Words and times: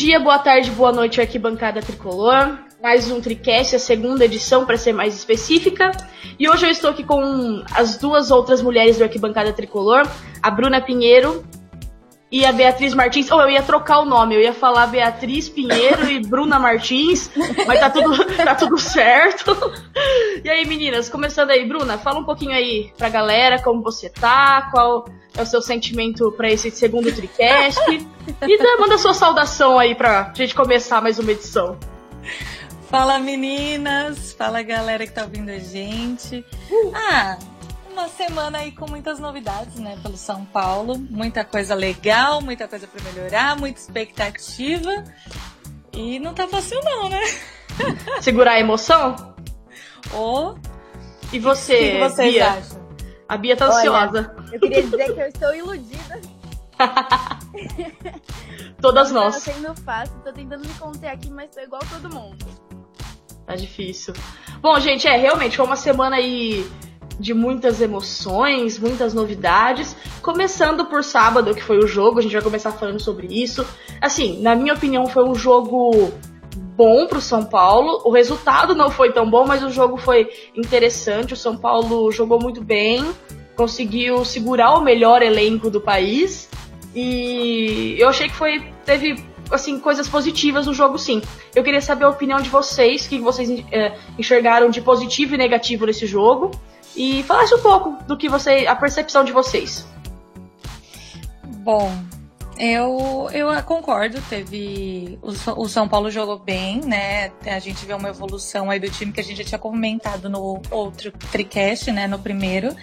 Dia, 0.00 0.18
boa 0.18 0.38
tarde, 0.38 0.70
boa 0.70 0.90
noite, 0.92 1.20
arquibancada 1.20 1.82
tricolor. 1.82 2.58
Mais 2.82 3.10
um 3.10 3.20
Tricast, 3.20 3.76
a 3.76 3.78
segunda 3.78 4.24
edição, 4.24 4.64
para 4.64 4.78
ser 4.78 4.94
mais 4.94 5.14
específica. 5.14 5.90
E 6.38 6.48
hoje 6.48 6.64
eu 6.64 6.70
estou 6.70 6.88
aqui 6.88 7.04
com 7.04 7.62
as 7.74 7.98
duas 7.98 8.30
outras 8.30 8.62
mulheres 8.62 8.96
do 8.96 9.04
arquibancada 9.04 9.52
tricolor, 9.52 10.08
a 10.42 10.50
Bruna 10.50 10.80
Pinheiro 10.80 11.44
e 12.30 12.44
a 12.44 12.52
Beatriz 12.52 12.94
Martins. 12.94 13.30
Ou 13.30 13.38
oh, 13.38 13.42
eu 13.42 13.50
ia 13.50 13.62
trocar 13.62 14.00
o 14.00 14.04
nome, 14.04 14.34
eu 14.34 14.40
ia 14.40 14.52
falar 14.52 14.86
Beatriz 14.86 15.48
Pinheiro 15.48 16.08
e 16.08 16.20
Bruna 16.20 16.58
Martins, 16.58 17.30
mas 17.66 17.80
tá 17.80 17.90
tudo, 17.90 18.24
tá 18.36 18.54
tudo 18.54 18.78
certo. 18.78 19.56
E 20.44 20.48
aí, 20.48 20.66
meninas, 20.66 21.08
começando 21.08 21.50
aí, 21.50 21.66
Bruna, 21.66 21.98
fala 21.98 22.20
um 22.20 22.24
pouquinho 22.24 22.52
aí 22.52 22.92
pra 22.96 23.08
galera 23.08 23.60
como 23.60 23.82
você 23.82 24.08
tá, 24.08 24.68
qual 24.70 25.06
é 25.36 25.42
o 25.42 25.46
seu 25.46 25.60
sentimento 25.60 26.32
para 26.32 26.50
esse 26.50 26.70
segundo 26.70 27.12
Tricast. 27.12 27.80
e 28.46 28.78
manda 28.78 28.98
sua 28.98 29.14
saudação 29.14 29.78
aí 29.78 29.94
pra 29.94 30.32
gente 30.34 30.54
começar 30.54 31.00
mais 31.00 31.18
uma 31.18 31.32
edição. 31.32 31.78
Fala 32.90 33.20
meninas, 33.20 34.32
fala 34.32 34.62
galera 34.62 35.06
que 35.06 35.12
tá 35.12 35.22
ouvindo 35.22 35.50
a 35.50 35.58
gente. 35.58 36.44
Uh. 36.70 36.92
Ah, 36.92 37.38
uma 37.92 38.08
semana 38.08 38.58
aí 38.58 38.72
com 38.72 38.88
muitas 38.88 39.18
novidades, 39.18 39.76
né, 39.76 39.98
pelo 40.02 40.16
São 40.16 40.44
Paulo. 40.44 40.98
Muita 40.98 41.44
coisa 41.44 41.74
legal, 41.74 42.40
muita 42.40 42.66
coisa 42.66 42.86
para 42.86 43.02
melhorar, 43.02 43.56
muita 43.56 43.80
expectativa. 43.80 45.04
E 45.92 46.18
não 46.18 46.32
tá 46.32 46.48
fácil 46.48 46.80
não, 46.82 47.08
né? 47.08 47.20
Segurar 48.20 48.52
a 48.52 48.60
emoção? 48.60 49.34
Oh. 50.14 50.54
E 51.32 51.38
você, 51.38 51.74
o 51.74 51.78
que, 51.78 51.98
vocês 51.98 52.34
Bia? 52.34 52.48
acham? 52.48 52.80
A 53.28 53.36
Bia 53.36 53.56
tá 53.56 53.66
ansiosa. 53.66 54.34
Eu 54.52 54.60
queria 54.60 54.82
dizer 54.82 55.14
que 55.14 55.20
eu 55.20 55.26
estou 55.26 55.54
iludida. 55.54 56.20
Todas 58.80 59.12
nós. 59.12 59.34
Tá 59.34 59.52
sendo 59.52 59.74
fácil, 59.82 60.14
tô 60.24 60.32
tentando 60.32 60.66
me 60.66 60.74
conter 60.74 61.08
aqui, 61.08 61.30
mas 61.30 61.50
tô 61.50 61.60
igual 61.60 61.82
todo 61.90 62.12
mundo. 62.12 62.44
Tá 63.46 63.54
difícil. 63.54 64.14
Bom, 64.60 64.78
gente, 64.80 65.06
é, 65.06 65.16
realmente 65.16 65.56
foi 65.56 65.66
uma 65.66 65.76
semana 65.76 66.16
aí 66.16 66.68
de 67.20 67.34
muitas 67.34 67.80
emoções, 67.80 68.78
muitas 68.78 69.12
novidades. 69.12 69.94
Começando 70.22 70.86
por 70.86 71.04
sábado, 71.04 71.54
que 71.54 71.62
foi 71.62 71.78
o 71.78 71.86
jogo, 71.86 72.18
a 72.18 72.22
gente 72.22 72.32
vai 72.32 72.42
começar 72.42 72.72
falando 72.72 72.98
sobre 72.98 73.26
isso. 73.26 73.64
Assim, 74.00 74.40
na 74.40 74.56
minha 74.56 74.72
opinião, 74.72 75.06
foi 75.06 75.24
um 75.24 75.34
jogo 75.34 76.10
bom 76.74 77.06
pro 77.06 77.20
São 77.20 77.44
Paulo. 77.44 78.00
O 78.04 78.10
resultado 78.10 78.74
não 78.74 78.90
foi 78.90 79.12
tão 79.12 79.28
bom, 79.28 79.46
mas 79.46 79.62
o 79.62 79.70
jogo 79.70 79.98
foi 79.98 80.30
interessante. 80.56 81.34
O 81.34 81.36
São 81.36 81.56
Paulo 81.56 82.10
jogou 82.10 82.40
muito 82.40 82.64
bem, 82.64 83.04
conseguiu 83.54 84.24
segurar 84.24 84.74
o 84.78 84.80
melhor 84.80 85.22
elenco 85.22 85.70
do 85.70 85.80
país. 85.80 86.48
E 86.94 87.96
eu 87.98 88.08
achei 88.08 88.28
que 88.28 88.34
foi 88.34 88.64
teve 88.84 89.22
assim 89.52 89.78
coisas 89.78 90.08
positivas 90.08 90.66
no 90.66 90.72
jogo, 90.72 90.96
sim. 90.96 91.20
Eu 91.54 91.62
queria 91.62 91.80
saber 91.80 92.04
a 92.04 92.08
opinião 92.08 92.40
de 92.40 92.48
vocês, 92.48 93.04
o 93.04 93.08
que 93.08 93.18
vocês 93.18 93.62
é, 93.70 93.96
enxergaram 94.18 94.70
de 94.70 94.80
positivo 94.80 95.34
e 95.34 95.38
negativo 95.38 95.84
nesse 95.84 96.06
jogo 96.06 96.50
e 97.00 97.22
falasse 97.22 97.54
um 97.54 97.62
pouco 97.62 97.96
do 98.04 98.14
que 98.14 98.28
você, 98.28 98.66
a 98.66 98.76
percepção 98.76 99.24
de 99.24 99.32
vocês. 99.32 99.86
Bom, 101.64 101.90
eu, 102.58 103.26
eu 103.32 103.62
concordo, 103.62 104.20
teve. 104.28 105.18
O, 105.22 105.62
o, 105.62 105.66
São 105.66 105.88
Paulo 105.88 106.10
jogou 106.10 106.38
bem, 106.38 106.82
né? 106.82 107.32
A 107.46 107.58
gente 107.58 107.86
vê 107.86 107.94
uma 107.94 108.10
evolução 108.10 108.70
aí 108.70 108.78
do 108.78 108.90
time 108.90 109.12
que 109.12 109.20
a 109.20 109.24
gente 109.24 109.38
já 109.38 109.44
tinha 109.44 109.58
comentado 109.58 110.28
no 110.28 110.60
outro 110.70 111.10
tricast, 111.32 111.90
né? 111.90 112.06
No 112.06 112.18
primeiro. 112.18 112.76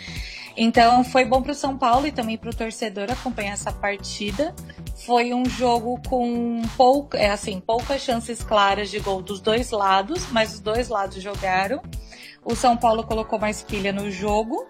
Então 0.59 1.03
foi 1.03 1.23
bom 1.23 1.39
para 1.39 1.51
o 1.51 1.55
São 1.55 1.77
Paulo 1.77 2.07
e 2.07 2.11
também 2.11 2.35
para 2.35 2.49
o 2.49 2.55
torcedor 2.55 3.11
acompanhar 3.11 3.53
essa 3.53 3.71
partida. 3.71 4.55
Foi 5.05 5.31
um 5.31 5.45
jogo 5.45 6.01
com 6.09 6.63
pouca, 6.75 7.15
é 7.15 7.29
assim, 7.29 7.59
poucas 7.59 8.01
chances 8.01 8.41
claras 8.41 8.89
de 8.89 8.99
gol 8.99 9.21
dos 9.21 9.39
dois 9.39 9.69
lados, 9.69 10.25
mas 10.31 10.55
os 10.55 10.59
dois 10.59 10.89
lados 10.89 11.21
jogaram. 11.21 11.79
O 12.43 12.55
São 12.55 12.75
Paulo 12.75 13.03
colocou 13.03 13.37
mais 13.37 13.61
pilha 13.61 13.93
no 13.93 14.09
jogo. 14.09 14.67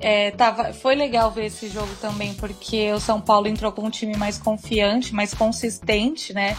É, 0.00 0.32
tava, 0.32 0.72
foi 0.72 0.96
legal 0.96 1.30
ver 1.30 1.46
esse 1.46 1.68
jogo 1.68 1.94
também, 2.00 2.34
porque 2.34 2.92
o 2.92 2.98
São 2.98 3.20
Paulo 3.20 3.46
entrou 3.46 3.70
com 3.70 3.82
um 3.82 3.90
time 3.90 4.16
mais 4.16 4.36
confiante, 4.36 5.14
mais 5.14 5.32
consistente, 5.32 6.34
né? 6.34 6.56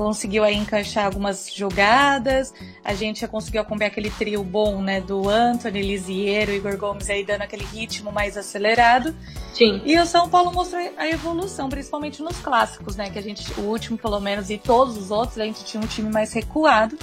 Conseguiu 0.00 0.44
aí 0.44 0.56
encaixar 0.56 1.04
algumas 1.04 1.52
jogadas. 1.52 2.54
A 2.82 2.94
gente 2.94 3.20
já 3.20 3.28
conseguiu 3.28 3.60
acompanhar 3.60 3.88
aquele 3.88 4.08
trio 4.08 4.42
bom, 4.42 4.80
né? 4.80 4.98
Do 4.98 5.28
Anthony, 5.28 5.82
Lisiero, 5.82 6.52
Igor 6.52 6.78
Gomes 6.78 7.10
aí 7.10 7.22
dando 7.22 7.42
aquele 7.42 7.66
ritmo 7.66 8.10
mais 8.10 8.34
acelerado. 8.34 9.14
Sim. 9.52 9.82
E 9.84 9.98
o 9.98 10.06
São 10.06 10.26
Paulo 10.26 10.54
mostrou 10.54 10.80
a 10.96 11.06
evolução, 11.06 11.68
principalmente 11.68 12.22
nos 12.22 12.38
clássicos, 12.38 12.96
né? 12.96 13.10
Que 13.10 13.18
a 13.18 13.22
gente, 13.22 13.52
o 13.60 13.64
último 13.64 13.98
pelo 13.98 14.18
menos, 14.20 14.48
e 14.48 14.56
todos 14.56 14.96
os 14.96 15.10
outros, 15.10 15.38
a 15.38 15.44
gente 15.44 15.66
tinha 15.66 15.82
um 15.82 15.86
time 15.86 16.10
mais 16.10 16.32
recuado. 16.32 16.96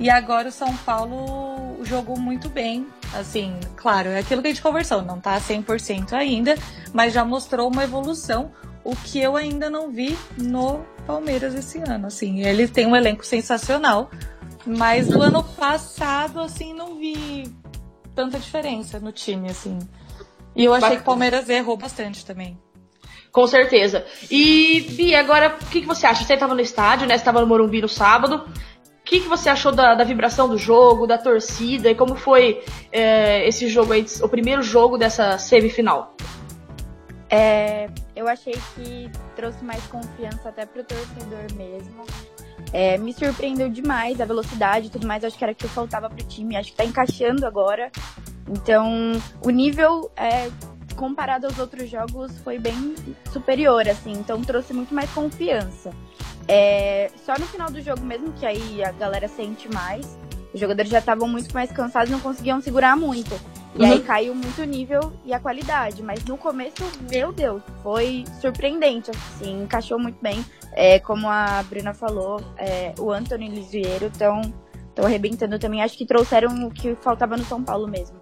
E 0.00 0.10
agora 0.10 0.48
o 0.48 0.52
São 0.52 0.76
Paulo 0.78 1.78
jogou 1.84 2.18
muito 2.18 2.48
bem. 2.48 2.84
Assim, 3.14 3.54
claro, 3.76 4.08
é 4.08 4.18
aquilo 4.18 4.42
que 4.42 4.48
a 4.48 4.50
gente 4.50 4.62
conversou, 4.62 5.02
não 5.02 5.20
tá 5.20 5.40
100% 5.40 6.14
ainda, 6.14 6.58
mas 6.92 7.12
já 7.12 7.24
mostrou 7.24 7.70
uma 7.70 7.84
evolução, 7.84 8.50
o 8.82 8.96
que 8.96 9.20
eu 9.20 9.36
ainda 9.36 9.70
não 9.70 9.92
vi 9.92 10.18
no 10.36 10.80
Palmeiras 11.12 11.54
esse 11.54 11.78
ano. 11.78 12.06
Assim, 12.06 12.40
ele 12.44 12.68
tem 12.68 12.86
um 12.86 12.96
elenco 12.96 13.24
sensacional, 13.24 14.10
mas 14.66 15.08
do 15.08 15.22
ano 15.22 15.42
passado, 15.42 16.40
assim, 16.40 16.72
não 16.74 16.96
vi 16.96 17.52
tanta 18.14 18.38
diferença 18.38 18.98
no 19.00 19.12
time, 19.12 19.50
assim. 19.50 19.78
E 20.54 20.64
eu 20.64 20.74
achei 20.74 20.96
que 20.96 21.02
o 21.02 21.04
Palmeiras 21.04 21.48
errou 21.48 21.76
bastante 21.76 22.24
também. 22.24 22.58
Com 23.30 23.46
certeza. 23.46 24.04
E, 24.30 24.86
Bia, 24.90 25.20
agora, 25.20 25.56
o 25.60 25.66
que, 25.66 25.82
que 25.82 25.86
você 25.86 26.06
acha? 26.06 26.24
Você 26.24 26.34
estava 26.34 26.54
no 26.54 26.60
estádio, 26.60 27.06
né? 27.06 27.14
Você 27.14 27.20
estava 27.20 27.40
no 27.40 27.46
Morumbi 27.46 27.80
no 27.80 27.88
sábado 27.88 28.44
que, 29.10 29.18
que 29.18 29.28
você 29.28 29.48
achou 29.48 29.72
da, 29.72 29.96
da, 29.96 30.04
vibração 30.04 30.48
do 30.48 30.56
jogo, 30.56 31.04
da 31.04 31.18
torcida 31.18 31.90
e 31.90 31.96
como 31.96 32.14
foi 32.14 32.62
é, 32.92 33.46
esse 33.48 33.66
jogo 33.66 33.92
aí, 33.92 34.06
o 34.22 34.28
primeiro 34.28 34.62
jogo 34.62 34.96
dessa 34.96 35.36
semifinal? 35.36 36.14
É, 37.28 37.88
eu 38.20 38.28
achei 38.28 38.54
que 38.74 39.10
trouxe 39.34 39.64
mais 39.64 39.82
confiança 39.86 40.50
até 40.50 40.66
pro 40.66 40.84
torcedor 40.84 41.52
mesmo. 41.56 42.04
É, 42.72 42.98
me 42.98 43.12
surpreendeu 43.14 43.70
demais 43.70 44.20
a 44.20 44.26
velocidade 44.26 44.88
e 44.88 44.90
tudo 44.90 45.06
mais. 45.06 45.24
Acho 45.24 45.38
que 45.38 45.42
era 45.42 45.52
o 45.52 45.56
que 45.56 45.66
faltava 45.66 46.10
pro 46.10 46.22
time. 46.24 46.56
Acho 46.56 46.70
que 46.70 46.76
tá 46.76 46.84
encaixando 46.84 47.46
agora. 47.46 47.90
Então, 48.46 49.12
o 49.42 49.48
nível 49.48 50.10
é, 50.16 50.50
comparado 50.96 51.46
aos 51.46 51.58
outros 51.58 51.88
jogos 51.88 52.36
foi 52.40 52.58
bem 52.58 52.94
superior, 53.32 53.88
assim. 53.88 54.12
Então, 54.12 54.42
trouxe 54.42 54.74
muito 54.74 54.94
mais 54.94 55.10
confiança. 55.10 55.90
É, 56.46 57.10
só 57.24 57.34
no 57.38 57.46
final 57.46 57.70
do 57.70 57.80
jogo 57.80 58.02
mesmo, 58.02 58.32
que 58.32 58.44
aí 58.44 58.84
a 58.84 58.92
galera 58.92 59.28
sente 59.28 59.72
mais. 59.72 60.18
Os 60.52 60.60
jogadores 60.60 60.90
já 60.90 60.98
estavam 60.98 61.26
muito 61.26 61.54
mais 61.54 61.72
cansados 61.72 62.10
e 62.10 62.12
não 62.12 62.20
conseguiam 62.20 62.60
segurar 62.60 62.96
muito. 62.96 63.34
E 63.74 63.82
uhum. 63.82 63.92
aí 63.92 64.00
caiu 64.00 64.34
muito 64.34 64.62
o 64.62 64.64
nível 64.64 65.12
e 65.24 65.32
a 65.32 65.38
qualidade. 65.38 66.02
Mas 66.02 66.24
no 66.24 66.36
começo, 66.36 66.82
meu 67.10 67.32
Deus, 67.32 67.62
foi 67.82 68.24
surpreendente, 68.40 69.10
assim, 69.10 69.62
encaixou 69.62 69.98
muito 69.98 70.18
bem. 70.20 70.44
É, 70.72 70.98
como 70.98 71.28
a 71.28 71.62
Bruna 71.62 71.94
falou, 71.94 72.40
é, 72.56 72.92
o 72.98 73.10
Anthony 73.10 73.46
e 73.46 73.50
o 73.50 73.54
Lisieiro 73.54 74.06
estão 74.06 74.40
arrebentando 75.02 75.58
também. 75.58 75.82
Acho 75.82 75.96
que 75.96 76.06
trouxeram 76.06 76.66
o 76.66 76.70
que 76.70 76.94
faltava 76.96 77.36
no 77.36 77.44
São 77.44 77.62
Paulo 77.62 77.88
mesmo. 77.88 78.20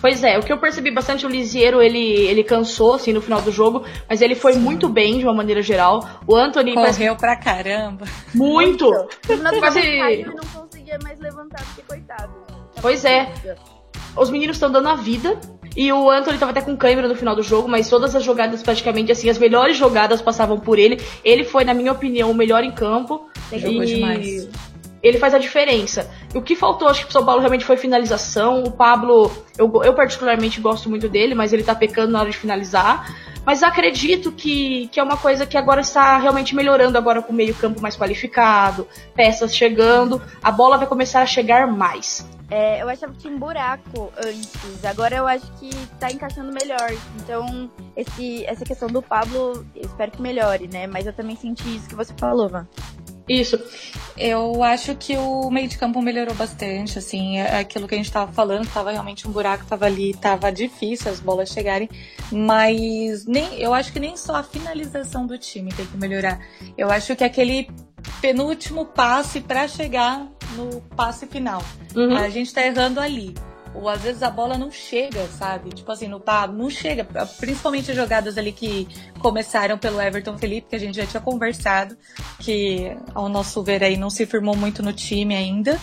Pois 0.00 0.22
é, 0.24 0.36
o 0.38 0.42
que 0.42 0.52
eu 0.52 0.58
percebi 0.58 0.90
bastante, 0.90 1.24
o 1.24 1.28
Lisieiro, 1.28 1.80
ele, 1.80 2.26
ele 2.26 2.42
cansou, 2.42 2.94
assim, 2.94 3.12
no 3.12 3.20
final 3.20 3.40
do 3.40 3.52
jogo, 3.52 3.84
mas 4.08 4.20
ele 4.20 4.34
foi 4.34 4.54
Sim. 4.54 4.60
muito 4.60 4.88
bem, 4.88 5.18
de 5.18 5.24
uma 5.24 5.34
maneira 5.34 5.62
geral. 5.62 6.00
O 6.26 6.34
Anthony... 6.34 6.74
Correu 6.74 7.16
parece... 7.16 7.16
pra 7.16 7.36
caramba. 7.36 8.06
Muito! 8.34 8.84
muito. 8.84 9.08
Ele 9.28 9.42
não 9.42 10.46
conseguia 10.46 10.98
mais 11.02 11.18
levantar, 11.20 11.64
porque 11.66 11.82
coitado. 11.82 12.32
Pois 12.80 13.04
é. 13.04 13.32
Os 14.18 14.30
meninos 14.30 14.56
estão 14.56 14.70
dando 14.70 14.88
a 14.88 14.94
vida, 14.94 15.38
e 15.76 15.92
o 15.92 16.10
Anthony 16.10 16.38
tava 16.38 16.50
até 16.50 16.60
com 16.60 16.76
câmera 16.76 17.06
no 17.06 17.14
final 17.14 17.36
do 17.36 17.42
jogo, 17.42 17.68
mas 17.68 17.88
todas 17.88 18.14
as 18.14 18.24
jogadas, 18.24 18.62
praticamente 18.62 19.12
assim, 19.12 19.30
as 19.30 19.38
melhores 19.38 19.76
jogadas 19.76 20.20
passavam 20.20 20.58
por 20.58 20.78
ele. 20.78 21.00
Ele 21.24 21.44
foi, 21.44 21.64
na 21.64 21.72
minha 21.72 21.92
opinião, 21.92 22.30
o 22.30 22.34
melhor 22.34 22.64
em 22.64 22.72
campo. 22.72 23.28
Jogou 23.52 23.84
e... 23.84 23.86
demais 23.86 24.48
ele 25.02 25.18
faz 25.18 25.34
a 25.34 25.38
diferença. 25.38 26.10
O 26.34 26.42
que 26.42 26.56
faltou, 26.56 26.88
acho 26.88 27.00
que 27.00 27.06
pro 27.06 27.12
São 27.12 27.24
Paulo 27.24 27.40
realmente 27.40 27.64
foi 27.64 27.76
finalização. 27.76 28.62
O 28.64 28.70
Pablo, 28.70 29.30
eu, 29.56 29.70
eu 29.84 29.94
particularmente 29.94 30.60
gosto 30.60 30.88
muito 30.88 31.08
dele, 31.08 31.34
mas 31.34 31.52
ele 31.52 31.62
tá 31.62 31.74
pecando 31.74 32.12
na 32.12 32.20
hora 32.20 32.30
de 32.30 32.36
finalizar. 32.36 33.14
Mas 33.44 33.62
acredito 33.62 34.30
que, 34.30 34.88
que 34.88 35.00
é 35.00 35.02
uma 35.02 35.16
coisa 35.16 35.46
que 35.46 35.56
agora 35.56 35.80
está 35.80 36.18
realmente 36.18 36.54
melhorando 36.54 36.98
agora 36.98 37.22
com 37.22 37.32
o 37.32 37.34
meio 37.34 37.54
campo 37.54 37.80
mais 37.80 37.96
qualificado, 37.96 38.86
peças 39.14 39.56
chegando, 39.56 40.20
a 40.42 40.50
bola 40.50 40.76
vai 40.76 40.86
começar 40.86 41.22
a 41.22 41.26
chegar 41.26 41.66
mais. 41.66 42.28
É, 42.50 42.82
eu 42.82 42.88
achava 42.88 43.12
que 43.12 43.20
tinha 43.20 43.32
um 43.32 43.38
buraco 43.38 44.10
antes, 44.16 44.84
agora 44.84 45.16
eu 45.16 45.26
acho 45.26 45.50
que 45.54 45.70
tá 45.98 46.10
encaixando 46.10 46.52
melhor. 46.52 46.92
Então, 47.16 47.70
esse, 47.96 48.44
essa 48.46 48.64
questão 48.64 48.88
do 48.88 49.02
Pablo, 49.02 49.66
espero 49.74 50.10
que 50.10 50.20
melhore, 50.20 50.66
né? 50.66 50.86
Mas 50.86 51.06
eu 51.06 51.12
também 51.12 51.36
senti 51.36 51.76
isso 51.76 51.88
que 51.88 51.94
você 51.94 52.12
falou, 52.18 52.48
Van. 52.48 52.66
Isso. 53.28 53.58
Eu 54.16 54.62
acho 54.64 54.96
que 54.96 55.16
o 55.16 55.48
meio 55.50 55.68
de 55.68 55.78
campo 55.78 56.02
melhorou 56.02 56.34
bastante, 56.34 56.98
assim, 56.98 57.38
é 57.38 57.60
aquilo 57.60 57.86
que 57.86 57.94
a 57.94 57.98
gente 57.98 58.10
tava 58.10 58.32
falando, 58.32 58.66
tava 58.66 58.90
realmente 58.90 59.28
um 59.28 59.30
buraco, 59.30 59.64
tava 59.64 59.86
ali, 59.86 60.12
tava 60.14 60.50
difícil 60.50 61.10
as 61.10 61.20
bolas 61.20 61.50
chegarem, 61.50 61.88
mas 62.32 63.26
nem, 63.26 63.54
eu 63.60 63.72
acho 63.72 63.92
que 63.92 64.00
nem 64.00 64.16
só 64.16 64.36
a 64.36 64.42
finalização 64.42 65.26
do 65.26 65.38
time 65.38 65.72
tem 65.72 65.86
que 65.86 65.96
melhorar. 65.96 66.40
Eu 66.76 66.90
acho 66.90 67.14
que 67.14 67.22
aquele 67.22 67.70
penúltimo 68.20 68.86
passe 68.86 69.40
para 69.40 69.68
chegar 69.68 70.26
no 70.56 70.80
passe 70.96 71.26
final. 71.26 71.62
Uhum. 71.94 72.16
A 72.16 72.28
gente 72.28 72.52
tá 72.52 72.66
errando 72.66 73.00
ali. 73.00 73.34
Ou 73.74 73.88
às 73.88 74.02
vezes 74.02 74.22
a 74.22 74.30
bola 74.30 74.56
não 74.56 74.70
chega, 74.70 75.26
sabe? 75.38 75.70
Tipo 75.70 75.92
assim, 75.92 76.08
no 76.08 76.20
pá, 76.20 76.46
não 76.46 76.70
chega. 76.70 77.04
Principalmente 77.38 77.90
as 77.90 77.96
jogadas 77.96 78.36
ali 78.38 78.52
que 78.52 78.88
começaram 79.20 79.78
pelo 79.78 80.00
Everton 80.00 80.36
Felipe, 80.38 80.68
que 80.70 80.76
a 80.76 80.80
gente 80.80 80.96
já 80.96 81.06
tinha 81.06 81.20
conversado, 81.20 81.96
que 82.40 82.96
ao 83.14 83.28
nosso 83.28 83.62
ver 83.62 83.84
aí 83.84 83.96
não 83.96 84.10
se 84.10 84.26
firmou 84.26 84.56
muito 84.56 84.82
no 84.82 84.92
time 84.92 85.34
ainda. 85.34 85.78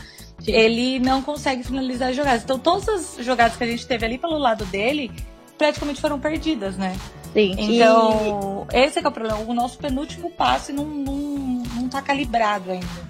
Ele 0.45 0.99
não 0.99 1.21
consegue 1.21 1.63
finalizar 1.63 2.09
as 2.09 2.15
jogadas. 2.15 2.43
Então 2.43 2.59
todas 2.59 2.89
as 2.89 3.25
jogadas 3.25 3.57
que 3.57 3.63
a 3.63 3.67
gente 3.67 3.87
teve 3.87 4.05
ali 4.05 4.17
pelo 4.17 4.37
lado 4.37 4.65
dele 4.65 5.11
praticamente 5.57 6.01
foram 6.01 6.19
perdidas, 6.19 6.77
né? 6.77 6.95
Sim. 7.33 7.55
Então, 7.57 8.65
e... 8.71 8.77
esse 8.77 8.99
é, 8.99 9.03
é 9.03 9.07
o 9.07 9.11
problema. 9.11 9.39
O 9.39 9.53
nosso 9.53 9.77
penúltimo 9.77 10.29
passe 10.31 10.71
não, 10.71 10.85
não, 10.85 11.63
não 11.75 11.89
tá 11.89 12.01
calibrado 12.01 12.71
ainda. 12.71 13.04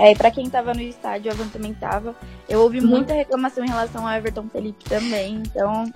É, 0.00 0.14
pra 0.14 0.30
quem 0.30 0.48
tava 0.48 0.72
no 0.72 0.80
estádio, 0.80 1.30
eu 1.30 1.50
também 1.50 1.74
tava. 1.74 2.16
Eu 2.48 2.62
ouvi 2.62 2.80
uhum. 2.80 2.86
muita 2.86 3.12
reclamação 3.12 3.62
em 3.62 3.68
relação 3.68 4.06
ao 4.08 4.14
Everton 4.14 4.48
Felipe 4.48 4.82
também, 4.84 5.42
então 5.46 5.92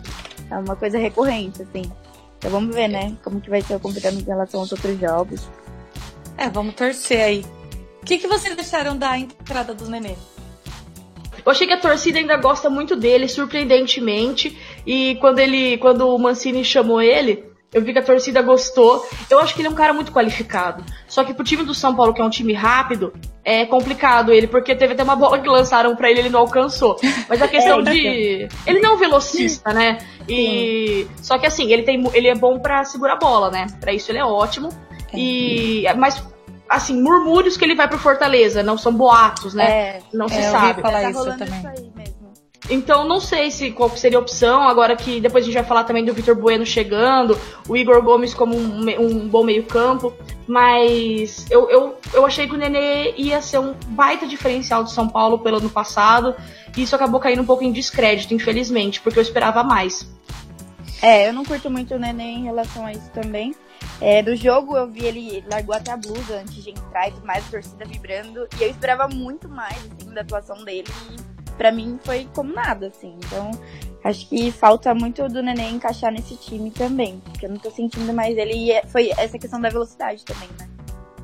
é 0.51 0.59
uma 0.59 0.77
coisa 0.77 0.99
recorrente, 0.99 1.63
assim. 1.63 1.91
Então 2.37 2.51
vamos 2.51 2.75
ver, 2.75 2.87
né, 2.87 3.17
como 3.25 3.41
que 3.41 3.49
vai 3.49 3.63
ser 3.63 3.77
o 3.77 3.81
comportamento 3.81 4.21
em 4.21 4.31
relação 4.31 4.61
aos 4.61 4.71
outros 4.71 5.01
jogos. 5.01 5.49
É, 6.37 6.51
vamos 6.51 6.75
torcer 6.75 7.23
aí. 7.23 7.47
O 8.03 8.05
que, 8.05 8.19
que 8.19 8.27
vocês 8.27 8.55
deixaram 8.55 8.95
da 8.95 9.19
entrada 9.19 9.73
dos 9.73 9.89
nenê? 9.89 10.17
Eu 11.43 11.51
achei 11.51 11.67
que 11.67 11.73
a 11.73 11.81
torcida 11.81 12.19
ainda 12.19 12.37
gosta 12.37 12.69
muito 12.69 12.95
dele, 12.95 13.27
surpreendentemente. 13.27 14.59
E 14.87 15.15
quando 15.17 15.39
ele, 15.39 15.79
quando 15.79 16.07
o 16.09 16.19
Mancini 16.19 16.63
chamou 16.63 17.01
ele, 17.01 17.43
eu 17.75 17.83
vi 17.83 17.93
que 17.93 17.99
a 17.99 18.03
torcida 18.03 18.41
gostou. 18.41 19.05
Eu 19.29 19.41
acho 19.41 19.53
que 19.53 19.61
ele 19.61 19.69
é 19.69 19.71
um 19.71 19.75
cara 19.75 19.93
muito 19.93 20.13
qualificado. 20.13 20.85
Só 21.09 21.25
que 21.25 21.35
pro 21.35 21.45
time 21.45 21.65
do 21.65 21.75
São 21.75 21.95
Paulo, 21.95 22.15
que 22.15 22.23
é 22.23 22.25
um 22.25 22.31
time 22.31 22.53
rápido, 22.53 23.13
é 23.45 23.67
complicado 23.67 24.33
ele, 24.33 24.47
porque 24.47 24.77
teve 24.77 24.93
até 24.95 25.03
uma 25.03 25.17
bola 25.17 25.41
que 25.41 25.49
lançaram 25.49 25.97
para 25.97 26.09
ele 26.09 26.21
ele 26.21 26.31
não 26.31 26.41
alcançou. 26.41 26.97
Mas 27.29 27.43
a 27.43 27.49
questão 27.49 27.83
de. 27.83 28.49
Ele 28.65 28.81
não 28.81 28.91
é 28.91 28.95
um 28.95 28.97
velocista, 28.97 29.73
né? 29.73 29.99
E. 30.29 31.07
Só 31.21 31.37
que 31.37 31.47
assim, 31.47 31.73
ele, 31.73 31.83
tem, 31.83 32.03
ele 32.15 32.29
é 32.29 32.35
bom 32.35 32.61
para 32.61 32.85
segurar 32.85 33.15
a 33.15 33.17
bola, 33.17 33.51
né? 33.51 33.67
Para 33.81 33.93
isso 33.93 34.11
ele 34.11 34.19
é 34.19 34.25
ótimo. 34.25 34.69
E. 35.13 35.85
Mas 35.99 36.23
assim, 36.69 37.01
murmúrios 37.03 37.57
que 37.57 37.65
ele 37.65 37.75
vai 37.75 37.89
pro 37.89 37.99
Fortaleza, 37.99 38.63
não 38.63 38.79
são 38.79 38.93
boatos, 38.93 39.53
né? 39.53 39.65
É, 39.65 40.03
não 40.13 40.29
se 40.29 40.39
é, 40.39 40.51
sabe. 40.51 40.81
Falar 40.81 41.03
tá 41.03 41.11
isso 41.11 41.25
também. 41.37 41.61
Isso 41.61 42.24
então 42.71 43.07
não 43.07 43.21
sei 43.21 43.51
se 43.51 43.71
qual 43.71 43.91
seria 43.91 44.19
a 44.19 44.21
opção, 44.21 44.63
agora 44.63 44.97
que 44.97 45.21
depois 45.21 45.45
a 45.45 45.47
gente 45.47 45.55
vai 45.55 45.65
falar 45.65 45.85
também 45.85 46.05
do 46.05 46.15
Vitor 46.15 46.35
Bueno 46.35 46.65
chegando, 46.65 47.39
o 47.69 47.77
Igor 47.77 48.03
Gomes 48.03 48.33
como 48.33 48.57
um, 48.57 48.81
um 49.01 49.29
bom 49.29 49.45
meio-campo, 49.45 50.13
mas 50.47 51.47
eu, 51.51 51.71
eu, 51.71 51.99
eu 52.13 52.25
achei 52.25 52.49
que 52.49 52.55
o 52.55 52.59
Nenê 52.59 53.13
ia 53.17 53.41
ser 53.43 53.59
um 53.59 53.75
baita 53.89 54.27
diferencial 54.27 54.83
do 54.83 54.91
São 54.91 55.09
Paulo 55.09 55.39
pelo 55.39 55.59
ano 55.59 55.71
passado, 55.71 56.35
e 56.77 56.83
isso 56.83 56.97
acabou 56.97 57.21
caindo 57.21 57.43
um 57.43 57.47
pouco 57.47 57.65
em 57.65 57.73
descrédito, 57.73 58.35
infelizmente, 58.35 59.01
porque 59.01 59.19
eu 59.19 59.23
esperava 59.23 59.63
mais. 59.63 60.09
É, 61.03 61.29
eu 61.29 61.35
não 61.35 61.45
curto 61.45 61.71
muito 61.71 61.95
o 61.95 61.99
Nenê 61.99 62.25
em 62.25 62.45
relação 62.45 62.87
a 62.87 62.93
isso 62.93 63.11
também. 63.11 63.55
É, 64.01 64.23
do 64.23 64.35
jogo 64.35 64.77
eu 64.77 64.91
vi 64.91 65.05
ele 65.05 65.45
largou 65.51 65.75
até 65.75 65.93
a 65.93 65.97
blusa 65.97 66.41
antes 66.41 66.65
de 66.65 66.71
entrar 66.71 67.09
e 67.09 67.13
mais, 67.25 67.47
a 67.47 67.51
torcida 67.51 67.85
vibrando. 67.85 68.49
E 68.59 68.63
eu 68.63 68.71
esperava 68.71 69.07
muito 69.07 69.49
mais 69.49 69.77
assim, 69.77 70.13
da 70.13 70.23
atuação 70.23 70.65
dele. 70.65 70.89
E 71.11 71.34
pra 71.57 71.73
mim 71.73 71.99
foi 72.03 72.29
como 72.35 72.53
nada, 72.53 72.89
assim. 72.89 73.17
Então, 73.25 73.51
acho 74.05 74.29
que 74.29 74.51
falta 74.51 74.95
muito 74.95 75.27
do 75.29 75.43
Neném 75.43 75.75
encaixar 75.75 76.13
nesse 76.13 76.37
time 76.37 76.71
também. 76.71 77.21
Porque 77.25 77.47
eu 77.47 77.51
não 77.51 77.59
tô 77.59 77.71
sentindo 77.71 78.13
mais 78.13 78.37
ele. 78.37 78.55
E 78.55 78.73
é, 78.73 78.87
foi 78.87 79.11
essa 79.17 79.39
questão 79.39 79.61
da 79.61 79.69
velocidade 79.69 80.25
também, 80.25 80.49
né? 80.59 80.69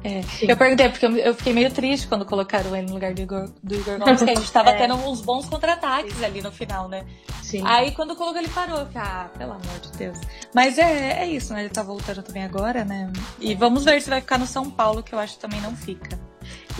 É. 0.02 0.22
Eu 0.50 0.56
perguntei, 0.56 0.88
porque 0.88 1.04
eu 1.04 1.34
fiquei 1.34 1.52
meio 1.52 1.70
triste 1.70 2.06
quando 2.06 2.24
colocaram 2.24 2.74
ele 2.74 2.86
no 2.86 2.94
lugar 2.94 3.12
do 3.12 3.20
Igor, 3.20 3.50
do 3.62 3.74
Igor 3.74 3.98
Gomes, 3.98 4.18
porque 4.18 4.30
a 4.30 4.34
gente 4.34 4.50
tava 4.50 4.70
é. 4.72 4.78
tendo 4.78 4.94
uns 4.94 5.20
bons 5.20 5.46
contra-ataques 5.46 6.22
ali 6.22 6.40
no 6.40 6.50
final, 6.50 6.88
né? 6.88 7.04
Sim. 7.42 7.62
Aí 7.66 7.90
quando 7.90 8.16
colocou 8.16 8.38
ele 8.38 8.48
parou, 8.48 8.78
eu 8.78 8.86
fiquei, 8.86 9.00
ah, 9.00 9.28
pelo 9.36 9.52
amor 9.52 9.80
de 9.82 9.92
Deus. 9.98 10.18
Mas 10.54 10.78
é, 10.78 11.22
é 11.22 11.26
isso, 11.26 11.52
né? 11.52 11.60
Ele 11.60 11.68
tá 11.68 11.82
voltando 11.82 12.22
também 12.22 12.44
agora, 12.44 12.84
né? 12.84 13.12
E 13.38 13.54
vamos 13.54 13.84
ver 13.84 14.00
se 14.00 14.08
vai 14.08 14.20
ficar 14.22 14.38
no 14.38 14.46
São 14.46 14.70
Paulo, 14.70 15.02
que 15.02 15.14
eu 15.14 15.18
acho 15.18 15.34
que 15.34 15.40
também 15.40 15.60
não 15.60 15.76
fica. 15.76 16.18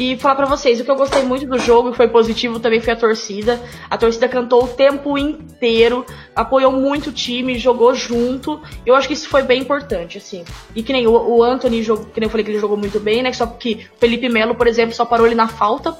E 0.01 0.17
falar 0.17 0.35
para 0.35 0.47
vocês, 0.47 0.81
o 0.81 0.85
que 0.85 0.91
eu 0.91 0.97
gostei 0.97 1.23
muito 1.25 1.45
do 1.45 1.59
jogo 1.59 1.91
e 1.91 1.95
foi 1.95 2.09
positivo 2.09 2.59
também 2.59 2.81
foi 2.81 2.95
a 2.95 2.97
torcida. 2.97 3.61
A 3.91 3.99
torcida 3.99 4.27
cantou 4.31 4.65
o 4.65 4.69
tempo 4.69 5.19
inteiro, 5.19 6.07
apoiou 6.35 6.73
muito 6.73 7.11
o 7.11 7.13
time, 7.13 7.59
jogou 7.59 7.95
junto. 7.95 8.63
Eu 8.87 8.95
acho 8.95 9.07
que 9.07 9.13
isso 9.13 9.29
foi 9.29 9.43
bem 9.43 9.61
importante, 9.61 10.17
assim. 10.17 10.43
E 10.75 10.83
que 10.83 10.91
nem 10.91 11.07
o, 11.07 11.13
o 11.13 11.43
Anthony, 11.43 11.83
jogou, 11.83 12.07
que 12.07 12.19
nem 12.19 12.29
eu 12.29 12.31
falei 12.31 12.43
que 12.43 12.51
ele 12.51 12.59
jogou 12.59 12.79
muito 12.79 12.99
bem, 12.99 13.23
né? 13.23 13.31
Só 13.35 13.45
que 13.45 13.87
o 13.95 14.01
Felipe 14.01 14.27
Melo, 14.31 14.55
por 14.55 14.67
exemplo, 14.67 14.95
só 14.95 15.05
parou 15.05 15.27
ele 15.27 15.35
na 15.35 15.49
falta. 15.49 15.95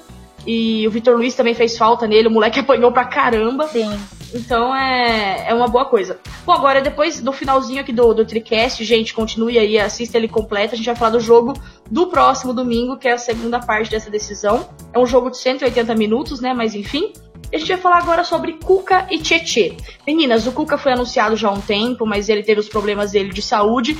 E 0.45 0.87
o 0.87 0.91
Vitor 0.91 1.15
Luiz 1.15 1.35
também 1.35 1.53
fez 1.53 1.77
falta 1.77 2.07
nele, 2.07 2.27
o 2.27 2.31
moleque 2.31 2.59
apanhou 2.61 2.91
pra 2.91 3.05
caramba. 3.05 3.67
Sim. 3.67 3.99
Então 4.33 4.73
é, 4.75 5.49
é 5.49 5.53
uma 5.53 5.67
boa 5.67 5.85
coisa. 5.85 6.19
Bom, 6.45 6.53
agora 6.53 6.81
depois 6.81 7.19
do 7.19 7.31
finalzinho 7.33 7.81
aqui 7.81 7.91
do, 7.91 8.13
do 8.13 8.25
Tricast, 8.25 8.83
gente, 8.83 9.13
continue 9.13 9.59
aí, 9.59 9.77
assista 9.77 10.17
ele 10.17 10.27
completo. 10.27 10.73
A 10.73 10.77
gente 10.77 10.85
vai 10.85 10.95
falar 10.95 11.11
do 11.11 11.19
jogo 11.19 11.53
do 11.89 12.07
próximo 12.07 12.53
domingo, 12.53 12.97
que 12.97 13.07
é 13.07 13.13
a 13.13 13.17
segunda 13.17 13.59
parte 13.59 13.91
dessa 13.91 14.09
decisão. 14.09 14.69
É 14.93 14.99
um 14.99 15.05
jogo 15.05 15.29
de 15.29 15.37
180 15.37 15.93
minutos, 15.95 16.39
né? 16.39 16.53
Mas 16.53 16.75
enfim. 16.75 17.11
A 17.53 17.57
gente 17.57 17.67
vai 17.67 17.77
falar 17.77 17.97
agora 17.97 18.23
sobre 18.23 18.53
Cuca 18.53 19.07
e 19.11 19.19
Tietê. 19.19 19.75
Meninas, 20.07 20.47
o 20.47 20.53
Cuca 20.53 20.77
foi 20.77 20.93
anunciado 20.93 21.35
já 21.35 21.49
há 21.49 21.51
um 21.51 21.59
tempo, 21.59 22.05
mas 22.05 22.29
ele 22.29 22.43
teve 22.43 22.61
os 22.61 22.69
problemas 22.69 23.11
dele 23.11 23.33
de 23.33 23.41
saúde. 23.41 23.97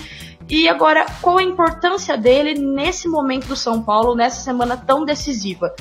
E 0.50 0.70
agora, 0.70 1.06
qual 1.22 1.38
a 1.38 1.44
importância 1.44 2.18
dele 2.18 2.54
nesse 2.54 3.10
momento 3.10 3.48
do 3.48 3.56
São 3.56 3.82
Paulo, 3.82 4.16
nessa 4.16 4.42
semana 4.42 4.78
tão 4.78 5.04
decisiva? 5.04 5.74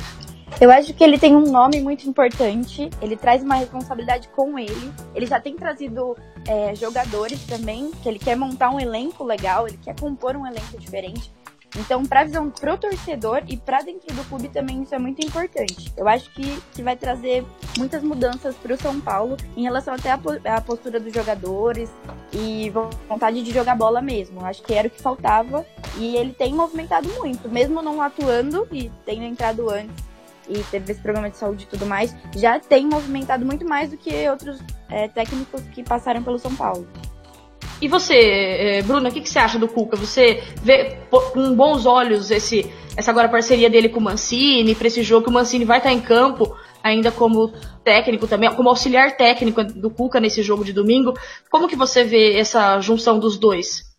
Eu 0.59 0.71
acho 0.71 0.93
que 0.93 1.03
ele 1.03 1.19
tem 1.19 1.37
um 1.37 1.51
nome 1.51 1.81
muito 1.81 2.09
importante, 2.09 2.91
ele 3.01 3.17
traz 3.17 3.43
uma 3.43 3.55
responsabilidade 3.55 4.29
com 4.29 4.59
ele. 4.59 4.93
Ele 5.15 5.27
já 5.27 5.41
tem 5.41 5.57
trazido 5.57 6.17
é, 6.47 6.75
jogadores 6.75 7.45
também, 7.45 7.91
que 8.03 8.09
ele 8.09 8.19
quer 8.19 8.37
montar 8.37 8.71
um 8.71 8.81
elenco 8.81 9.25
legal, 9.25 9.67
ele 9.67 9.79
quer 9.79 9.99
compor 9.99 10.37
um 10.37 10.47
elenco 10.47 10.79
diferente. 10.79 11.33
Então, 11.77 12.05
para 12.05 12.25
visão 12.25 12.51
pro 12.51 12.77
torcedor 12.77 13.43
e 13.47 13.57
para 13.57 13.81
dentro 13.83 14.13
do 14.15 14.25
clube 14.29 14.49
também 14.49 14.83
isso 14.83 14.95
é 14.95 14.99
muito 14.99 15.25
importante. 15.25 15.93
Eu 15.97 16.09
acho 16.09 16.29
que, 16.33 16.61
que 16.73 16.83
vai 16.83 16.97
trazer 16.97 17.45
muitas 17.79 18.03
mudanças 18.03 18.57
para 18.57 18.75
o 18.75 18.77
São 18.77 19.01
Paulo 19.01 19.37
em 19.57 19.63
relação 19.63 19.95
até 19.95 20.11
à 20.11 20.61
postura 20.61 20.99
dos 20.99 21.15
jogadores 21.15 21.89
e 22.33 22.73
vontade 23.09 23.43
de 23.43 23.53
jogar 23.53 23.77
bola 23.77 24.03
mesmo. 24.03 24.45
Acho 24.45 24.63
que 24.63 24.75
era 24.75 24.89
o 24.89 24.91
que 24.91 25.01
faltava 25.01 25.65
e 25.97 26.17
ele 26.17 26.33
tem 26.33 26.53
movimentado 26.53 27.09
muito, 27.19 27.49
mesmo 27.49 27.81
não 27.81 28.03
atuando 28.03 28.67
e 28.73 28.91
tendo 29.07 29.23
entrado 29.23 29.71
antes 29.71 30.10
e 30.49 30.59
teve 30.71 30.93
esse 30.93 31.01
programa 31.01 31.31
de 31.31 31.37
saúde 31.37 31.65
e 31.65 31.67
tudo 31.67 31.87
mais, 31.87 32.15
já 32.37 32.59
tem 32.59 32.87
movimentado 32.87 33.45
muito 33.45 33.67
mais 33.67 33.91
do 33.91 33.97
que 33.97 34.29
outros 34.29 34.59
é, 34.89 35.09
técnicos 35.09 35.63
que 35.73 35.83
passaram 35.83 36.23
pelo 36.23 36.39
São 36.39 36.55
Paulo. 36.55 36.87
E 37.81 37.89
você, 37.89 38.15
é, 38.15 38.83
Bruna, 38.83 39.09
o 39.09 39.13
que, 39.13 39.23
que, 39.23 39.31
você 39.31 39.39
acha 39.39 39.59
do 39.59 39.67
Cuca? 39.67 39.97
Você 39.97 40.43
vê 40.63 40.99
com 41.33 41.55
bons 41.55 41.87
olhos 41.87 42.31
esse, 42.31 42.71
essa 42.97 43.11
agora 43.11 43.29
parceria 43.29 43.71
dele 43.71 43.89
com 43.89 43.99
o 43.99 44.03
Mancini, 44.03 44.75
para 44.75 44.87
esse 44.87 45.03
jogo 45.03 45.25
que 45.25 45.31
o 45.31 45.33
Mancini 45.33 45.65
vai 45.65 45.79
estar 45.79 45.93
em 45.93 46.01
campo 46.01 46.55
ainda 46.83 47.11
como 47.11 47.53
técnico 47.83 48.27
também, 48.27 48.55
como 48.55 48.69
auxiliar 48.69 49.17
técnico 49.17 49.65
do 49.65 49.91
Cuca 49.91 50.21
nesse 50.21 50.43
jogo 50.43 50.65
de 50.65 50.73
domingo. 50.73 51.15
Como 51.51 51.69
que 51.69 51.77
você 51.77 52.05
vê 52.05 52.39
essa 52.39 52.79
junção 52.81 53.19
dos 53.19 53.39
dois? 53.39 53.90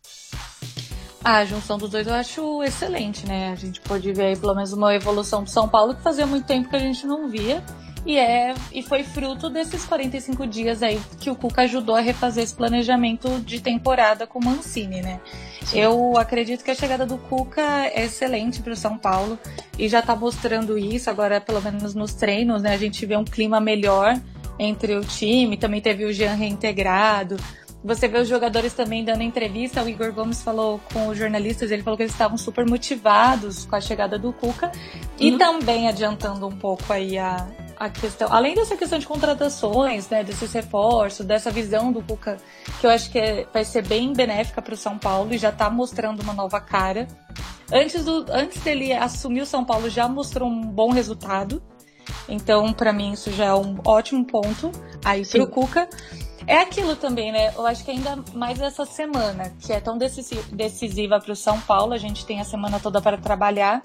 A 1.23 1.45
junção 1.45 1.77
dos 1.77 1.91
dois 1.91 2.07
eu 2.07 2.13
acho 2.13 2.63
excelente, 2.63 3.27
né? 3.27 3.51
A 3.51 3.55
gente 3.55 3.79
pode 3.81 4.11
ver 4.11 4.23
aí 4.23 4.35
pelo 4.35 4.55
menos 4.55 4.73
uma 4.73 4.93
evolução 4.95 5.43
do 5.43 5.49
São 5.49 5.69
Paulo 5.69 5.93
que 5.93 6.01
fazia 6.01 6.25
muito 6.25 6.47
tempo 6.47 6.69
que 6.69 6.75
a 6.75 6.79
gente 6.79 7.05
não 7.05 7.29
via. 7.29 7.63
E, 8.03 8.17
é, 8.17 8.55
e 8.73 8.81
foi 8.81 9.03
fruto 9.03 9.47
desses 9.47 9.85
45 9.85 10.47
dias 10.47 10.81
aí 10.81 10.99
que 11.19 11.29
o 11.29 11.35
Cuca 11.35 11.61
ajudou 11.61 11.95
a 11.95 11.99
refazer 11.99 12.43
esse 12.43 12.55
planejamento 12.55 13.39
de 13.41 13.61
temporada 13.61 14.25
com 14.25 14.39
o 14.39 14.43
Mancini, 14.43 15.01
né? 15.01 15.21
Sim. 15.63 15.79
Eu 15.79 16.17
acredito 16.17 16.63
que 16.63 16.71
a 16.71 16.75
chegada 16.75 17.05
do 17.05 17.19
Cuca 17.19 17.61
é 17.61 18.05
excelente 18.05 18.59
para 18.59 18.73
o 18.73 18.75
São 18.75 18.97
Paulo 18.97 19.37
e 19.77 19.87
já 19.87 19.99
está 19.99 20.15
mostrando 20.15 20.79
isso 20.79 21.11
agora, 21.11 21.39
pelo 21.39 21.61
menos 21.61 21.93
nos 21.93 22.15
treinos, 22.15 22.63
né? 22.63 22.73
A 22.73 22.77
gente 22.77 23.05
vê 23.05 23.15
um 23.15 23.23
clima 23.23 23.59
melhor 23.59 24.19
entre 24.57 24.95
o 24.95 25.01
time, 25.01 25.55
também 25.57 25.81
teve 25.81 26.03
o 26.05 26.11
Jean 26.11 26.33
reintegrado, 26.33 27.37
você 27.83 28.07
vê 28.07 28.19
os 28.19 28.27
jogadores 28.27 28.73
também 28.73 29.03
dando 29.03 29.23
entrevista. 29.23 29.83
O 29.83 29.89
Igor 29.89 30.13
Gomes 30.13 30.41
falou 30.41 30.79
com 30.93 31.07
os 31.07 31.17
jornalistas, 31.17 31.71
ele 31.71 31.81
falou 31.81 31.97
que 31.97 32.03
eles 32.03 32.13
estavam 32.13 32.37
super 32.37 32.65
motivados 32.65 33.65
com 33.65 33.75
a 33.75 33.81
chegada 33.81 34.19
do 34.19 34.31
Cuca 34.31 34.67
uhum. 34.67 34.71
e 35.19 35.37
também 35.37 35.87
adiantando 35.87 36.47
um 36.47 36.55
pouco 36.55 36.93
aí 36.93 37.17
a, 37.17 37.47
a 37.77 37.89
questão, 37.89 38.27
além 38.31 38.53
dessa 38.53 38.77
questão 38.77 38.99
de 38.99 39.07
contratações, 39.07 40.07
né, 40.09 40.23
desses 40.23 40.53
reforços, 40.53 41.25
dessa 41.25 41.49
visão 41.49 41.91
do 41.91 42.01
Cuca, 42.03 42.37
que 42.79 42.85
eu 42.85 42.91
acho 42.91 43.09
que 43.09 43.17
é, 43.17 43.47
vai 43.51 43.65
ser 43.65 43.85
bem 43.87 44.13
benéfica 44.13 44.61
para 44.61 44.75
o 44.75 44.77
São 44.77 44.99
Paulo 44.99 45.33
e 45.33 45.37
já 45.37 45.49
está 45.49 45.69
mostrando 45.69 46.21
uma 46.21 46.33
nova 46.33 46.61
cara. 46.61 47.07
Antes, 47.71 48.05
do, 48.05 48.25
antes 48.29 48.61
dele 48.61 48.93
assumir 48.93 49.41
o 49.41 49.45
São 49.45 49.65
Paulo, 49.65 49.89
já 49.89 50.07
mostrou 50.07 50.47
um 50.47 50.61
bom 50.61 50.91
resultado. 50.91 51.63
Então, 52.27 52.71
para 52.73 52.93
mim, 52.93 53.13
isso 53.13 53.31
já 53.31 53.45
é 53.45 53.53
um 53.53 53.79
ótimo 53.85 54.25
ponto 54.25 54.71
aí 55.03 55.25
para 55.25 55.43
o 55.43 55.47
Cuca. 55.47 55.89
É 56.47 56.57
aquilo 56.57 56.95
também, 56.95 57.31
né? 57.31 57.53
Eu 57.55 57.65
acho 57.65 57.83
que 57.83 57.91
ainda 57.91 58.17
mais 58.33 58.59
essa 58.59 58.85
semana, 58.85 59.53
que 59.59 59.71
é 59.71 59.79
tão 59.79 59.97
decisiva 59.97 61.19
para 61.19 61.31
o 61.31 61.35
São 61.35 61.59
Paulo, 61.61 61.93
a 61.93 61.97
gente 61.97 62.25
tem 62.25 62.39
a 62.39 62.43
semana 62.43 62.79
toda 62.79 63.01
para 63.01 63.17
trabalhar. 63.17 63.81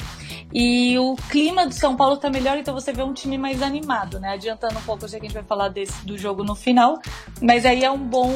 E 0.53 0.99
o 0.99 1.17
clima 1.29 1.67
do 1.67 1.75
São 1.75 1.97
Paulo 1.97 2.17
tá 2.17 2.31
melhor, 2.31 2.57
então 2.57 2.73
você 2.73 2.93
vê 2.93 3.03
um 3.03 3.13
time 3.13 3.37
mais 3.37 3.63
animado, 3.63 4.19
né? 4.19 4.31
Adiantando 4.31 4.79
um 4.79 4.83
pouco, 4.83 5.05
eu 5.05 5.09
sei 5.09 5.21
que 5.21 5.27
a 5.27 5.29
gente 5.29 5.35
vai 5.35 5.45
falar 5.45 5.69
desse, 5.69 6.05
do 6.07 6.17
jogo 6.17 6.43
no 6.43 6.55
final, 6.55 6.99
mas 7.43 7.67
aí 7.67 7.85
é 7.85 7.91
um 7.91 7.99
bom 7.99 8.31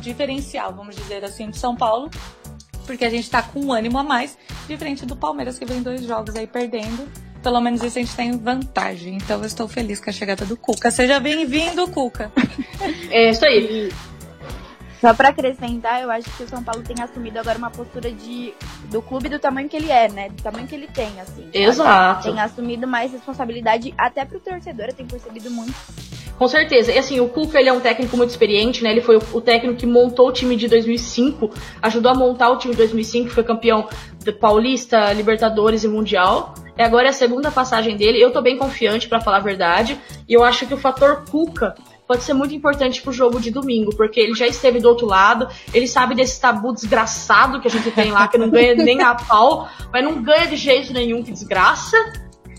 diferencial, 0.00 0.72
vamos 0.72 0.94
dizer 0.94 1.24
assim, 1.24 1.50
do 1.50 1.56
São 1.56 1.74
Paulo, 1.74 2.10
porque 2.86 3.04
a 3.04 3.10
gente 3.10 3.28
tá 3.28 3.42
com 3.42 3.60
um 3.60 3.72
ânimo 3.72 3.98
a 3.98 4.02
mais, 4.02 4.38
diferente 4.68 5.04
do 5.06 5.16
Palmeiras, 5.16 5.58
que 5.58 5.64
vem 5.64 5.82
dois 5.82 6.02
jogos 6.02 6.36
aí 6.36 6.46
perdendo. 6.46 7.08
Pelo 7.44 7.60
menos 7.60 7.82
isso 7.82 7.98
a 7.98 8.00
gente 8.00 8.16
tem 8.16 8.38
vantagem. 8.38 9.16
Então 9.16 9.40
eu 9.40 9.44
estou 9.44 9.68
feliz 9.68 10.00
com 10.00 10.08
a 10.08 10.12
chegada 10.14 10.46
do 10.46 10.56
Cuca. 10.56 10.90
Seja 10.90 11.20
bem-vindo, 11.20 11.86
Cuca. 11.88 12.32
É 13.10 13.30
isso 13.30 13.44
aí. 13.44 13.92
Só 14.98 15.12
para 15.12 15.28
acrescentar, 15.28 16.02
eu 16.02 16.10
acho 16.10 16.30
que 16.34 16.42
o 16.42 16.48
São 16.48 16.64
Paulo 16.64 16.82
tem 16.82 16.96
assumido 17.02 17.38
agora 17.38 17.58
uma 17.58 17.70
postura 17.70 18.10
de 18.10 18.54
do 18.90 19.02
clube 19.02 19.28
do 19.28 19.38
tamanho 19.38 19.68
que 19.68 19.76
ele 19.76 19.90
é, 19.90 20.08
né? 20.08 20.30
Do 20.30 20.42
tamanho 20.42 20.66
que 20.66 20.74
ele 20.74 20.86
tem, 20.86 21.20
assim. 21.20 21.46
Exato. 21.52 22.30
Tem 22.30 22.40
assumido 22.40 22.86
mais 22.86 23.12
responsabilidade 23.12 23.92
até 23.98 24.24
pro 24.24 24.40
torcedor, 24.40 24.86
eu 24.86 24.94
tenho 24.94 25.08
percebido 25.08 25.50
muito. 25.50 25.74
Com 26.38 26.48
certeza. 26.48 26.92
E 26.92 26.98
assim, 26.98 27.20
o 27.20 27.28
Cuca 27.28 27.60
ele 27.60 27.68
é 27.68 27.72
um 27.72 27.80
técnico 27.80 28.16
muito 28.16 28.30
experiente, 28.30 28.82
né? 28.82 28.90
Ele 28.90 29.02
foi 29.02 29.16
o, 29.16 29.40
técnico 29.42 29.78
que 29.78 29.86
montou 29.86 30.28
o 30.28 30.32
time 30.32 30.56
de 30.56 30.66
2005, 30.68 31.50
ajudou 31.82 32.10
a 32.10 32.14
montar 32.14 32.48
o 32.50 32.56
time 32.56 32.72
de 32.72 32.78
2005, 32.78 33.28
foi 33.30 33.44
campeão 33.44 33.86
do 34.24 34.32
Paulista, 34.32 35.12
Libertadores 35.12 35.84
e 35.84 35.88
Mundial. 35.88 36.54
E 36.76 36.82
agora 36.82 37.06
é 37.06 37.10
a 37.10 37.12
segunda 37.12 37.50
passagem 37.50 37.96
dele. 37.96 38.20
Eu 38.20 38.32
tô 38.32 38.42
bem 38.42 38.58
confiante, 38.58 39.08
para 39.08 39.20
falar 39.20 39.38
a 39.38 39.40
verdade. 39.40 39.98
E 40.28 40.34
eu 40.34 40.42
acho 40.42 40.66
que 40.66 40.74
o 40.74 40.78
fator 40.78 41.24
Cuca 41.30 41.74
pode 42.06 42.22
ser 42.22 42.34
muito 42.34 42.54
importante 42.54 43.00
pro 43.00 43.12
jogo 43.12 43.40
de 43.40 43.50
domingo, 43.50 43.94
porque 43.96 44.20
ele 44.20 44.34
já 44.34 44.46
esteve 44.46 44.78
do 44.78 44.88
outro 44.88 45.06
lado, 45.06 45.48
ele 45.72 45.88
sabe 45.88 46.14
desse 46.14 46.38
tabu 46.40 46.72
desgraçado 46.72 47.60
que 47.60 47.68
a 47.68 47.70
gente 47.70 47.90
tem 47.90 48.12
lá, 48.12 48.28
que 48.28 48.36
não 48.36 48.50
ganha 48.50 48.74
nem 48.76 49.00
a 49.02 49.14
pau, 49.14 49.68
mas 49.90 50.04
não 50.04 50.22
ganha 50.22 50.46
de 50.46 50.56
jeito 50.56 50.92
nenhum, 50.92 51.22
que 51.22 51.32
desgraça. 51.32 51.96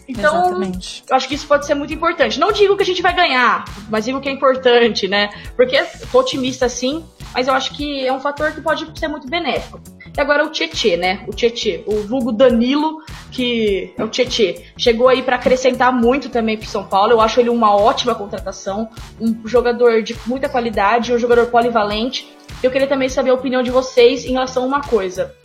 Então, 0.08 0.48
Exatamente. 0.48 1.04
eu 1.10 1.16
acho 1.16 1.28
que 1.28 1.36
isso 1.36 1.48
pode 1.48 1.66
ser 1.66 1.74
muito 1.74 1.94
importante. 1.94 2.40
Não 2.40 2.52
digo 2.52 2.76
que 2.78 2.84
a 2.84 2.86
gente 2.86 3.02
vai 3.02 3.16
ganhar, 3.16 3.66
mas 3.90 4.06
digo 4.06 4.22
que 4.22 4.30
é 4.30 4.32
importante, 4.32 5.08
né? 5.08 5.30
Porque 5.56 5.82
tô 6.12 6.20
otimista 6.20 6.70
sim, 6.70 7.04
mas 7.34 7.48
eu 7.48 7.54
acho 7.54 7.74
que 7.74 8.06
é 8.06 8.14
um 8.14 8.20
fator 8.20 8.52
que 8.52 8.62
pode 8.62 8.88
ser 9.00 9.08
muito 9.08 9.28
benéfico. 9.28 9.82
E 10.16 10.22
agora 10.22 10.46
o 10.46 10.50
Tietê, 10.50 10.96
né? 10.96 11.24
O 11.28 11.32
Tietê, 11.32 11.84
o 11.86 12.04
vulgo 12.04 12.32
Danilo, 12.32 13.04
que 13.32 13.94
é 13.98 14.04
o 14.04 14.08
Tietê. 14.08 14.64
Chegou 14.78 15.10
aí 15.10 15.22
para 15.22 15.36
acrescentar 15.36 15.92
muito 15.92 16.30
também 16.30 16.58
pro 16.58 16.68
São 16.68 16.86
Paulo. 16.86 17.12
Eu 17.12 17.20
acho 17.20 17.40
ele 17.40 17.50
uma 17.50 17.76
ótima 17.76 18.16
contratação, 18.16 18.90
um 19.20 19.46
jogador 19.46 20.02
de 20.02 20.16
muita 20.26 20.48
qualidade, 20.48 21.12
um 21.12 21.20
jogador 21.20 21.48
polivalente. 21.48 22.32
Eu 22.64 22.72
queria 22.72 22.88
também 22.88 23.10
saber 23.10 23.32
a 23.32 23.34
opinião 23.34 23.62
de 23.62 23.72
vocês 23.72 24.24
em 24.24 24.32
relação 24.32 24.64
a 24.64 24.66
uma 24.68 24.82
coisa. 24.82 25.36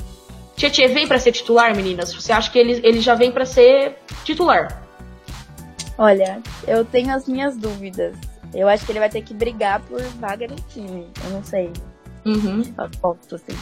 Tietê 0.61 0.89
vem 0.89 1.09
para 1.09 1.19
ser 1.19 1.33
titular, 1.33 1.75
meninas? 1.75 2.13
Você 2.13 2.33
acha 2.33 2.51
que 2.51 2.59
ele, 2.59 2.83
ele 2.85 3.01
já 3.01 3.15
vem 3.15 3.33
para 3.33 3.47
ser 3.47 3.97
titular? 4.25 4.83
Olha, 5.97 6.43
eu 6.69 6.85
tenho 6.85 7.15
as 7.15 7.27
minhas 7.27 7.57
dúvidas. 7.57 8.15
Eu 8.53 8.69
acho 8.69 8.85
que 8.85 8.93
ele 8.93 8.99
vai 8.99 9.09
ter 9.09 9.23
que 9.23 9.33
brigar 9.33 9.81
por 9.81 10.03
vaga 10.21 10.47
no 10.47 10.57
time. 10.57 11.09
Eu 11.25 11.31
não 11.31 11.43
sei. 11.43 11.73
Uhum. 12.27 12.63
Aposto, 12.77 13.37
assim. 13.37 13.57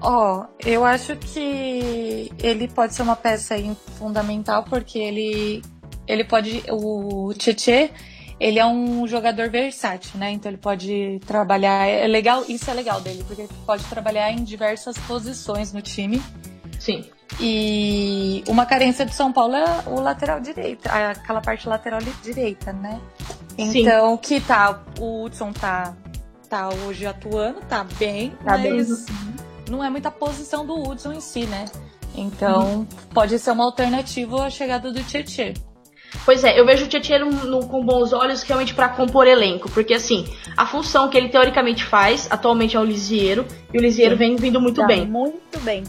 Ó, 0.00 0.40
oh, 0.40 0.46
eu 0.66 0.86
acho 0.86 1.14
que 1.16 2.32
ele 2.42 2.66
pode 2.68 2.94
ser 2.94 3.02
uma 3.02 3.16
peça 3.16 3.56
fundamental 3.98 4.64
porque 4.64 4.98
ele 4.98 5.62
ele 6.06 6.24
pode 6.24 6.62
o 6.70 7.34
Tietê, 7.34 7.90
ele 8.38 8.58
é 8.58 8.66
um 8.66 9.06
jogador 9.06 9.48
versátil, 9.48 10.18
né? 10.18 10.30
Então 10.30 10.50
ele 10.50 10.58
pode 10.58 11.20
trabalhar, 11.26 11.86
é 11.86 12.06
legal, 12.06 12.44
isso 12.48 12.70
é 12.70 12.74
legal 12.74 13.00
dele, 13.00 13.24
porque 13.26 13.42
ele 13.42 13.50
pode 13.64 13.84
trabalhar 13.84 14.30
em 14.30 14.44
diversas 14.44 14.96
posições 14.98 15.72
no 15.72 15.80
time. 15.80 16.22
Sim. 16.78 17.04
E 17.40 18.42
uma 18.48 18.64
carência 18.64 19.04
do 19.04 19.12
São 19.12 19.32
Paulo 19.32 19.54
é 19.54 19.82
o 19.86 20.00
lateral 20.00 20.40
direito, 20.40 20.86
aquela 20.86 21.40
parte 21.40 21.68
lateral 21.68 22.00
direita, 22.22 22.72
né? 22.72 23.00
Então, 23.58 24.12
Sim. 24.12 24.16
que 24.18 24.40
tá, 24.40 24.82
o 24.98 25.24
Hudson 25.24 25.52
tá, 25.52 25.94
tá 26.48 26.68
hoje 26.68 27.06
atuando, 27.06 27.60
tá 27.62 27.84
bem, 27.98 28.30
tá 28.30 28.58
mas 28.58 29.04
bem. 29.04 29.36
não 29.70 29.82
é 29.82 29.88
muita 29.88 30.10
posição 30.10 30.66
do 30.66 30.74
Hudson 30.74 31.12
em 31.12 31.20
si, 31.20 31.46
né? 31.46 31.64
Então, 32.14 32.78
uhum. 32.78 32.86
pode 33.12 33.38
ser 33.38 33.50
uma 33.50 33.64
alternativa 33.64 34.46
à 34.46 34.50
chegada 34.50 34.92
do 34.92 35.02
Tietchan. 35.04 35.52
Pois 36.24 36.42
é, 36.44 36.58
eu 36.58 36.66
vejo 36.66 36.84
o 36.84 36.88
Tietchan 36.88 37.28
com 37.68 37.84
bons 37.84 38.12
olhos 38.12 38.42
realmente 38.42 38.74
para 38.74 38.88
compor 38.88 39.26
elenco, 39.26 39.70
porque 39.70 39.94
assim, 39.94 40.26
a 40.56 40.66
função 40.66 41.08
que 41.08 41.16
ele 41.16 41.28
teoricamente 41.28 41.84
faz 41.84 42.26
atualmente 42.30 42.76
é 42.76 42.80
o 42.80 42.84
Lisieiro, 42.84 43.46
e 43.72 43.78
o 43.78 43.80
Lisieiro 43.80 44.16
vem 44.16 44.36
vindo 44.36 44.60
muito 44.60 44.80
tá 44.80 44.86
bem. 44.86 45.06
Muito 45.06 45.58
bem. 45.60 45.84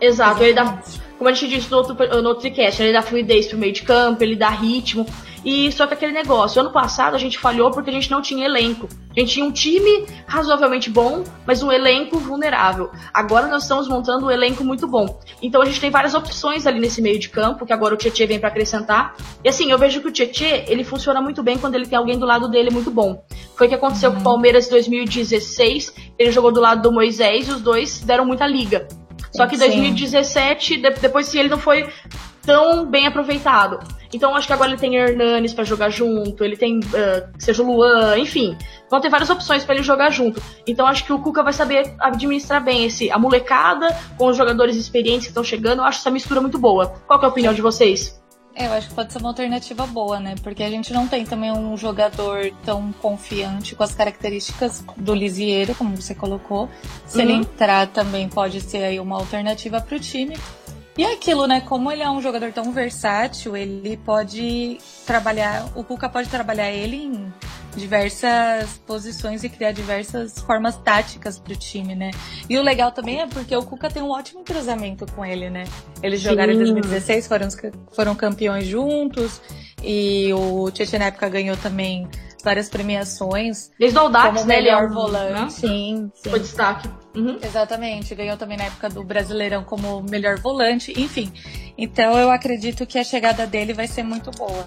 Exato, 0.00 0.42
ele 0.42 0.54
dá, 0.54 0.80
como 1.18 1.28
a 1.28 1.32
gente 1.32 1.48
disse 1.48 1.70
no 1.70 1.76
outro, 1.78 1.94
no 1.94 2.28
outro 2.28 2.42
podcast, 2.42 2.82
ele 2.82 2.92
dá 2.92 3.02
fluidez 3.02 3.46
pro 3.48 3.58
meio 3.58 3.72
de 3.72 3.82
campo, 3.82 4.22
ele 4.22 4.36
dá 4.36 4.48
ritmo. 4.48 5.06
E 5.44 5.72
só 5.72 5.86
que 5.86 5.94
aquele 5.94 6.12
negócio, 6.12 6.60
ano 6.60 6.70
passado 6.70 7.14
a 7.14 7.18
gente 7.18 7.38
falhou 7.38 7.70
porque 7.70 7.90
a 7.90 7.92
gente 7.92 8.10
não 8.10 8.20
tinha 8.20 8.44
elenco. 8.44 8.88
A 9.16 9.20
gente 9.20 9.34
tinha 9.34 9.44
um 9.44 9.50
time 9.50 10.06
razoavelmente 10.26 10.90
bom, 10.90 11.24
mas 11.46 11.62
um 11.62 11.72
elenco 11.72 12.18
vulnerável. 12.18 12.90
Agora 13.12 13.48
nós 13.48 13.62
estamos 13.62 13.88
montando 13.88 14.26
um 14.26 14.30
elenco 14.30 14.62
muito 14.62 14.86
bom. 14.86 15.18
Então 15.42 15.62
a 15.62 15.64
gente 15.64 15.80
tem 15.80 15.90
várias 15.90 16.14
opções 16.14 16.66
ali 16.66 16.78
nesse 16.78 17.00
meio 17.00 17.18
de 17.18 17.28
campo, 17.28 17.66
que 17.66 17.72
agora 17.72 17.94
o 17.94 17.96
Tietchan 17.96 18.26
vem 18.26 18.38
para 18.38 18.48
acrescentar. 18.48 19.16
E 19.42 19.48
assim, 19.48 19.70
eu 19.70 19.78
vejo 19.78 20.00
que 20.00 20.08
o 20.08 20.12
Tietchan, 20.12 20.64
ele 20.66 20.84
funciona 20.84 21.20
muito 21.20 21.42
bem 21.42 21.58
quando 21.58 21.74
ele 21.74 21.86
tem 21.86 21.98
alguém 21.98 22.18
do 22.18 22.26
lado 22.26 22.48
dele 22.48 22.70
muito 22.70 22.90
bom. 22.90 23.24
Foi 23.56 23.66
o 23.66 23.70
que 23.70 23.76
aconteceu 23.76 24.12
com 24.12 24.20
o 24.20 24.22
Palmeiras 24.22 24.68
em 24.68 24.70
2016. 24.70 25.94
Ele 26.18 26.30
jogou 26.30 26.52
do 26.52 26.60
lado 26.60 26.82
do 26.82 26.92
Moisés 26.92 27.48
e 27.48 27.50
os 27.50 27.60
dois 27.60 28.00
deram 28.00 28.24
muita 28.24 28.46
liga. 28.46 28.86
Só 29.32 29.46
que 29.46 29.54
em 29.54 29.58
2017, 29.58 30.76
de, 30.76 30.90
depois 30.90 31.32
ele 31.34 31.48
não 31.48 31.58
foi 31.58 31.88
tão 32.42 32.86
bem 32.86 33.06
aproveitado. 33.06 33.78
Então 34.12 34.34
acho 34.34 34.46
que 34.46 34.52
agora 34.52 34.70
ele 34.70 34.80
tem 34.80 34.96
Hernanes 34.96 35.54
para 35.54 35.64
jogar 35.64 35.90
junto, 35.90 36.42
ele 36.42 36.56
tem 36.56 36.80
uh, 36.80 37.28
seja 37.38 37.62
o 37.62 37.66
Luan, 37.66 38.18
enfim. 38.18 38.56
Vão 38.90 39.00
ter 39.00 39.08
várias 39.08 39.30
opções 39.30 39.64
para 39.64 39.76
ele 39.76 39.84
jogar 39.84 40.10
junto. 40.10 40.42
Então 40.66 40.86
acho 40.86 41.04
que 41.04 41.12
o 41.12 41.18
Cuca 41.18 41.42
vai 41.42 41.52
saber 41.52 41.94
administrar 42.00 42.62
bem 42.62 42.84
esse 42.84 43.10
a 43.10 43.18
molecada 43.18 43.96
com 44.18 44.26
os 44.26 44.36
jogadores 44.36 44.76
experientes 44.76 45.26
que 45.26 45.30
estão 45.30 45.44
chegando. 45.44 45.80
Eu 45.80 45.84
acho 45.84 46.00
essa 46.00 46.10
mistura 46.10 46.40
muito 46.40 46.58
boa. 46.58 46.88
Qual 47.06 47.20
é 47.20 47.24
a 47.24 47.28
opinião 47.28 47.54
de 47.54 47.62
vocês? 47.62 48.20
É, 48.54 48.66
eu 48.66 48.72
acho 48.72 48.88
que 48.88 48.94
pode 48.94 49.12
ser 49.12 49.20
uma 49.20 49.28
alternativa 49.28 49.86
boa, 49.86 50.18
né? 50.18 50.34
Porque 50.42 50.62
a 50.62 50.68
gente 50.68 50.92
não 50.92 51.06
tem 51.06 51.24
também 51.24 51.52
um 51.52 51.76
jogador 51.76 52.52
tão 52.64 52.92
confiante 53.00 53.76
com 53.76 53.84
as 53.84 53.94
características 53.94 54.84
do 54.96 55.14
Lisieiro, 55.14 55.74
como 55.74 55.96
você 55.96 56.14
colocou. 56.14 56.68
Se 57.06 57.18
uhum. 57.18 57.24
ele 57.24 57.32
entrar 57.34 57.86
também 57.86 58.28
pode 58.28 58.60
ser 58.60 58.82
aí 58.82 58.98
uma 58.98 59.16
alternativa 59.16 59.80
para 59.80 59.96
o 59.96 60.00
time. 60.00 60.36
E 60.98 61.04
é 61.04 61.12
aquilo, 61.12 61.46
né? 61.46 61.60
Como 61.60 61.90
ele 61.90 62.02
é 62.02 62.10
um 62.10 62.20
jogador 62.20 62.52
tão 62.52 62.72
versátil, 62.72 63.56
ele 63.56 63.96
pode 63.98 64.78
trabalhar. 65.06 65.66
O 65.74 65.84
Cuca 65.84 66.08
pode 66.08 66.28
trabalhar 66.28 66.70
ele 66.70 66.96
em 66.96 67.32
diversas 67.76 68.78
posições 68.86 69.44
e 69.44 69.48
criar 69.48 69.72
diversas 69.72 70.40
formas 70.40 70.76
táticas 70.76 71.38
pro 71.38 71.54
time, 71.54 71.94
né? 71.94 72.10
E 72.48 72.58
o 72.58 72.62
legal 72.62 72.90
também 72.90 73.20
é 73.20 73.26
porque 73.26 73.54
o 73.54 73.62
Cuca 73.62 73.88
tem 73.88 74.02
um 74.02 74.10
ótimo 74.10 74.42
cruzamento 74.42 75.06
com 75.12 75.24
ele, 75.24 75.48
né? 75.48 75.64
Eles 76.02 76.20
Sim. 76.20 76.30
jogaram 76.30 76.52
em 76.52 76.58
2016, 76.58 77.28
foram, 77.28 77.48
foram 77.92 78.14
campeões 78.14 78.66
juntos, 78.66 79.40
e 79.82 80.32
o 80.34 80.70
Tietchan 80.70 80.98
na 80.98 81.04
época 81.06 81.28
ganhou 81.28 81.56
também 81.56 82.08
várias 82.42 82.68
premiações. 82.68 83.70
Desde 83.78 83.98
o 83.98 84.02
Audax, 84.02 84.44
né? 84.44 84.56
Melhor 84.56 84.84
é 84.84 84.88
volante. 84.88 85.32
Né? 85.32 85.50
Sim, 85.50 86.12
sim. 86.14 86.30
Foi 86.30 86.40
destaque. 86.40 86.88
Uhum. 87.14 87.38
Exatamente. 87.42 88.14
Ganhou 88.14 88.36
também 88.36 88.56
na 88.56 88.64
época 88.64 88.88
do 88.88 89.02
Brasileirão 89.02 89.64
como 89.64 90.02
melhor 90.02 90.38
volante. 90.38 90.92
Enfim. 91.00 91.32
Então 91.76 92.18
eu 92.18 92.30
acredito 92.30 92.86
que 92.86 92.98
a 92.98 93.04
chegada 93.04 93.46
dele 93.46 93.72
vai 93.72 93.86
ser 93.86 94.02
muito 94.02 94.30
boa. 94.30 94.66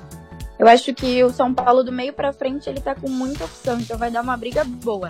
Eu 0.60 0.68
acho 0.68 0.94
que 0.94 1.24
o 1.24 1.30
São 1.30 1.54
Paulo 1.54 1.84
do 1.84 1.92
meio 1.92 2.14
para 2.14 2.32
frente 2.32 2.70
ele 2.70 2.80
tá 2.80 2.96
com 2.96 3.10
muita 3.10 3.44
opção, 3.46 3.80
então 3.80 3.98
vai 3.98 4.10
dar 4.10 4.22
uma 4.22 4.38
briga 4.38 4.64
boa. 4.64 5.10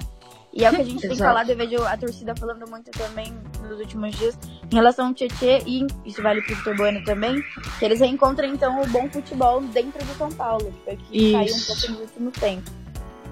E 0.53 0.63
é 0.63 0.69
o 0.69 0.75
que 0.75 0.81
a 0.81 0.85
gente 0.85 1.01
tem 1.07 1.17
falado, 1.17 1.49
eu 1.49 1.57
vejo 1.57 1.83
a 1.83 1.97
torcida 1.97 2.35
falando 2.35 2.69
muito 2.69 2.91
também 2.91 3.33
nos 3.67 3.79
últimos 3.79 4.15
dias 4.15 4.37
em 4.71 4.75
relação 4.75 5.07
ao 5.07 5.13
Tietê 5.13 5.63
e 5.65 5.85
isso 6.05 6.21
vale 6.21 6.41
pro 6.41 6.55
Vitor 6.55 6.75
Bueno 6.75 7.03
também, 7.03 7.43
que 7.79 7.85
eles 7.85 7.99
reencontram 7.99 8.47
então 8.47 8.81
o 8.81 8.87
bom 8.87 9.09
futebol 9.09 9.61
dentro 9.61 10.03
do 10.05 10.13
São 10.13 10.31
Paulo, 10.31 10.73
que 11.09 11.31
caiu 11.31 11.55
um 11.55 11.61
pouco 11.61 11.91
nos 11.91 12.01
últimos 12.01 12.33
tempos. 12.33 12.83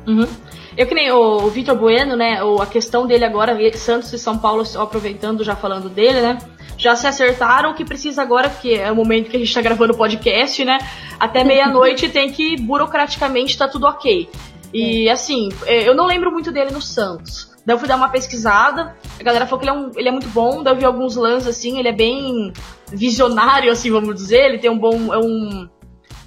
Uhum. 0.07 0.27
Eu 0.75 0.87
que 0.87 0.95
nem 0.95 1.11
o, 1.11 1.43
o 1.43 1.49
Vitor 1.49 1.77
Bueno, 1.77 2.15
né? 2.15 2.43
O, 2.43 2.61
a 2.61 2.65
questão 2.65 3.05
dele 3.05 3.25
agora, 3.25 3.55
Santos 3.77 4.11
e 4.13 4.17
São 4.17 4.37
Paulo 4.37 4.63
aproveitando, 4.79 5.43
já 5.43 5.55
falando 5.55 5.89
dele, 5.89 6.21
né? 6.21 6.37
Já 6.77 6.95
se 6.95 7.05
acertaram 7.05 7.71
o 7.71 7.73
que 7.75 7.85
precisa 7.85 8.23
agora, 8.23 8.49
que 8.49 8.73
é 8.73 8.91
o 8.91 8.95
momento 8.95 9.29
que 9.29 9.37
a 9.37 9.39
gente 9.39 9.53
tá 9.53 9.61
gravando 9.61 9.93
o 9.93 9.97
podcast, 9.97 10.65
né? 10.65 10.79
Até 11.19 11.43
meia-noite 11.43 12.09
tem 12.09 12.31
que, 12.31 12.59
burocraticamente, 12.59 13.57
tá 13.57 13.67
tudo 13.67 13.85
ok. 13.85 14.27
E 14.73 15.09
assim, 15.09 15.49
é, 15.65 15.87
eu 15.87 15.95
não 15.95 16.05
lembro 16.05 16.31
muito 16.31 16.51
dele 16.51 16.71
no 16.71 16.81
Santos. 16.81 17.51
Daí 17.65 17.75
eu 17.75 17.79
fui 17.79 17.87
dar 17.87 17.95
uma 17.95 18.09
pesquisada, 18.09 18.95
a 19.19 19.23
galera 19.23 19.45
falou 19.45 19.59
que 19.59 19.69
ele 19.69 19.77
é, 19.77 19.79
um, 19.79 19.91
ele 19.95 20.09
é 20.09 20.11
muito 20.11 20.29
bom, 20.29 20.63
daí 20.63 20.73
eu 20.73 20.77
vi 20.77 20.85
alguns 20.85 21.15
lances 21.15 21.47
assim, 21.47 21.77
ele 21.77 21.89
é 21.89 21.93
bem 21.93 22.51
visionário, 22.91 23.71
assim, 23.71 23.91
vamos 23.91 24.15
dizer, 24.15 24.45
ele 24.45 24.57
tem 24.57 24.69
um 24.69 24.77
bom. 24.77 25.13
É 25.13 25.17
um, 25.17 25.69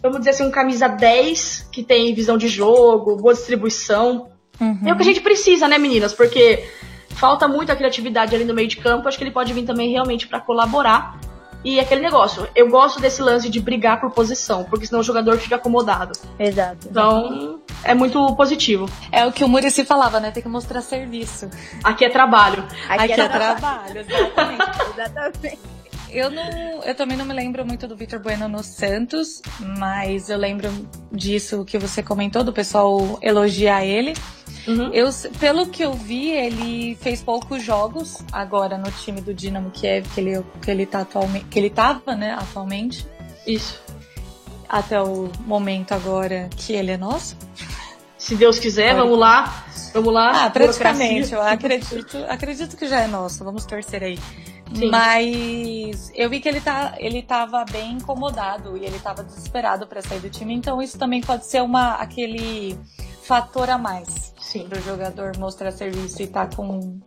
vamos 0.00 0.18
dizer 0.18 0.30
assim, 0.30 0.44
um 0.44 0.50
camisa 0.50 0.86
10 0.86 1.70
que 1.72 1.82
tem 1.82 2.14
visão 2.14 2.38
de 2.38 2.48
jogo, 2.48 3.16
boa 3.16 3.34
distribuição. 3.34 4.28
Uhum. 4.60 4.80
É 4.86 4.92
o 4.92 4.96
que 4.96 5.02
a 5.02 5.06
gente 5.06 5.20
precisa, 5.20 5.66
né, 5.66 5.78
meninas? 5.78 6.12
Porque 6.12 6.64
falta 7.10 7.48
muito 7.48 7.72
a 7.72 7.76
criatividade 7.76 8.34
ali 8.34 8.44
no 8.44 8.54
meio 8.54 8.68
de 8.68 8.76
campo. 8.76 9.08
Acho 9.08 9.18
que 9.18 9.24
ele 9.24 9.30
pode 9.30 9.52
vir 9.52 9.64
também 9.64 9.90
realmente 9.90 10.28
para 10.28 10.40
colaborar. 10.40 11.18
E 11.64 11.80
aquele 11.80 12.02
negócio, 12.02 12.46
eu 12.54 12.68
gosto 12.68 13.00
desse 13.00 13.22
lance 13.22 13.48
de 13.48 13.58
brigar 13.58 14.00
por 14.00 14.10
posição, 14.10 14.64
porque 14.64 14.86
senão 14.86 15.00
o 15.00 15.04
jogador 15.04 15.38
fica 15.38 15.56
acomodado. 15.56 16.12
Exato. 16.38 16.88
Então, 16.90 17.60
é 17.82 17.94
muito 17.94 18.34
positivo. 18.36 18.88
É 19.10 19.26
o 19.26 19.32
que 19.32 19.42
o 19.42 19.48
Murici 19.48 19.84
falava, 19.84 20.20
né? 20.20 20.30
Tem 20.30 20.42
que 20.42 20.48
mostrar 20.48 20.82
serviço. 20.82 21.48
Aqui 21.82 22.04
é 22.04 22.10
trabalho. 22.10 22.64
Aqui, 22.88 23.12
Aqui 23.12 23.20
é, 23.20 23.24
é, 23.24 23.28
trabalho, 23.28 24.00
exatamente. 24.00 24.80
exatamente. 24.94 25.73
Eu, 26.14 26.30
não, 26.30 26.84
eu 26.84 26.94
também 26.94 27.16
não 27.16 27.24
me 27.24 27.34
lembro 27.34 27.66
muito 27.66 27.88
do 27.88 27.96
Vitor 27.96 28.20
Bueno 28.20 28.46
no 28.46 28.62
Santos, 28.62 29.42
mas 29.76 30.30
eu 30.30 30.38
lembro 30.38 30.70
disso 31.10 31.64
que 31.64 31.76
você 31.76 32.04
comentou, 32.04 32.44
do 32.44 32.52
pessoal 32.52 33.18
elogiar 33.20 33.84
ele. 33.84 34.14
Uhum. 34.68 34.90
Eu, 34.92 35.10
pelo 35.40 35.66
que 35.66 35.84
eu 35.84 35.92
vi, 35.92 36.30
ele 36.30 36.96
fez 37.00 37.20
poucos 37.20 37.64
jogos 37.64 38.22
agora 38.30 38.78
no 38.78 38.92
time 38.92 39.20
do 39.20 39.34
Dinamo 39.34 39.72
Kiev 39.72 40.08
que 40.14 40.20
ele, 40.20 40.44
que 40.62 40.70
ele 40.70 40.86
tá 40.86 41.00
atualmente, 41.00 41.46
que 41.46 41.58
ele 41.58 41.68
tava, 41.68 42.14
né, 42.14 42.32
atualmente. 42.38 43.04
Isso. 43.44 43.82
Até 44.68 45.02
o 45.02 45.32
momento 45.40 45.92
agora 45.92 46.48
que 46.56 46.72
ele 46.72 46.92
é 46.92 46.96
nosso. 46.96 47.36
Se 48.16 48.36
Deus 48.36 48.60
quiser, 48.60 48.94
vamos 48.94 49.18
lá. 49.18 49.66
Vamos 49.92 50.14
lá. 50.14 50.44
Ah, 50.44 50.50
praticamente. 50.50 51.34
Eu 51.34 51.42
acredito, 51.42 52.16
acredito 52.28 52.76
que 52.76 52.86
já 52.86 53.00
é 53.00 53.08
nosso. 53.08 53.42
Vamos 53.42 53.66
torcer 53.66 54.02
aí. 54.02 54.18
Sim. 54.74 54.90
Mas 54.90 56.10
eu 56.14 56.28
vi 56.28 56.40
que 56.40 56.48
ele, 56.48 56.60
tá, 56.60 56.94
ele 56.98 57.22
tava 57.22 57.64
bem 57.64 57.92
incomodado 57.92 58.76
e 58.76 58.84
ele 58.84 58.98
tava 58.98 59.22
desesperado 59.22 59.86
para 59.86 60.02
sair 60.02 60.20
do 60.20 60.28
time. 60.28 60.54
Então 60.54 60.82
isso 60.82 60.98
também 60.98 61.20
pode 61.20 61.46
ser 61.46 61.62
uma 61.62 61.94
aquele 61.94 62.78
fator 63.22 63.70
a 63.70 63.78
mais 63.78 64.34
Sim. 64.38 64.68
pro 64.68 64.80
jogador 64.82 65.36
mostrar 65.38 65.70
serviço 65.70 66.20
e 66.22 66.26
tá 66.26 66.46
com, 66.46 67.00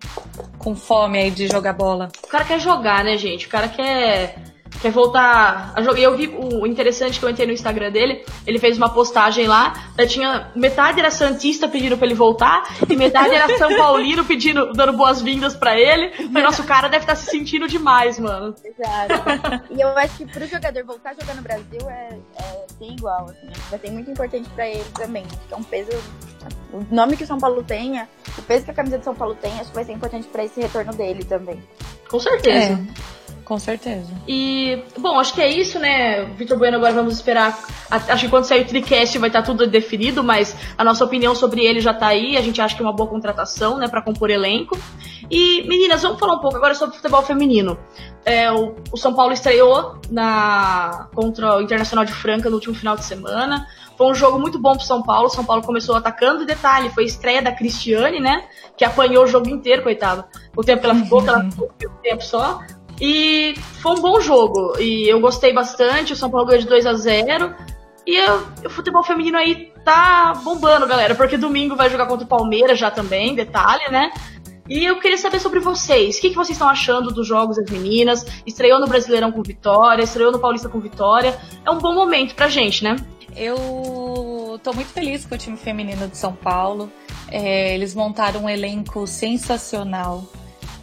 com 0.57 0.75
fome 0.75 1.19
aí 1.19 1.29
de 1.29 1.47
jogar 1.47 1.73
bola. 1.73 2.09
O 2.23 2.27
cara 2.27 2.43
quer 2.43 2.59
jogar, 2.59 3.03
né, 3.03 3.17
gente? 3.17 3.45
O 3.45 3.49
cara 3.49 3.67
quer 3.67 4.35
quer 4.81 4.91
voltar 4.91 5.73
a 5.75 5.81
jogar. 5.81 5.99
E 5.99 6.03
eu 6.03 6.15
vi 6.15 6.27
o 6.27 6.65
interessante 6.65 7.19
que 7.19 7.25
eu 7.25 7.29
entrei 7.29 7.47
no 7.47 7.53
Instagram 7.53 7.91
dele, 7.91 8.23
ele 8.45 8.59
fez 8.59 8.77
uma 8.77 8.89
postagem 8.89 9.47
lá, 9.47 9.73
tinha 10.07 10.51
metade 10.55 10.99
era 10.99 11.11
Santista 11.11 11.67
pedindo 11.67 11.97
pra 11.97 12.05
ele 12.05 12.15
voltar, 12.15 12.63
e 12.89 12.95
metade 12.95 13.33
era 13.33 13.57
São 13.57 13.75
Paulino 13.75 14.23
pedindo, 14.23 14.71
dando 14.73 14.93
boas-vindas 14.93 15.55
pra 15.55 15.77
ele. 15.77 16.11
Mas 16.29 16.43
nosso 16.43 16.63
cara 16.63 16.87
deve 16.87 17.03
estar 17.03 17.15
tá 17.15 17.19
se 17.19 17.29
sentindo 17.29 17.67
demais, 17.67 18.19
mano. 18.19 18.55
Exato. 18.63 19.63
E 19.71 19.81
eu 19.81 19.89
acho 19.97 20.17
que 20.17 20.25
pro 20.25 20.45
jogador 20.47 20.83
voltar 20.85 21.11
a 21.11 21.13
jogar 21.13 21.35
no 21.35 21.41
Brasil 21.41 21.89
é, 21.89 22.17
é 22.39 22.65
sem 22.77 22.93
igual, 22.93 23.25
assim. 23.29 23.47
Vai 23.69 23.79
ser 23.79 23.91
muito 23.91 24.09
importante 24.11 24.49
pra 24.49 24.67
ele 24.67 24.83
também. 24.93 25.23
Acho 25.25 25.47
que 25.47 25.53
é 25.53 25.57
um 25.57 25.63
peso. 25.63 25.91
O 26.71 26.85
nome 26.91 27.17
que 27.17 27.23
o 27.23 27.27
São 27.27 27.39
Paulo 27.39 27.63
tenha, 27.63 28.07
o 28.37 28.41
peso 28.41 28.65
que 28.65 28.71
a 28.71 28.73
camisa 28.73 28.97
de 28.97 29.03
São 29.03 29.15
Paulo 29.15 29.35
tem, 29.35 29.51
acho 29.59 29.69
que 29.69 29.75
vai 29.75 29.83
ser 29.83 29.93
importante 29.93 30.27
pra 30.27 30.45
esse 30.45 30.61
retorno 30.61 30.93
dele 30.93 31.23
também. 31.23 31.61
Com 32.09 32.19
certeza. 32.19 32.73
É. 32.73 33.26
Com 33.47 33.57
certeza. 33.57 34.11
E, 34.27 34.83
bom, 34.99 35.17
acho 35.17 35.33
que 35.33 35.39
é 35.39 35.49
isso, 35.49 35.79
né? 35.79 36.25
Vitor 36.35 36.57
Bueno, 36.57 36.75
agora 36.75 36.91
vamos 36.91 37.13
esperar. 37.13 37.57
Acho 37.89 38.25
que 38.25 38.29
quando 38.29 38.43
sair 38.43 38.63
o 38.63 38.67
Tricast 38.67 39.17
vai 39.19 39.29
estar 39.29 39.41
tudo 39.41 39.65
definido, 39.65 40.21
mas 40.21 40.53
a 40.77 40.83
nossa 40.83 41.05
opinião 41.05 41.33
sobre 41.33 41.65
ele 41.65 41.79
já 41.79 41.93
tá 41.93 42.07
aí. 42.07 42.35
A 42.35 42.41
gente 42.41 42.59
acha 42.59 42.75
que 42.75 42.81
é 42.81 42.85
uma 42.85 42.91
boa 42.91 43.09
contratação, 43.09 43.77
né, 43.77 43.87
para 43.87 44.01
compor 44.01 44.29
elenco. 44.29 44.77
E, 45.31 45.65
meninas, 45.65 46.01
vamos 46.01 46.19
falar 46.19 46.33
um 46.33 46.39
pouco 46.39 46.57
agora 46.57 46.75
sobre 46.75 46.97
futebol 46.97 47.21
feminino. 47.21 47.79
É, 48.25 48.51
o, 48.51 48.75
o, 48.91 48.97
São 48.97 49.13
Paulo 49.13 49.31
estreou 49.31 49.97
na 50.11 51.07
contra 51.15 51.55
o 51.55 51.61
Internacional 51.61 52.03
de 52.03 52.11
Franca 52.11 52.49
no 52.49 52.55
último 52.55 52.75
final 52.75 52.97
de 52.97 53.05
semana. 53.05 53.65
Foi 53.97 54.07
um 54.07 54.13
jogo 54.13 54.37
muito 54.37 54.59
bom 54.59 54.73
pro 54.73 54.85
São 54.85 55.01
Paulo. 55.01 55.29
São 55.29 55.45
Paulo 55.45 55.63
começou 55.63 55.95
atacando. 55.95 56.45
Detalhe, 56.45 56.89
foi 56.89 57.05
estreia 57.05 57.41
da 57.41 57.53
Cristiane, 57.53 58.19
né? 58.19 58.43
Que 58.75 58.83
apanhou 58.83 59.23
o 59.23 59.27
jogo 59.27 59.47
inteiro, 59.47 59.83
coitado. 59.83 60.25
O 60.53 60.63
tempo 60.65 60.81
que 60.81 60.85
ela 60.85 60.95
ficou, 60.95 61.23
que 61.23 61.29
ela 61.29 61.49
ficou 61.49 61.71
um 61.85 62.01
tempo 62.01 62.23
só. 62.23 62.59
E 62.99 63.55
foi 63.81 63.93
um 63.93 64.01
bom 64.01 64.19
jogo. 64.19 64.73
E 64.79 65.07
eu 65.07 65.19
gostei 65.19 65.53
bastante. 65.53 66.13
O 66.13 66.15
São 66.15 66.29
Paulo 66.29 66.47
ganhou 66.47 66.61
de 66.61 66.67
2 66.67 66.85
a 66.85 66.93
0 66.93 67.53
E 68.05 68.15
eu, 68.15 68.47
o 68.65 68.69
futebol 68.69 69.03
feminino 69.03 69.37
aí 69.37 69.71
tá 69.83 70.33
bombando, 70.43 70.87
galera. 70.87 71.15
Porque 71.15 71.37
domingo 71.37 71.75
vai 71.75 71.89
jogar 71.89 72.07
contra 72.07 72.25
o 72.25 72.27
Palmeiras 72.27 72.79
já 72.79 72.89
também, 72.89 73.35
detalhe, 73.35 73.89
né? 73.91 74.11
E 74.69 74.83
eu 74.83 74.99
queria 74.99 75.17
saber 75.17 75.39
sobre 75.39 75.59
vocês. 75.59 76.17
O 76.17 76.21
que, 76.21 76.29
que 76.29 76.35
vocês 76.35 76.55
estão 76.55 76.67
achando 76.67 77.13
dos 77.13 77.25
jogos 77.25 77.55
das 77.55 77.69
meninas? 77.69 78.25
Estreou 78.45 78.79
no 78.79 78.87
Brasileirão 78.87 79.31
com 79.31 79.41
vitória, 79.41 80.03
estreou 80.03 80.31
no 80.31 80.39
Paulista 80.39 80.67
com 80.67 80.79
vitória. 80.79 81.37
É 81.65 81.71
um 81.71 81.77
bom 81.77 81.93
momento 81.93 82.35
pra 82.35 82.49
gente, 82.49 82.83
né? 82.83 82.97
Eu 83.35 84.59
tô 84.63 84.73
muito 84.73 84.89
feliz 84.89 85.25
com 85.25 85.35
o 85.35 85.37
time 85.37 85.55
feminino 85.55 86.07
de 86.07 86.17
São 86.17 86.33
Paulo. 86.33 86.91
É, 87.31 87.75
eles 87.75 87.95
montaram 87.95 88.43
um 88.43 88.49
elenco 88.49 89.07
sensacional. 89.07 90.23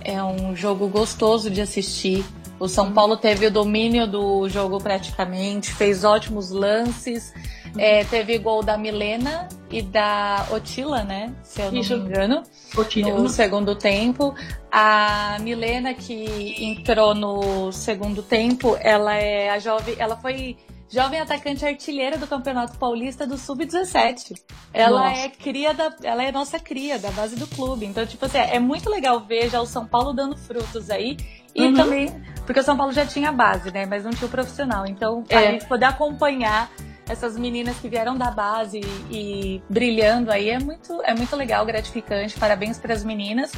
É 0.04 0.22
um 0.22 0.54
jogo 0.54 0.86
gostoso 0.88 1.50
de 1.50 1.60
assistir. 1.60 2.24
O 2.58 2.68
São 2.68 2.92
Paulo 2.92 3.16
teve 3.16 3.46
o 3.46 3.50
domínio 3.50 4.06
do 4.06 4.48
jogo 4.48 4.78
praticamente, 4.78 5.72
fez 5.72 6.04
ótimos 6.04 6.50
lances. 6.50 7.32
É, 7.76 8.04
teve 8.04 8.38
gol 8.38 8.62
da 8.62 8.78
Milena 8.78 9.48
e 9.68 9.82
da 9.82 10.46
Otila, 10.52 11.02
né? 11.02 11.34
Se 11.42 11.60
eu 11.60 11.72
não 11.72 11.80
Isso. 11.80 11.96
me 11.96 12.04
engano. 12.04 12.42
Otila. 12.76 13.18
No 13.18 13.28
segundo 13.28 13.74
tempo. 13.74 14.32
A 14.70 15.38
Milena, 15.40 15.92
que 15.94 16.64
entrou 16.64 17.14
no 17.14 17.72
segundo 17.72 18.22
tempo, 18.22 18.76
ela 18.80 19.16
é 19.16 19.50
a 19.50 19.58
jovem. 19.58 19.96
Ela 19.98 20.16
foi 20.16 20.56
jovem 20.94 21.18
atacante 21.18 21.66
artilheira 21.66 22.16
do 22.16 22.26
Campeonato 22.26 22.78
Paulista 22.78 23.26
do 23.26 23.36
Sub-17. 23.36 24.40
Ela 24.72 25.08
nossa. 25.08 25.20
é 25.22 25.28
cria 25.28 25.74
da, 25.74 25.92
ela 26.04 26.22
é 26.22 26.30
nossa 26.30 26.60
cria 26.60 27.00
da 27.00 27.10
base 27.10 27.34
do 27.34 27.48
clube. 27.48 27.84
Então, 27.84 28.06
tipo 28.06 28.24
assim, 28.24 28.38
é 28.38 28.60
muito 28.60 28.88
legal 28.88 29.18
ver 29.18 29.50
já 29.50 29.60
o 29.60 29.66
São 29.66 29.84
Paulo 29.84 30.12
dando 30.12 30.36
frutos 30.36 30.90
aí. 30.90 31.16
E 31.52 31.64
uhum. 31.64 31.74
também, 31.74 32.22
porque 32.46 32.60
o 32.60 32.62
São 32.62 32.76
Paulo 32.76 32.92
já 32.92 33.04
tinha 33.04 33.32
base, 33.32 33.72
né? 33.72 33.86
Mas 33.86 34.04
não 34.04 34.12
tinha 34.12 34.28
o 34.28 34.30
profissional. 34.30 34.86
Então, 34.86 35.24
é. 35.28 35.36
a 35.36 35.50
gente 35.50 35.66
poder 35.66 35.86
acompanhar 35.86 36.70
essas 37.08 37.36
meninas 37.36 37.76
que 37.78 37.88
vieram 37.88 38.16
da 38.16 38.30
base 38.30 38.80
e, 39.10 39.16
e 39.16 39.62
brilhando 39.68 40.30
aí 40.30 40.48
é 40.48 40.58
muito, 40.60 41.02
é 41.02 41.12
muito 41.12 41.34
legal, 41.34 41.66
gratificante. 41.66 42.38
Parabéns 42.38 42.78
para 42.78 42.94
as 42.94 43.02
meninas. 43.02 43.52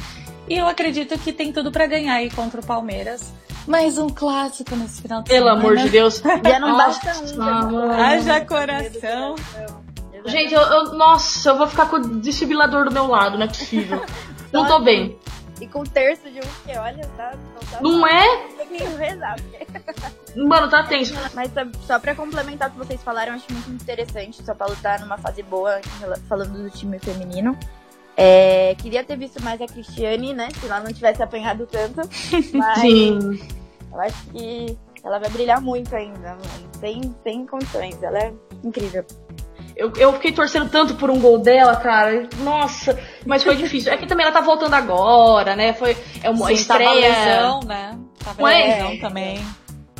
E 0.49 0.57
eu 0.57 0.67
acredito 0.67 1.17
que 1.19 1.31
tem 1.31 1.53
tudo 1.53 1.71
para 1.71 1.85
ganhar 1.85 2.15
aí 2.15 2.31
contra 2.31 2.61
o 2.61 2.65
Palmeiras. 2.65 3.31
Mais 3.67 3.97
um 3.97 4.07
clássico 4.07 4.75
nesse 4.75 5.01
final 5.01 5.21
de 5.21 5.29
Pelo 5.29 5.45
semana. 5.45 5.61
amor 5.61 5.77
de 5.77 5.89
Deus. 5.89 6.21
Já 6.21 6.59
não 6.59 6.77
basta 6.77 7.11
um. 7.37 7.91
Haja 7.91 8.45
coração. 8.45 9.35
Gente, 10.25 10.53
eu, 10.53 10.61
eu, 10.61 10.93
nossa, 10.93 11.49
eu 11.49 11.57
vou 11.57 11.67
ficar 11.67 11.89
com 11.89 11.97
o 11.97 12.19
desfibrilador 12.19 12.85
do 12.85 12.91
meu 12.91 13.07
lado, 13.07 13.37
não 13.37 13.45
é 13.45 13.47
possível. 13.47 14.03
não 14.51 14.65
tô 14.65 14.79
bem. 14.79 15.17
E 15.59 15.67
com 15.67 15.79
um 15.79 15.83
terço 15.83 16.29
de 16.29 16.39
um 16.39 16.49
que, 16.65 16.77
olha, 16.77 17.05
tá, 17.17 17.33
não 17.35 17.71
tá. 17.71 17.81
Não 17.81 18.07
é? 18.07 18.47
Tem 18.57 18.67
que 18.67 18.83
rezar. 18.83 19.35
Mano, 20.35 20.69
tá 20.69 20.83
tenso. 20.83 21.13
Mas 21.33 21.51
só 21.85 21.99
pra 21.99 22.13
complementar 22.13 22.69
o 22.69 22.71
que 22.71 22.77
vocês 22.77 23.01
falaram, 23.03 23.33
acho 23.33 23.45
muito 23.51 23.69
interessante. 23.71 24.41
O 24.41 24.45
São 24.45 24.55
Paulo 24.55 24.77
tá 24.81 24.99
numa 24.99 25.17
fase 25.17 25.41
boa, 25.43 25.81
falando 26.27 26.61
do 26.61 26.69
time 26.69 26.99
feminino. 26.99 27.57
É, 28.19 28.75
queria 28.79 29.03
ter 29.03 29.15
visto 29.15 29.41
mais 29.43 29.61
a 29.61 29.67
Cristiane, 29.67 30.33
né? 30.33 30.49
Se 30.59 30.65
ela 30.65 30.79
não 30.79 30.91
tivesse 30.91 31.21
apanhado 31.21 31.67
tanto. 31.67 32.01
Mas 32.53 32.79
Sim. 32.81 33.39
Eu 33.91 34.01
acho 34.01 34.25
que 34.29 34.77
ela 35.03 35.19
vai 35.19 35.29
brilhar 35.29 35.61
muito 35.61 35.95
ainda. 35.95 36.37
Tem, 36.79 37.01
tem 37.23 37.45
condições. 37.45 38.01
Ela 38.01 38.19
é 38.19 38.33
incrível. 38.63 39.05
Eu, 39.75 39.93
eu 39.95 40.13
fiquei 40.13 40.31
torcendo 40.31 40.69
tanto 40.69 40.95
por 40.95 41.09
um 41.09 41.19
gol 41.19 41.37
dela, 41.37 41.75
cara. 41.75 42.27
Nossa, 42.43 42.99
mas 43.25 43.43
foi 43.43 43.55
difícil. 43.57 43.91
É 43.91 43.97
que 43.97 44.07
também 44.07 44.25
ela 44.25 44.33
tá 44.33 44.41
voltando 44.41 44.73
agora, 44.73 45.55
né? 45.55 45.73
Foi 45.73 45.95
é 46.23 46.29
uma 46.29 46.47
Sim, 46.47 46.53
estreia. 46.53 47.13
Tava 47.13 47.25
lesão, 47.27 47.59
né? 47.61 47.99
Tava 48.23 48.43
lesão 48.43 48.87
é, 48.87 48.97
também 48.99 49.45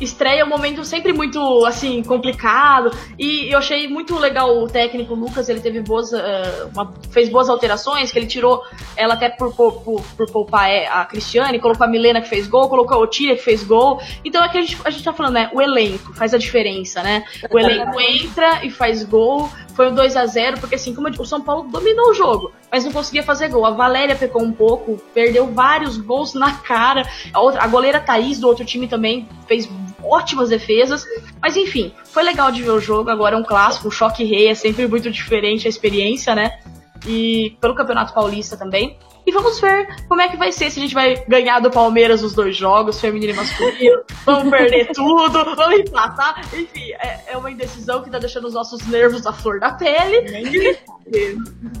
estreia 0.00 0.40
é 0.40 0.44
um 0.44 0.48
momento 0.48 0.84
sempre 0.84 1.12
muito, 1.12 1.64
assim, 1.64 2.02
complicado. 2.02 2.90
E 3.18 3.52
eu 3.52 3.58
achei 3.58 3.88
muito 3.88 4.16
legal 4.18 4.58
o 4.58 4.68
técnico 4.68 5.14
Lucas, 5.14 5.48
ele 5.48 5.60
teve 5.60 5.80
boas. 5.80 6.12
Uh, 6.12 6.68
uma, 6.72 6.92
fez 7.10 7.28
boas 7.28 7.48
alterações, 7.48 8.12
que 8.12 8.18
ele 8.18 8.26
tirou 8.26 8.62
ela 8.96 9.14
até 9.14 9.28
por, 9.28 9.54
por, 9.54 9.72
por, 9.82 10.02
por 10.02 10.30
poupar 10.30 10.70
é, 10.70 10.86
a 10.86 11.04
Cristiane, 11.04 11.58
colocou 11.58 11.84
a 11.84 11.88
Milena 11.88 12.20
que 12.20 12.28
fez 12.28 12.46
gol, 12.46 12.68
colocou 12.68 12.96
a 12.96 13.00
Otília 13.00 13.36
que 13.36 13.42
fez 13.42 13.64
gol. 13.64 14.00
Então 14.24 14.42
é 14.42 14.48
que 14.48 14.58
a 14.58 14.60
gente, 14.60 14.78
a 14.84 14.90
gente 14.90 15.04
tá 15.04 15.12
falando, 15.12 15.34
né? 15.34 15.50
O 15.52 15.60
elenco 15.60 16.14
faz 16.14 16.34
a 16.34 16.38
diferença, 16.38 17.02
né? 17.02 17.24
O 17.50 17.58
elenco 17.58 17.98
entra 18.00 18.64
e 18.64 18.70
faz 18.70 19.02
gol. 19.04 19.50
Foi 19.74 19.90
um 19.90 19.94
2 19.94 20.16
a 20.16 20.26
0 20.26 20.58
porque 20.58 20.74
assim, 20.74 20.92
como 20.92 21.08
o 21.08 21.24
São 21.24 21.40
Paulo 21.40 21.68
dominou 21.68 22.10
o 22.10 22.14
jogo, 22.14 22.50
mas 22.70 22.84
não 22.84 22.90
conseguia 22.90 23.22
fazer 23.22 23.48
gol. 23.48 23.64
A 23.64 23.70
Valéria 23.70 24.16
pecou 24.16 24.42
um 24.42 24.52
pouco, 24.52 25.00
perdeu 25.14 25.46
vários 25.46 25.96
gols 25.96 26.34
na 26.34 26.52
cara. 26.52 27.02
A, 27.32 27.40
outra, 27.40 27.62
a 27.62 27.66
goleira 27.68 28.00
Thaís 28.00 28.40
do 28.40 28.48
outro 28.48 28.64
time 28.64 28.88
também 28.88 29.28
fez 29.46 29.68
ótimas 30.08 30.48
defesas. 30.48 31.04
Mas 31.40 31.56
enfim, 31.56 31.92
foi 32.04 32.22
legal 32.22 32.50
de 32.50 32.62
ver 32.62 32.70
o 32.70 32.80
jogo. 32.80 33.10
Agora 33.10 33.36
é 33.36 33.38
um 33.38 33.44
clássico, 33.44 33.88
o 33.88 33.90
choque 33.90 34.24
rei 34.24 34.48
é 34.48 34.54
sempre 34.54 34.86
muito 34.86 35.10
diferente 35.10 35.66
a 35.66 35.70
experiência, 35.70 36.34
né? 36.34 36.58
e 37.06 37.56
pelo 37.60 37.74
Campeonato 37.74 38.12
Paulista 38.12 38.56
também. 38.56 38.96
E 39.26 39.30
vamos 39.30 39.60
ver 39.60 39.86
como 40.08 40.22
é 40.22 40.28
que 40.28 40.38
vai 40.38 40.50
ser, 40.50 40.70
se 40.70 40.78
a 40.78 40.82
gente 40.82 40.94
vai 40.94 41.22
ganhar 41.26 41.60
do 41.60 41.70
Palmeiras 41.70 42.22
os 42.22 42.34
dois 42.34 42.56
jogos, 42.56 42.98
feminino 42.98 43.34
e 43.34 43.36
masculino, 43.36 44.02
vamos 44.24 44.48
perder 44.48 44.90
tudo, 44.92 45.44
vamos 45.54 45.80
empatar. 45.80 46.40
Enfim, 46.54 46.92
é, 46.92 47.32
é, 47.32 47.36
uma 47.36 47.50
indecisão 47.50 48.02
que 48.02 48.08
tá 48.08 48.18
deixando 48.18 48.46
os 48.46 48.54
nossos 48.54 48.86
nervos 48.86 49.26
à 49.26 49.32
flor 49.32 49.60
da 49.60 49.72
pele. 49.72 50.78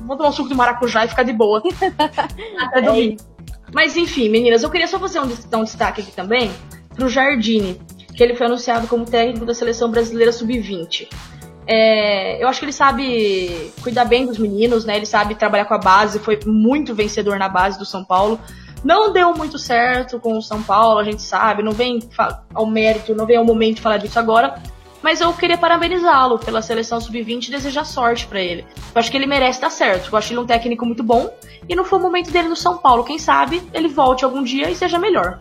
vamos 0.00 0.16
tomar 0.18 0.28
um 0.28 0.32
suco 0.32 0.48
de 0.48 0.54
maracujá 0.54 1.06
e 1.06 1.08
ficar 1.08 1.22
de 1.22 1.32
boa. 1.32 1.62
Até 2.60 2.82
domingo. 2.82 3.16
Mas 3.72 3.96
enfim, 3.96 4.28
meninas, 4.28 4.62
eu 4.62 4.70
queria 4.70 4.86
só 4.86 4.98
fazer 4.98 5.20
um, 5.20 5.24
um 5.24 5.64
destaque 5.64 6.02
aqui 6.02 6.12
também 6.12 6.50
pro 6.94 7.08
Jardine, 7.08 7.80
que 8.18 8.24
ele 8.24 8.34
foi 8.34 8.46
anunciado 8.46 8.88
como 8.88 9.04
técnico 9.04 9.46
da 9.46 9.54
seleção 9.54 9.88
brasileira 9.88 10.32
sub-20. 10.32 11.08
É, 11.64 12.42
eu 12.42 12.48
acho 12.48 12.58
que 12.58 12.64
ele 12.64 12.72
sabe 12.72 13.72
cuidar 13.80 14.06
bem 14.06 14.26
dos 14.26 14.38
meninos, 14.38 14.84
né? 14.84 14.96
Ele 14.96 15.06
sabe 15.06 15.36
trabalhar 15.36 15.66
com 15.66 15.74
a 15.74 15.78
base, 15.78 16.18
foi 16.18 16.36
muito 16.44 16.96
vencedor 16.96 17.38
na 17.38 17.48
base 17.48 17.78
do 17.78 17.84
São 17.84 18.04
Paulo. 18.04 18.40
Não 18.82 19.12
deu 19.12 19.32
muito 19.34 19.56
certo 19.56 20.18
com 20.18 20.36
o 20.36 20.42
São 20.42 20.60
Paulo, 20.60 20.98
a 20.98 21.04
gente 21.04 21.22
sabe, 21.22 21.62
não 21.62 21.70
vem 21.70 22.00
ao 22.52 22.66
mérito, 22.66 23.14
não 23.14 23.24
vem 23.24 23.36
ao 23.36 23.44
momento 23.44 23.76
de 23.76 23.82
falar 23.82 23.98
disso 23.98 24.18
agora. 24.18 24.60
Mas 25.00 25.20
eu 25.20 25.32
queria 25.32 25.56
parabenizá-lo 25.56 26.40
pela 26.40 26.60
seleção 26.60 27.00
sub-20 27.00 27.46
e 27.46 27.50
desejar 27.52 27.84
sorte 27.84 28.26
para 28.26 28.40
ele. 28.40 28.66
Eu 28.92 28.98
acho 28.98 29.12
que 29.12 29.16
ele 29.16 29.26
merece 29.26 29.60
dar 29.60 29.70
certo. 29.70 30.10
Eu 30.10 30.18
acho 30.18 30.32
ele 30.32 30.40
um 30.40 30.46
técnico 30.46 30.84
muito 30.84 31.04
bom 31.04 31.30
e 31.68 31.76
não 31.76 31.84
foi 31.84 32.00
o 32.00 32.02
momento 32.02 32.32
dele 32.32 32.48
no 32.48 32.56
São 32.56 32.78
Paulo. 32.78 33.04
Quem 33.04 33.16
sabe 33.16 33.62
ele 33.72 33.86
volte 33.86 34.24
algum 34.24 34.42
dia 34.42 34.68
e 34.68 34.74
seja 34.74 34.98
melhor. 34.98 35.40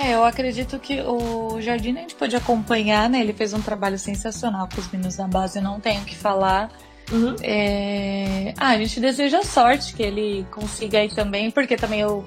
É, 0.00 0.14
eu 0.14 0.24
acredito 0.24 0.78
que 0.78 1.02
o 1.02 1.60
Jardim 1.60 1.90
a 1.90 2.00
gente 2.00 2.14
pode 2.14 2.34
acompanhar, 2.34 3.10
né? 3.10 3.20
Ele 3.20 3.34
fez 3.34 3.52
um 3.52 3.60
trabalho 3.60 3.98
sensacional 3.98 4.66
com 4.66 4.80
os 4.80 4.90
meninos 4.90 5.16
da 5.16 5.28
base, 5.28 5.60
não 5.60 5.78
tenho 5.78 6.00
o 6.00 6.04
que 6.06 6.16
falar. 6.16 6.72
Uhum. 7.12 7.36
É... 7.42 8.54
Ah, 8.56 8.68
a 8.68 8.78
gente 8.78 8.98
deseja 8.98 9.42
sorte 9.42 9.94
que 9.94 10.02
ele 10.02 10.46
consiga 10.50 11.00
aí 11.00 11.10
também, 11.10 11.50
porque 11.50 11.76
também 11.76 12.00
eu... 12.00 12.24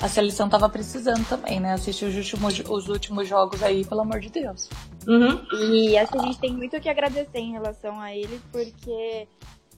a 0.00 0.08
seleção 0.08 0.48
tava 0.48 0.66
precisando 0.66 1.28
também, 1.28 1.60
né? 1.60 1.74
Assistir 1.74 2.06
os 2.06 2.16
últimos, 2.16 2.62
os 2.66 2.88
últimos 2.88 3.28
jogos 3.28 3.62
aí, 3.62 3.84
pelo 3.84 4.00
amor 4.00 4.18
de 4.18 4.30
Deus. 4.30 4.70
Uhum. 5.06 5.44
E 5.52 5.98
acho 5.98 6.10
que 6.10 6.18
a 6.18 6.22
gente 6.22 6.38
tem 6.38 6.54
muito 6.54 6.74
o 6.74 6.80
que 6.80 6.88
agradecer 6.88 7.38
em 7.38 7.52
relação 7.52 8.00
a 8.00 8.16
ele, 8.16 8.40
porque 8.50 9.28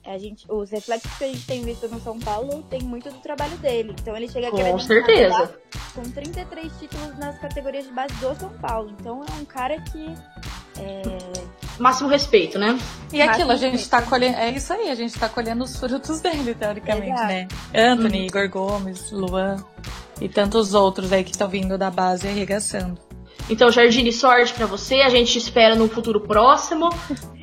a 0.07 0.17
gente, 0.17 0.45
os 0.49 0.71
reflexos 0.71 1.11
que 1.17 1.23
a 1.23 1.27
gente 1.27 1.45
tem 1.45 1.61
visto 1.63 1.87
no 1.89 1.99
São 1.99 2.17
Paulo 2.19 2.63
tem 2.69 2.81
muito 2.81 3.09
do 3.09 3.19
trabalho 3.19 3.57
dele. 3.57 3.93
Então 3.99 4.15
ele 4.15 4.27
chega 4.27 4.49
com 4.49 4.79
certeza 4.79 5.53
com 5.93 6.03
33 6.03 6.71
títulos 6.79 7.17
nas 7.17 7.37
categorias 7.39 7.85
de 7.85 7.91
base 7.91 8.13
do 8.15 8.35
São 8.35 8.49
Paulo. 8.61 8.93
Então 8.99 9.23
é 9.23 9.41
um 9.41 9.45
cara 9.45 9.81
que 9.81 10.15
é... 10.79 11.17
máximo 11.77 12.07
respeito, 12.07 12.57
né? 12.57 12.77
E 13.11 13.17
máximo 13.17 13.31
aquilo 13.31 13.51
a 13.51 13.55
gente 13.55 13.71
respeito. 13.73 13.89
tá 13.89 14.01
colhendo, 14.09 14.37
é 14.37 14.51
isso 14.51 14.71
aí, 14.71 14.89
a 14.89 14.95
gente 14.95 15.19
tá 15.19 15.27
colhendo 15.27 15.63
os 15.63 15.77
frutos 15.77 16.21
dele 16.21 16.55
teoricamente, 16.55 17.11
Exato. 17.11 17.27
né? 17.27 17.47
Anthony, 17.75 18.19
uhum. 18.19 18.25
Igor 18.25 18.49
Gomes, 18.49 19.11
Luan 19.11 19.57
e 20.21 20.29
tantos 20.29 20.73
outros 20.73 21.11
aí 21.11 21.23
que 21.23 21.31
estão 21.31 21.49
vindo 21.49 21.77
da 21.77 21.91
base 21.91 22.27
arregaçando. 22.27 23.06
Então, 23.49 23.71
Jardine, 23.71 24.11
sorte 24.11 24.53
para 24.53 24.65
você. 24.65 24.95
A 24.95 25.09
gente 25.09 25.31
te 25.31 25.37
espera 25.37 25.75
no 25.75 25.87
futuro 25.87 26.19
próximo. 26.19 26.89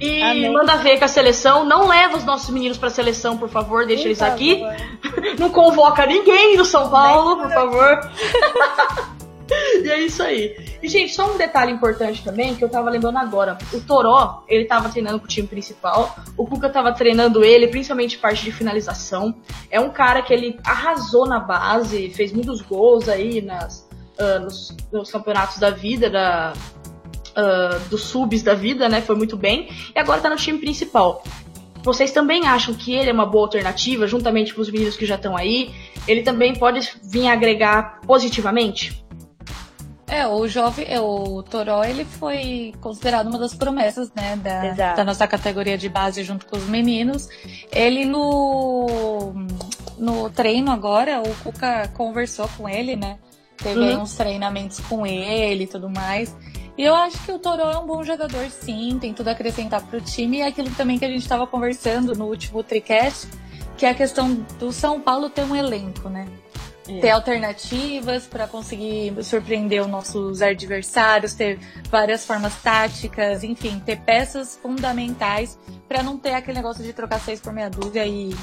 E 0.00 0.22
Amém. 0.22 0.52
manda 0.52 0.76
ver 0.76 0.98
com 0.98 1.04
a 1.04 1.08
seleção. 1.08 1.64
Não 1.64 1.88
leva 1.88 2.16
os 2.16 2.24
nossos 2.24 2.50
meninos 2.50 2.76
pra 2.76 2.90
seleção, 2.90 3.38
por 3.38 3.48
favor. 3.48 3.86
Deixa 3.86 4.02
por 4.02 4.08
eles 4.08 4.18
favor. 4.18 4.34
aqui. 4.34 4.62
Não 5.38 5.50
convoca 5.50 6.04
ninguém 6.06 6.56
do 6.56 6.64
São 6.64 6.90
Paulo, 6.90 7.38
por 7.38 7.50
favor. 7.50 8.10
e 9.82 9.90
é 9.90 10.00
isso 10.00 10.22
aí. 10.22 10.54
E, 10.82 10.88
gente, 10.88 11.14
só 11.14 11.32
um 11.32 11.38
detalhe 11.38 11.72
importante 11.72 12.22
também 12.22 12.54
que 12.54 12.62
eu 12.62 12.68
tava 12.68 12.90
lembrando 12.90 13.16
agora. 13.18 13.56
O 13.72 13.80
Toró, 13.80 14.44
ele 14.46 14.66
tava 14.66 14.90
treinando 14.90 15.18
com 15.18 15.24
o 15.24 15.28
time 15.28 15.48
principal. 15.48 16.14
O 16.36 16.46
Cuca 16.46 16.68
tava 16.68 16.92
treinando 16.92 17.42
ele, 17.42 17.68
principalmente 17.68 18.18
parte 18.18 18.44
de 18.44 18.52
finalização. 18.52 19.34
É 19.70 19.80
um 19.80 19.90
cara 19.90 20.20
que 20.20 20.32
ele 20.32 20.58
arrasou 20.64 21.26
na 21.26 21.40
base, 21.40 22.10
fez 22.10 22.32
muitos 22.32 22.60
gols 22.60 23.08
aí 23.08 23.40
nas, 23.40 23.83
uh, 24.18 24.44
nos, 24.44 24.76
nos, 24.92 25.10
campeonatos 25.10 25.58
da 25.58 25.70
vida, 25.70 26.10
da, 26.10 26.52
uh, 27.36 27.88
dos 27.88 28.02
subs 28.02 28.42
da 28.42 28.54
vida, 28.54 28.88
né? 28.88 29.00
Foi 29.00 29.16
muito 29.16 29.36
bem. 29.36 29.68
E 29.94 29.98
agora 29.98 30.20
tá 30.20 30.30
no 30.30 30.36
time 30.36 30.58
principal. 30.58 31.22
Vocês 31.82 32.12
também 32.12 32.46
acham 32.46 32.72
que 32.72 32.94
ele 32.94 33.10
é 33.10 33.12
uma 33.12 33.26
boa 33.26 33.44
alternativa, 33.44 34.06
juntamente 34.06 34.54
com 34.54 34.62
os 34.62 34.70
meninos 34.70 34.96
que 34.96 35.04
já 35.04 35.16
estão 35.16 35.36
aí? 35.36 35.70
Ele 36.08 36.22
também 36.22 36.54
pode 36.54 36.90
vir 37.02 37.28
agregar 37.28 38.00
positivamente? 38.06 39.04
É, 40.06 40.26
o 40.26 40.46
jovem, 40.46 40.86
é, 40.88 41.00
o 41.00 41.42
Toró, 41.42 41.82
ele 41.82 42.04
foi 42.04 42.72
considerado 42.80 43.26
uma 43.26 43.38
das 43.38 43.54
promessas, 43.54 44.12
né, 44.14 44.36
da, 44.36 44.94
da, 44.94 45.04
nossa 45.04 45.26
categoria 45.26 45.76
de 45.76 45.88
base 45.88 46.22
junto 46.22 46.46
com 46.46 46.56
os 46.56 46.68
meninos. 46.68 47.28
Ele 47.72 48.04
no, 48.04 49.32
no 49.98 50.30
treino 50.30 50.70
agora, 50.70 51.20
o 51.20 51.34
Cuca 51.42 51.88
conversou 51.94 52.48
com 52.56 52.68
ele, 52.68 52.96
né, 52.96 53.18
Teve 53.56 53.80
uhum. 53.80 54.02
uns 54.02 54.14
treinamentos 54.14 54.80
com 54.80 55.06
ele 55.06 55.64
e 55.64 55.66
tudo 55.66 55.88
mais. 55.88 56.34
E 56.76 56.82
eu 56.82 56.94
acho 56.94 57.16
que 57.24 57.30
o 57.30 57.38
Toró 57.38 57.70
é 57.70 57.78
um 57.78 57.86
bom 57.86 58.02
jogador, 58.02 58.50
sim, 58.50 58.98
tem 59.00 59.14
tudo 59.14 59.28
a 59.28 59.32
acrescentar 59.32 59.80
pro 59.86 60.00
time. 60.00 60.38
E 60.38 60.40
é 60.40 60.48
aquilo 60.48 60.70
também 60.70 60.98
que 60.98 61.04
a 61.04 61.08
gente 61.08 61.22
estava 61.22 61.46
conversando 61.46 62.14
no 62.14 62.26
último 62.26 62.62
tricast, 62.62 63.28
que 63.76 63.86
é 63.86 63.90
a 63.90 63.94
questão 63.94 64.34
do 64.58 64.72
São 64.72 65.00
Paulo 65.00 65.30
ter 65.30 65.44
um 65.44 65.54
elenco, 65.54 66.08
né? 66.08 66.26
É. 66.86 67.00
Ter 67.00 67.10
alternativas 67.10 68.26
para 68.26 68.46
conseguir 68.46 69.14
surpreender 69.22 69.80
os 69.80 69.88
nossos 69.88 70.42
adversários, 70.42 71.32
ter 71.32 71.58
várias 71.90 72.26
formas 72.26 72.54
táticas, 72.56 73.42
enfim, 73.42 73.80
ter 73.80 74.00
peças 74.00 74.58
fundamentais 74.60 75.58
para 75.88 76.02
não 76.02 76.18
ter 76.18 76.34
aquele 76.34 76.58
negócio 76.58 76.84
de 76.84 76.92
trocar 76.92 77.20
seis 77.20 77.40
por 77.40 77.52
meia 77.52 77.70
dúzia 77.70 78.06
e 78.06 78.34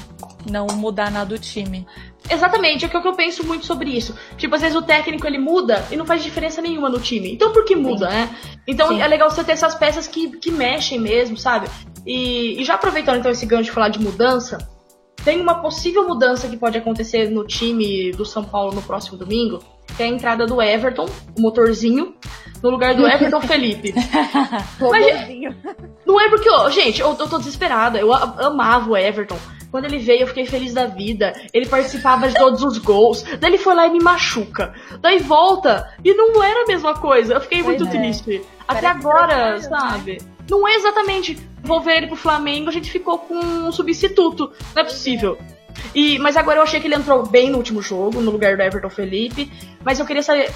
não 0.50 0.66
mudar 0.66 1.10
nada 1.10 1.26
do 1.26 1.38
time. 1.38 1.86
Exatamente, 2.28 2.84
é 2.84 2.88
que 2.88 2.96
eu 2.96 3.14
penso 3.14 3.44
muito 3.44 3.66
sobre 3.66 3.90
isso. 3.90 4.16
Tipo, 4.36 4.54
às 4.54 4.60
vezes 4.60 4.76
o 4.76 4.82
técnico 4.82 5.26
ele 5.26 5.38
muda 5.38 5.84
e 5.90 5.96
não 5.96 6.06
faz 6.06 6.22
diferença 6.22 6.60
nenhuma 6.60 6.88
no 6.88 7.00
time. 7.00 7.32
Então 7.32 7.52
por 7.52 7.64
que 7.64 7.76
muda, 7.76 8.08
Sim. 8.08 8.16
né? 8.16 8.36
Então 8.66 8.88
Sim. 8.88 9.00
é 9.00 9.06
legal 9.06 9.30
você 9.30 9.44
ter 9.44 9.52
essas 9.52 9.74
peças 9.74 10.06
que, 10.06 10.36
que 10.38 10.50
mexem 10.50 10.98
mesmo, 11.00 11.36
sabe? 11.36 11.68
E, 12.06 12.60
e 12.60 12.64
já 12.64 12.74
aproveitando 12.74 13.18
então 13.18 13.30
esse 13.30 13.46
gancho 13.46 13.64
de 13.64 13.72
falar 13.72 13.88
de 13.88 14.00
mudança, 14.00 14.58
tem 15.24 15.40
uma 15.40 15.56
possível 15.56 16.06
mudança 16.06 16.48
que 16.48 16.56
pode 16.56 16.76
acontecer 16.76 17.30
no 17.30 17.44
time 17.44 18.10
do 18.12 18.24
São 18.24 18.44
Paulo 18.44 18.74
no 18.74 18.82
próximo 18.82 19.16
domingo, 19.16 19.60
que 19.96 20.02
é 20.02 20.06
a 20.06 20.08
entrada 20.08 20.46
do 20.46 20.60
Everton, 20.60 21.06
o 21.36 21.40
motorzinho, 21.40 22.14
no 22.62 22.70
lugar 22.70 22.94
do 22.94 23.06
Everton 23.06 23.40
Felipe. 23.40 23.94
Mas, 24.80 25.56
não 26.06 26.20
é 26.20 26.28
porque, 26.28 26.50
ó, 26.50 26.68
gente, 26.70 27.00
eu, 27.00 27.08
eu 27.08 27.28
tô 27.28 27.38
desesperada. 27.38 27.98
Eu 27.98 28.12
amava 28.12 28.90
o 28.90 28.96
Everton. 28.96 29.38
Quando 29.70 29.86
ele 29.86 29.98
veio, 29.98 30.20
eu 30.20 30.26
fiquei 30.26 30.44
feliz 30.44 30.74
da 30.74 30.86
vida. 30.86 31.32
Ele 31.52 31.66
participava 31.66 32.28
de 32.28 32.34
todos 32.34 32.62
os 32.62 32.76
gols. 32.76 33.22
Daí 33.40 33.50
ele 33.50 33.58
foi 33.58 33.74
lá 33.74 33.86
e 33.86 33.90
me 33.90 34.00
machuca. 34.00 34.74
Daí 35.00 35.18
volta 35.18 35.90
e 36.04 36.12
não 36.12 36.42
era 36.42 36.64
a 36.64 36.66
mesma 36.66 36.94
coisa. 36.94 37.34
Eu 37.34 37.40
fiquei 37.40 37.62
pois 37.62 37.78
muito 37.80 37.96
é. 37.96 37.98
triste. 37.98 38.42
Até 38.68 38.86
agora, 38.86 39.52
né? 39.52 39.60
sabe? 39.60 40.18
Não 40.52 40.68
é 40.68 40.74
exatamente 40.74 41.38
ver 41.82 41.96
ele 41.96 42.06
pro 42.08 42.16
Flamengo, 42.16 42.68
a 42.68 42.72
gente 42.72 42.90
ficou 42.90 43.16
com 43.16 43.38
um 43.38 43.72
substituto. 43.72 44.52
Não 44.74 44.82
é 44.82 44.84
possível. 44.84 45.38
E, 45.94 46.18
mas 46.18 46.36
agora 46.36 46.58
eu 46.58 46.62
achei 46.62 46.78
que 46.78 46.86
ele 46.86 46.94
entrou 46.94 47.24
bem 47.24 47.48
no 47.48 47.56
último 47.56 47.80
jogo, 47.80 48.20
no 48.20 48.30
lugar 48.30 48.54
do 48.54 48.62
Everton 48.62 48.90
Felipe. 48.90 49.50
Mas 49.82 49.98
eu 49.98 50.04
queria 50.04 50.22
saber, 50.22 50.52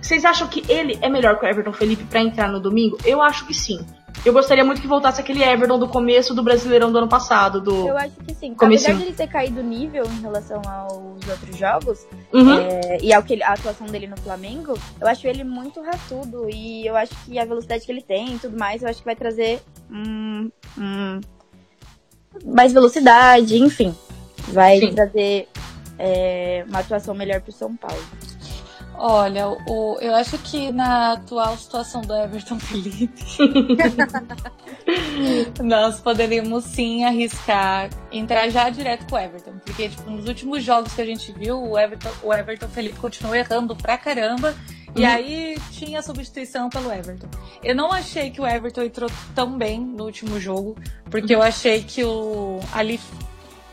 vocês 0.00 0.24
acham 0.24 0.46
que 0.46 0.62
ele 0.70 0.96
é 1.02 1.08
melhor 1.08 1.36
que 1.36 1.44
o 1.44 1.48
Everton 1.48 1.72
Felipe 1.72 2.04
para 2.04 2.20
entrar 2.20 2.46
no 2.46 2.60
domingo? 2.60 2.96
Eu 3.04 3.20
acho 3.20 3.44
que 3.44 3.52
sim. 3.52 3.84
Eu 4.24 4.32
gostaria 4.32 4.64
muito 4.64 4.80
que 4.80 4.86
voltasse 4.86 5.20
aquele 5.20 5.42
Everton 5.42 5.78
do 5.78 5.88
começo 5.88 6.34
do 6.34 6.42
Brasileirão 6.42 6.92
do 6.92 6.98
ano 6.98 7.08
passado. 7.08 7.60
Do 7.60 7.88
eu 7.88 7.96
acho 7.96 8.14
que 8.16 8.34
sim. 8.34 8.54
Comecinho. 8.54 8.90
Apesar 8.90 9.04
de 9.04 9.08
ele 9.08 9.16
ter 9.16 9.26
caído 9.28 9.62
nível 9.62 10.04
em 10.04 10.20
relação 10.20 10.60
aos 10.66 11.28
outros 11.28 11.56
jogos 11.56 12.06
uhum. 12.32 12.58
é, 12.58 12.98
e 13.00 13.12
ao 13.12 13.22
que, 13.22 13.42
a 13.42 13.52
atuação 13.52 13.86
dele 13.86 14.06
no 14.06 14.16
Flamengo, 14.18 14.78
eu 15.00 15.06
acho 15.06 15.26
ele 15.26 15.42
muito 15.42 15.80
ratudo. 15.80 16.48
E 16.50 16.86
eu 16.86 16.96
acho 16.96 17.12
que 17.24 17.38
a 17.38 17.44
velocidade 17.44 17.84
que 17.84 17.92
ele 17.92 18.02
tem 18.02 18.34
e 18.34 18.38
tudo 18.38 18.58
mais, 18.58 18.82
eu 18.82 18.88
acho 18.88 18.98
que 18.98 19.04
vai 19.06 19.16
trazer 19.16 19.62
hum, 19.90 20.50
hum, 20.78 21.20
mais 22.44 22.72
velocidade, 22.72 23.58
enfim. 23.58 23.94
Vai 24.48 24.80
sim. 24.80 24.94
trazer 24.94 25.48
é, 25.98 26.64
uma 26.68 26.80
atuação 26.80 27.14
melhor 27.14 27.40
pro 27.40 27.52
São 27.52 27.76
Paulo. 27.76 28.02
Olha, 29.02 29.48
o, 29.48 29.96
eu 29.98 30.14
acho 30.14 30.36
que 30.36 30.70
na 30.70 31.14
atual 31.14 31.56
situação 31.56 32.02
do 32.02 32.14
Everton 32.14 32.60
Felipe, 32.60 33.24
nós 35.64 35.98
poderíamos 36.00 36.64
sim 36.64 37.02
arriscar 37.02 37.88
entrar 38.12 38.50
já 38.50 38.68
direto 38.68 39.08
com 39.08 39.16
o 39.16 39.18
Everton. 39.18 39.52
Porque, 39.64 39.88
tipo, 39.88 40.10
nos 40.10 40.28
últimos 40.28 40.62
jogos 40.62 40.92
que 40.92 41.00
a 41.00 41.06
gente 41.06 41.32
viu, 41.32 41.62
o 41.62 41.78
Everton, 41.78 42.10
o 42.22 42.34
Everton 42.34 42.68
Felipe 42.68 42.98
continuou 42.98 43.34
errando 43.34 43.74
pra 43.74 43.96
caramba. 43.96 44.54
E 44.94 45.00
uhum. 45.00 45.08
aí 45.08 45.58
tinha 45.70 46.02
substituição 46.02 46.68
pelo 46.68 46.92
Everton. 46.92 47.28
Eu 47.64 47.74
não 47.74 47.90
achei 47.90 48.30
que 48.30 48.38
o 48.38 48.46
Everton 48.46 48.82
entrou 48.82 49.10
tão 49.34 49.56
bem 49.56 49.80
no 49.80 50.04
último 50.04 50.38
jogo, 50.38 50.76
porque 51.10 51.34
uhum. 51.34 51.40
eu 51.40 51.46
achei 51.46 51.82
que 51.82 52.04
o 52.04 52.60
ali 52.70 53.00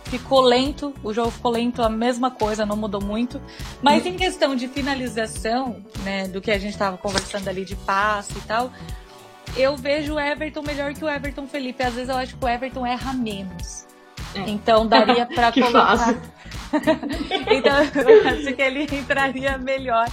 ficou 0.07 0.41
lento, 0.41 0.93
o 1.03 1.13
jogo 1.13 1.31
ficou 1.31 1.51
lento, 1.51 1.81
a 1.81 1.89
mesma 1.89 2.31
coisa, 2.31 2.65
não 2.65 2.75
mudou 2.75 3.01
muito. 3.01 3.41
Mas 3.81 4.05
em 4.05 4.15
questão 4.15 4.55
de 4.55 4.67
finalização, 4.67 5.83
né, 6.03 6.27
do 6.27 6.41
que 6.41 6.51
a 6.51 6.57
gente 6.57 6.73
estava 6.73 6.97
conversando 6.97 7.47
ali 7.47 7.63
de 7.65 7.75
passe 7.75 8.37
e 8.37 8.41
tal, 8.41 8.71
eu 9.55 9.75
vejo 9.75 10.15
o 10.15 10.19
Everton 10.19 10.61
melhor 10.61 10.93
que 10.93 11.03
o 11.03 11.09
Everton 11.09 11.47
Felipe. 11.47 11.83
Às 11.83 11.93
vezes 11.93 12.09
eu 12.09 12.17
acho 12.17 12.35
que 12.35 12.43
o 12.43 12.47
Everton 12.47 12.85
erra 12.85 13.13
menos. 13.13 13.85
É. 14.35 14.49
Então 14.49 14.87
daria 14.87 15.25
para 15.25 15.51
colocar. 15.53 16.15
então 17.51 18.01
eu 18.03 18.27
acho 18.27 18.53
que 18.53 18.61
ele 18.61 18.83
entraria 18.83 19.57
melhor, 19.57 20.07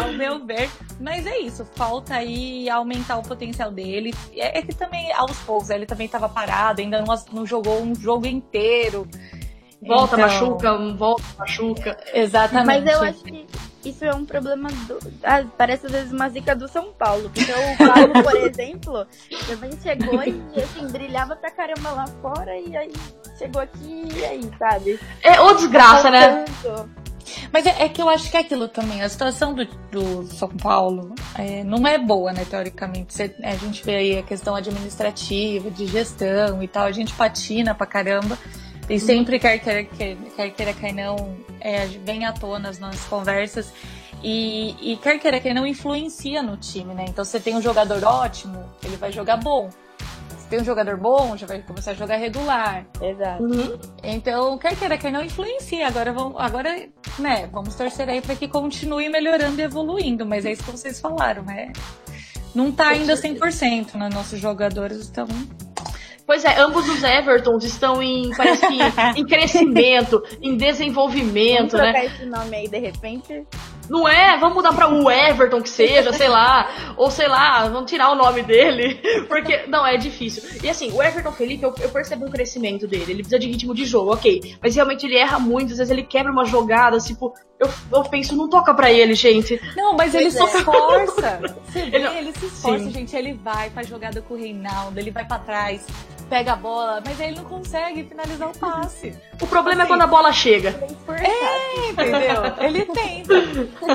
ao 0.00 0.12
meu 0.12 0.44
ver. 0.44 0.70
Mas 1.00 1.26
é 1.26 1.38
isso, 1.38 1.64
falta 1.74 2.14
aí 2.14 2.68
aumentar 2.68 3.18
o 3.18 3.22
potencial 3.22 3.70
dele. 3.70 4.14
É, 4.34 4.58
é 4.58 4.62
que 4.62 4.74
também, 4.74 5.12
aos 5.12 5.36
poucos, 5.40 5.70
ele 5.70 5.86
também 5.86 6.06
estava 6.06 6.28
parado, 6.28 6.80
ainda 6.80 7.02
não, 7.02 7.14
não 7.32 7.46
jogou 7.46 7.80
um 7.80 7.94
jogo 7.94 8.26
inteiro. 8.26 9.08
Volta, 9.84 10.14
então... 10.14 10.28
machuca, 10.28 10.94
volta, 10.94 11.24
machuca. 11.38 11.96
Exatamente. 12.14 12.84
Mas 12.84 12.94
eu 12.94 13.02
acho 13.02 13.24
que 13.24 13.46
isso 13.84 14.04
é 14.04 14.14
um 14.14 14.24
problema 14.24 14.68
do. 14.86 14.98
Ah, 15.24 15.44
parece 15.58 15.86
às 15.86 15.92
vezes 15.92 16.12
uma 16.12 16.28
zica 16.28 16.54
do 16.54 16.68
São 16.68 16.92
Paulo. 16.92 17.30
Porque 17.30 17.50
o 17.50 17.76
Paulo, 17.76 18.22
por 18.22 18.36
exemplo, 18.46 19.06
também 19.48 19.72
chegou 19.82 20.22
e 20.22 20.62
assim, 20.62 20.86
brilhava 20.86 21.34
pra 21.34 21.50
caramba 21.50 21.90
lá 21.90 22.06
fora 22.20 22.56
e 22.56 22.76
aí 22.76 22.92
chegou 23.36 23.60
aqui 23.60 24.08
e 24.14 24.24
aí, 24.24 24.50
sabe? 24.56 25.00
É 25.20 25.40
ô 25.40 25.52
desgraça, 25.54 26.10
né? 26.10 26.44
Mas 27.52 27.66
é, 27.66 27.84
é, 27.84 27.88
que 27.88 28.00
eu 28.00 28.08
acho 28.08 28.30
que 28.30 28.36
é 28.36 28.40
aquilo 28.40 28.68
também, 28.68 29.02
a 29.02 29.08
situação 29.08 29.54
do, 29.54 29.64
do 29.90 30.26
São 30.26 30.48
Paulo 30.48 31.14
é, 31.34 31.64
não 31.64 31.86
é 31.86 31.98
boa, 31.98 32.32
né, 32.32 32.44
teoricamente. 32.48 33.14
Você, 33.14 33.34
a 33.42 33.56
gente 33.56 33.84
vê 33.84 33.96
aí 33.96 34.18
a 34.18 34.22
questão 34.22 34.54
administrativa, 34.54 35.70
de 35.70 35.86
gestão 35.86 36.62
e 36.62 36.68
tal, 36.68 36.86
a 36.86 36.92
gente 36.92 37.12
patina 37.14 37.74
pra 37.74 37.86
caramba. 37.86 38.38
E 38.88 38.98
sempre 38.98 39.38
quer 39.38 39.58
queira, 39.58 39.84
quer, 39.84 40.16
quer, 40.36 40.50
queira, 40.50 40.72
quer 40.74 40.92
não, 40.92 41.36
é, 41.60 41.86
vem 41.86 42.26
à 42.26 42.32
tona 42.32 42.58
nas 42.58 42.78
nossas 42.78 43.04
conversas. 43.04 43.72
E, 44.22 44.92
e 44.92 44.96
quer 44.96 45.18
queira, 45.18 45.40
quer 45.40 45.54
não 45.54 45.66
influencia 45.66 46.42
no 46.42 46.56
time, 46.56 46.94
né? 46.94 47.04
Então 47.08 47.24
você 47.24 47.40
tem 47.40 47.56
um 47.56 47.62
jogador 47.62 48.04
ótimo, 48.04 48.64
ele 48.84 48.96
vai 48.96 49.10
jogar 49.10 49.36
bom. 49.36 49.70
Tem 50.52 50.60
um 50.60 50.64
jogador 50.64 50.98
bom, 50.98 51.34
já 51.34 51.46
vai 51.46 51.62
começar 51.62 51.92
a 51.92 51.94
jogar 51.94 52.16
regular. 52.16 52.84
Exato. 53.00 53.42
Uhum. 53.42 53.78
Então, 54.02 54.58
quer 54.58 54.76
queira, 54.76 54.98
quer 54.98 55.10
não 55.10 55.24
influencia. 55.24 55.88
Agora, 55.88 56.12
vamos, 56.12 56.38
agora 56.38 56.88
né, 57.18 57.48
vamos 57.50 57.74
torcer 57.74 58.06
aí 58.06 58.20
para 58.20 58.36
que 58.36 58.46
continue 58.46 59.08
melhorando 59.08 59.58
e 59.58 59.64
evoluindo. 59.64 60.26
Mas 60.26 60.44
é 60.44 60.52
isso 60.52 60.62
que 60.62 60.70
vocês 60.70 61.00
falaram, 61.00 61.42
né? 61.42 61.72
Não 62.54 62.70
tá 62.70 62.88
ainda 62.88 63.14
100% 63.14 63.94
nos 63.94 63.94
né, 63.94 64.10
nossos 64.12 64.38
jogadores, 64.38 65.08
então 65.08 65.26
Pois 66.26 66.44
é, 66.44 66.60
ambos 66.60 66.86
os 66.86 67.02
Evertons 67.02 67.64
estão 67.64 68.02
em, 68.02 68.30
parece 68.36 68.66
que, 68.66 68.76
em 69.20 69.24
crescimento, 69.24 70.22
em 70.42 70.54
desenvolvimento, 70.54 71.78
Vamos 71.78 71.92
né? 71.94 72.04
esse 72.04 72.26
nome 72.26 72.56
aí 72.56 72.68
de 72.68 72.78
repente. 72.78 73.46
Não 73.88 74.08
é? 74.08 74.36
Vamos 74.38 74.56
mudar 74.56 74.72
para 74.72 74.88
o 74.88 75.10
Everton 75.10 75.60
que 75.60 75.68
seja, 75.68 76.12
sei 76.12 76.28
lá. 76.28 76.94
Ou 76.96 77.10
sei 77.10 77.28
lá, 77.28 77.68
vamos 77.68 77.90
tirar 77.90 78.10
o 78.10 78.14
nome 78.14 78.42
dele. 78.42 79.00
Porque, 79.28 79.64
não, 79.66 79.86
é 79.86 79.96
difícil. 79.96 80.42
E 80.62 80.68
assim, 80.68 80.92
o 80.92 81.02
Everton 81.02 81.32
Felipe, 81.32 81.64
eu, 81.64 81.74
eu 81.80 81.88
percebo 81.88 82.26
o 82.26 82.30
crescimento 82.30 82.86
dele. 82.86 83.04
Ele 83.08 83.22
precisa 83.22 83.38
de 83.38 83.48
ritmo 83.48 83.74
de 83.74 83.84
jogo, 83.84 84.12
ok. 84.12 84.56
Mas 84.62 84.74
realmente 84.74 85.06
ele 85.06 85.16
erra 85.16 85.38
muito, 85.38 85.72
às 85.72 85.78
vezes 85.78 85.90
ele 85.90 86.02
quebra 86.02 86.32
uma 86.32 86.44
jogada, 86.44 86.98
tipo, 86.98 87.34
eu, 87.58 87.68
eu 87.92 88.02
penso, 88.04 88.36
não 88.36 88.48
toca 88.48 88.74
pra 88.74 88.90
ele, 88.90 89.14
gente. 89.14 89.60
Não, 89.76 89.94
mas 89.94 90.14
ele 90.14 90.30
se 90.30 90.40
é. 90.40 90.44
esforça. 90.44 91.40
Você 91.66 91.82
vê, 91.86 91.96
ele, 91.96 92.18
ele 92.18 92.32
se 92.32 92.46
esforça, 92.46 92.84
Sim. 92.84 92.90
gente. 92.90 93.16
Ele 93.16 93.34
vai 93.34 93.70
pra 93.70 93.82
jogada 93.82 94.20
com 94.20 94.34
o 94.34 94.36
Reinaldo, 94.36 94.98
ele 94.98 95.10
vai 95.10 95.24
pra 95.24 95.38
trás, 95.38 95.86
pega 96.32 96.54
a 96.54 96.56
bola, 96.56 97.02
mas 97.04 97.20
ele 97.20 97.36
não 97.36 97.44
consegue 97.44 98.04
finalizar 98.04 98.48
o 98.48 98.58
passe. 98.58 99.14
O 99.38 99.46
problema 99.46 99.82
assim, 99.82 99.92
é 99.92 99.94
quando 99.94 100.00
a 100.00 100.06
bola 100.06 100.32
chega. 100.32 100.70
É, 101.10 101.90
entendeu? 101.90 102.42
Ele 102.58 102.86
tenta. 102.86 103.34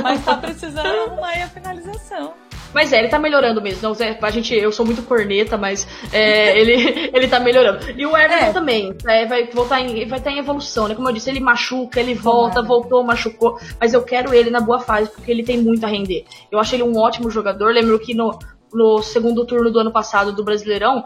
Mas 0.04 0.24
tá 0.24 0.36
precisando 0.36 0.86
arrumar 0.86 1.30
aí 1.30 1.42
a 1.42 1.48
finalização. 1.48 2.36
Mas 2.72 2.94
é, 2.94 3.00
ele 3.00 3.08
tá 3.08 3.18
melhorando 3.18 3.60
mesmo. 3.60 3.82
Não, 3.82 3.94
Zé, 3.96 4.20
a 4.22 4.30
gente, 4.30 4.54
eu 4.54 4.72
sou 4.72 4.86
muito 4.86 5.02
corneta, 5.02 5.58
mas 5.58 5.88
é, 6.14 6.54
ele, 6.62 7.10
ele 7.12 7.28
tá 7.28 7.40
melhorando. 7.40 7.80
E 7.98 8.06
o 8.06 8.16
Everton 8.16 8.46
é. 8.46 8.54
também, 8.54 8.96
é, 9.08 9.26
vai 9.26 9.48
voltar 9.48 9.82
em, 9.82 10.06
vai 10.06 10.20
estar 10.20 10.30
em 10.30 10.38
evolução, 10.38 10.88
né? 10.88 10.94
Como 10.94 11.10
eu 11.10 11.14
disse, 11.14 11.32
ele 11.32 11.40
machuca, 11.40 12.00
ele 12.00 12.14
volta, 12.14 12.62
voltou, 12.62 13.04
machucou. 13.04 13.60
Mas 13.80 13.96
eu 13.96 14.04
quero 14.04 14.32
ele 14.32 14.52
na 14.52 14.60
boa 14.60 14.80
fase, 14.80 15.10
porque 15.10 15.32
ele 15.32 15.42
tem 15.42 15.58
muito 15.58 15.84
a 15.84 15.90
render. 15.90 16.24
Eu 16.52 16.60
acho 16.60 16.76
ele 16.76 16.84
um 16.84 17.00
ótimo 17.00 17.32
jogador. 17.32 17.74
Lembro 17.74 17.98
que 17.98 18.14
no, 18.14 18.38
no 18.74 19.02
segundo 19.02 19.46
turno 19.46 19.72
do 19.72 19.80
ano 19.80 19.92
passado 19.92 20.32
do 20.32 20.44
Brasileirão, 20.44 21.04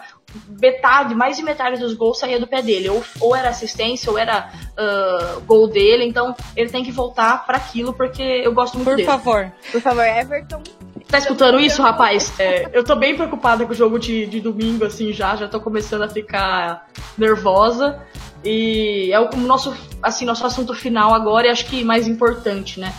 metade, 0.60 1.14
mais 1.14 1.38
de 1.38 1.44
metade 1.44 1.80
dos 1.80 1.94
gols 1.94 2.20
saía 2.20 2.40
do 2.40 2.48
pé 2.48 2.62
dele. 2.62 2.90
Ou, 2.90 3.04
ou 3.20 3.36
era 3.36 3.50
assistência, 3.50 4.12
ou 4.12 4.18
era 4.18 4.50
uh, 4.72 5.42
gol 5.42 5.68
dele. 5.68 6.06
Então 6.06 6.36
ele 6.56 6.70
tem 6.70 6.84
que 6.84 6.92
voltar 6.92 7.46
para 7.46 7.58
aquilo, 7.58 7.94
porque 7.94 8.22
eu 8.22 8.54
gosto 8.54 8.76
muito 8.76 8.90
Por 8.90 8.96
dele. 8.96 9.08
Por 9.08 9.18
favor. 9.18 9.52
Por 9.72 9.82
favor, 9.82 10.06
Everton. 10.06 10.62
Tá 11.08 11.18
escutando 11.18 11.60
isso, 11.60 11.82
rapaz? 11.82 12.32
É, 12.40 12.70
eu 12.72 12.86
tô 12.86 12.96
bem 12.96 13.16
preocupada 13.16 13.66
com 13.66 13.74
o 13.74 13.76
jogo 13.76 14.00
de, 14.00 14.26
de 14.26 14.40
domingo, 14.40 14.86
assim, 14.86 15.12
já. 15.12 15.36
Já 15.36 15.48
tô 15.48 15.60
começando 15.60 16.04
a 16.04 16.10
ficar 16.10 16.88
nervosa. 17.18 18.02
E 18.44 19.12
é 19.12 19.20
o 19.20 19.30
nosso, 19.38 19.76
assim, 20.02 20.26
nosso 20.26 20.46
assunto 20.46 20.74
final 20.74 21.14
agora 21.14 21.48
e 21.48 21.50
acho 21.50 21.66
que 21.66 21.84
mais 21.84 22.08
importante, 22.08 22.80
né? 22.80 22.94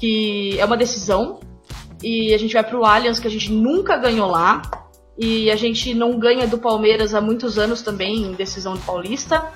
Que 0.00 0.58
é 0.58 0.64
uma 0.64 0.76
decisão 0.76 1.38
e 2.02 2.32
a 2.34 2.38
gente 2.38 2.54
vai 2.54 2.64
pro 2.64 2.84
Allianz, 2.84 3.18
que 3.18 3.26
a 3.26 3.30
gente 3.30 3.52
nunca 3.52 3.96
ganhou 3.96 4.28
lá. 4.28 4.62
E 5.18 5.50
a 5.50 5.56
gente 5.56 5.92
não 5.92 6.18
ganha 6.18 6.46
do 6.46 6.56
Palmeiras 6.56 7.14
há 7.14 7.20
muitos 7.20 7.58
anos 7.58 7.82
também 7.82 8.22
em 8.22 8.32
decisão 8.32 8.74
de 8.74 8.80
Paulista. 8.80 9.50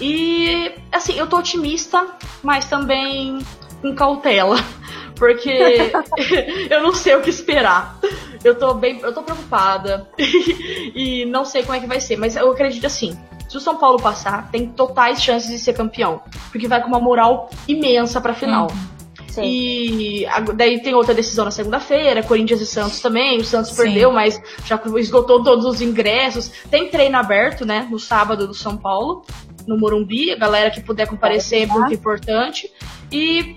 E 0.00 0.72
assim, 0.90 1.16
eu 1.16 1.26
tô 1.28 1.38
otimista, 1.38 2.06
mas 2.42 2.64
também 2.64 3.38
com 3.80 3.94
cautela, 3.94 4.56
porque 5.14 5.92
eu 6.68 6.82
não 6.82 6.92
sei 6.92 7.14
o 7.14 7.20
que 7.20 7.30
esperar. 7.30 7.98
Eu 8.42 8.56
tô 8.56 8.74
bem, 8.74 8.98
eu 9.00 9.14
tô 9.14 9.22
preocupada 9.22 10.08
e 10.18 11.24
não 11.26 11.44
sei 11.44 11.62
como 11.62 11.76
é 11.76 11.80
que 11.80 11.86
vai 11.86 12.00
ser, 12.00 12.16
mas 12.16 12.34
eu 12.34 12.50
acredito 12.50 12.86
assim. 12.86 13.16
Se 13.48 13.56
o 13.56 13.60
São 13.60 13.76
Paulo 13.76 14.02
passar, 14.02 14.50
tem 14.50 14.66
totais 14.66 15.22
chances 15.22 15.48
de 15.48 15.58
ser 15.58 15.74
campeão, 15.74 16.22
porque 16.50 16.66
vai 16.66 16.82
com 16.82 16.88
uma 16.88 16.98
moral 16.98 17.50
imensa 17.68 18.20
para 18.20 18.34
final. 18.34 18.68
Uhum. 18.68 18.93
Sim. 19.34 19.42
E 19.44 20.26
daí 20.54 20.80
tem 20.80 20.94
outra 20.94 21.12
decisão 21.12 21.44
na 21.44 21.50
segunda-feira, 21.50 22.22
Corinthians 22.22 22.60
e 22.60 22.66
Santos 22.66 23.00
também. 23.00 23.38
O 23.38 23.44
Santos 23.44 23.70
Sim. 23.70 23.82
perdeu, 23.82 24.12
mas 24.12 24.40
já 24.64 24.80
esgotou 24.96 25.42
todos 25.42 25.64
os 25.64 25.80
ingressos. 25.80 26.50
Tem 26.70 26.88
treino 26.88 27.16
aberto, 27.16 27.66
né, 27.66 27.88
no 27.90 27.98
sábado 27.98 28.46
do 28.46 28.54
São 28.54 28.76
Paulo, 28.76 29.24
no 29.66 29.76
Morumbi. 29.76 30.30
A 30.30 30.36
galera 30.36 30.70
que 30.70 30.80
puder 30.80 31.08
comparecer 31.08 31.62
é 31.62 31.66
muito 31.66 31.92
importante. 31.92 32.70
E, 33.10 33.56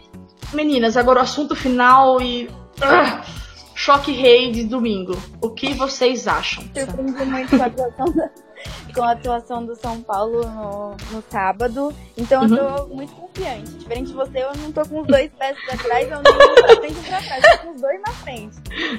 meninas, 0.53 0.97
agora 0.97 1.19
o 1.19 1.23
assunto 1.23 1.55
final 1.55 2.19
e. 2.21 2.47
Uh, 2.77 3.47
choque 3.75 4.11
rei 4.11 4.51
de 4.51 4.63
domingo. 4.63 5.15
O 5.41 5.51
que 5.51 5.73
vocês 5.73 6.27
acham? 6.27 6.63
Surpreendi 6.73 7.25
muito 7.25 7.55
com 7.55 7.63
a 7.63 8.46
com 8.93 9.03
a 9.03 9.11
atuação 9.11 9.65
do 9.65 9.75
São 9.75 10.01
Paulo 10.01 10.45
no, 10.45 10.95
no 11.11 11.23
sábado. 11.29 11.93
Então 12.17 12.43
eu 12.43 12.57
tô 12.57 12.83
uhum. 12.83 12.95
muito 12.95 13.13
confiante. 13.13 13.71
Diferente 13.71 14.07
de 14.07 14.13
você, 14.13 14.43
eu 14.43 14.55
não 14.57 14.71
tô 14.71 14.85
com 14.87 15.01
os 15.01 15.07
dois 15.07 15.31
pés 15.33 15.57
pra 15.65 15.77
trás, 15.77 16.09
eu 16.09 16.21
nem 16.21 16.55
pra 16.55 16.75
frente 16.75 17.09
pra 17.09 17.21
trás, 17.21 17.43
eu 17.43 17.57
tô 17.57 17.63
com 17.63 17.75
os 17.75 17.81
dois 17.81 18.01
na 18.01 18.13
frente. 18.13 18.55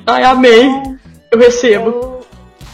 Ai, 0.06 0.24
amei! 0.24 0.66
Então, 0.66 0.98
eu 1.32 1.38
recebo. 1.38 1.90
Eu, 1.90 2.26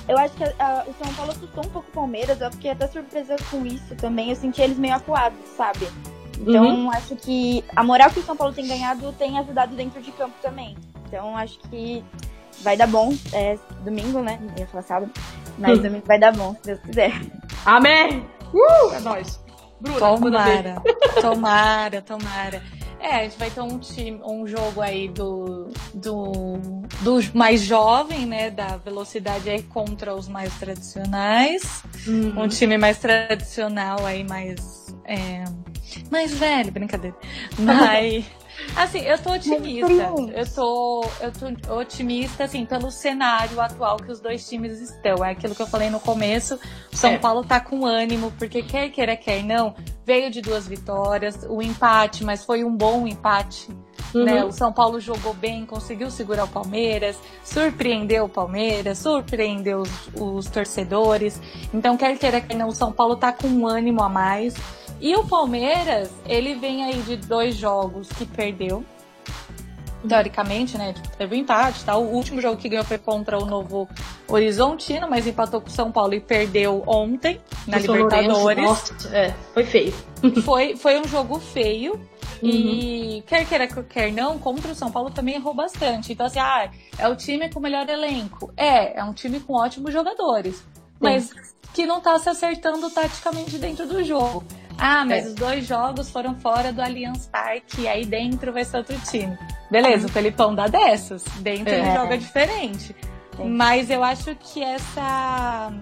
eu 0.08 0.18
acho 0.18 0.34
que 0.34 0.44
a, 0.44 0.52
a, 0.58 0.84
o 0.86 0.94
São 1.02 1.14
Paulo 1.14 1.32
assustou 1.32 1.64
um 1.64 1.68
pouco 1.68 1.88
o 1.88 1.92
Palmeiras, 1.92 2.40
eu 2.40 2.50
fiquei 2.52 2.70
até 2.70 2.86
surpresa 2.86 3.36
com 3.50 3.64
isso 3.64 3.94
também. 3.96 4.30
Eu 4.30 4.36
senti 4.36 4.60
eles 4.60 4.78
meio 4.78 4.94
acuados, 4.94 5.38
sabe? 5.56 5.88
Então 6.38 6.64
uhum. 6.64 6.90
acho 6.90 7.16
que 7.16 7.64
a 7.74 7.82
moral 7.82 8.10
que 8.10 8.20
o 8.20 8.22
São 8.22 8.36
Paulo 8.36 8.52
tem 8.52 8.66
ganhado 8.66 9.12
tem 9.12 9.38
ajudado 9.38 9.74
dentro 9.74 10.00
de 10.02 10.12
campo 10.12 10.34
também. 10.42 10.76
Então 11.06 11.36
acho 11.36 11.58
que 11.70 12.04
vai 12.62 12.76
dar 12.76 12.86
bom. 12.86 13.14
É 13.32 13.58
domingo, 13.84 14.20
né? 14.20 14.38
Eu 14.56 14.60
ia 14.60 14.66
falar 14.66 14.82
sábado. 14.82 15.12
Mas 15.58 15.78
domingo 15.78 16.06
vai 16.06 16.18
dar 16.18 16.32
bom, 16.32 16.54
se 16.54 16.62
Deus 16.64 16.80
quiser. 16.80 17.12
Amém! 17.64 18.26
Uh! 18.52 18.94
É 18.94 19.00
nóis. 19.00 19.42
Bruna, 19.80 19.98
tomara, 19.98 20.82
tomara, 21.20 22.02
tomara. 22.02 22.62
É, 23.04 23.16
a 23.16 23.22
gente 23.24 23.38
vai 23.38 23.50
ter 23.50 23.60
um 23.60 23.78
time, 23.78 24.18
um 24.24 24.46
jogo 24.46 24.80
aí 24.80 25.08
do, 25.08 25.68
do, 25.92 26.54
do 27.02 27.20
mais 27.34 27.60
jovem, 27.60 28.24
né? 28.24 28.48
Da 28.48 28.78
velocidade 28.78 29.50
aí 29.50 29.62
contra 29.62 30.14
os 30.14 30.26
mais 30.26 30.54
tradicionais. 30.54 31.82
Uhum. 32.06 32.44
Um 32.44 32.48
time 32.48 32.78
mais 32.78 32.96
tradicional 32.96 34.06
aí, 34.06 34.24
mais. 34.24 34.94
É, 35.04 35.44
mais 36.10 36.32
velho, 36.32 36.72
brincadeira. 36.72 37.16
Mas. 37.58 38.24
Assim, 38.76 39.00
eu 39.00 39.18
tô 39.18 39.32
otimista. 39.32 39.92
Eu 40.34 40.52
tô, 40.52 41.04
eu 41.20 41.32
tô 41.32 41.74
otimista, 41.74 42.44
assim, 42.44 42.64
pelo 42.66 42.90
cenário 42.90 43.60
atual 43.60 43.96
que 43.96 44.10
os 44.10 44.20
dois 44.20 44.48
times 44.48 44.80
estão. 44.80 45.24
É 45.24 45.30
aquilo 45.30 45.54
que 45.54 45.62
eu 45.62 45.66
falei 45.66 45.90
no 45.90 46.00
começo. 46.00 46.58
O 46.92 46.96
São 46.96 47.10
é. 47.10 47.18
Paulo 47.18 47.44
tá 47.44 47.60
com 47.60 47.84
ânimo, 47.84 48.32
porque 48.38 48.62
quer 48.62 48.90
queira, 48.90 49.16
quer 49.16 49.42
não, 49.42 49.74
veio 50.04 50.30
de 50.30 50.40
duas 50.40 50.66
vitórias, 50.66 51.46
o 51.48 51.62
empate, 51.62 52.24
mas 52.24 52.44
foi 52.44 52.64
um 52.64 52.74
bom 52.74 53.06
empate. 53.06 53.68
Uhum. 54.14 54.24
Né? 54.24 54.44
O 54.44 54.52
São 54.52 54.72
Paulo 54.72 55.00
jogou 55.00 55.34
bem, 55.34 55.66
conseguiu 55.66 56.10
segurar 56.10 56.44
o 56.44 56.48
Palmeiras, 56.48 57.18
surpreendeu 57.44 58.24
o 58.24 58.28
Palmeiras, 58.28 58.98
surpreendeu 58.98 59.80
os, 59.80 59.90
os 60.14 60.46
torcedores. 60.48 61.40
Então, 61.72 61.96
quer 61.96 62.16
queira, 62.18 62.40
quer 62.40 62.56
não, 62.56 62.68
o 62.68 62.74
São 62.74 62.92
Paulo 62.92 63.16
tá 63.16 63.32
com 63.32 63.48
um 63.48 63.66
ânimo 63.66 64.02
a 64.02 64.08
mais. 64.08 64.54
E 65.00 65.14
o 65.16 65.24
Palmeiras, 65.26 66.10
ele 66.26 66.54
vem 66.54 66.84
aí 66.84 67.00
de 67.02 67.16
dois 67.16 67.56
jogos 67.56 68.08
que 68.08 68.24
perdeu. 68.24 68.84
Teoricamente, 70.08 70.76
né? 70.76 70.94
Teve 71.16 71.36
um 71.36 71.38
empate, 71.38 71.82
tá? 71.84 71.96
O 71.96 72.12
último 72.12 72.40
jogo 72.40 72.58
que 72.58 72.68
ganhou 72.68 72.84
foi 72.84 72.98
contra 72.98 73.38
o 73.38 73.46
novo 73.46 73.88
Horizontino, 74.28 75.08
mas 75.08 75.26
empatou 75.26 75.60
com 75.62 75.68
o 75.68 75.70
São 75.70 75.90
Paulo 75.90 76.12
e 76.12 76.20
perdeu 76.20 76.82
ontem 76.86 77.40
na 77.66 77.78
Libertadores. 77.78 78.64
Nossa, 78.64 79.16
é, 79.16 79.34
foi 79.54 79.64
feio. 79.64 79.94
Foi, 80.44 80.76
foi 80.76 81.00
um 81.00 81.04
jogo 81.08 81.38
feio. 81.38 81.94
Uhum. 82.42 82.50
E 82.50 83.24
quer 83.26 83.46
queira, 83.46 83.66
quer 83.66 84.12
não, 84.12 84.38
contra 84.38 84.72
o 84.72 84.74
São 84.74 84.90
Paulo 84.90 85.10
também 85.10 85.36
errou 85.36 85.54
bastante. 85.54 86.12
Então, 86.12 86.26
assim, 86.26 86.38
ah, 86.38 86.70
é 86.98 87.08
o 87.08 87.16
time 87.16 87.48
com 87.48 87.58
o 87.58 87.62
melhor 87.62 87.88
elenco. 87.88 88.52
É, 88.56 88.98
é 88.98 89.04
um 89.04 89.14
time 89.14 89.40
com 89.40 89.54
ótimos 89.54 89.92
jogadores. 89.92 90.56
Sim. 90.56 90.64
Mas 91.00 91.30
que 91.72 91.86
não 91.86 92.00
tá 92.00 92.18
se 92.18 92.28
acertando 92.28 92.90
taticamente 92.90 93.58
dentro 93.58 93.86
do 93.86 94.04
jogo. 94.04 94.44
Ah, 94.78 95.04
mas 95.04 95.24
é. 95.24 95.28
os 95.28 95.34
dois 95.34 95.66
jogos 95.66 96.10
foram 96.10 96.34
fora 96.34 96.72
do 96.72 96.82
Allianz 96.82 97.26
Parque, 97.26 97.82
e 97.82 97.88
aí 97.88 98.04
dentro 98.04 98.52
vai 98.52 98.64
ser 98.64 98.78
outro 98.78 98.96
time. 99.08 99.36
Beleza, 99.70 100.06
o 100.06 100.10
Felipão 100.10 100.54
dá 100.54 100.66
dessas. 100.66 101.24
Dentro 101.40 101.72
é. 101.72 101.78
ele 101.78 101.92
joga 101.92 102.18
diferente. 102.18 102.94
Sim. 103.36 103.48
Mas 103.50 103.90
eu 103.90 104.02
acho 104.02 104.34
que 104.36 104.62
essa. 104.62 105.72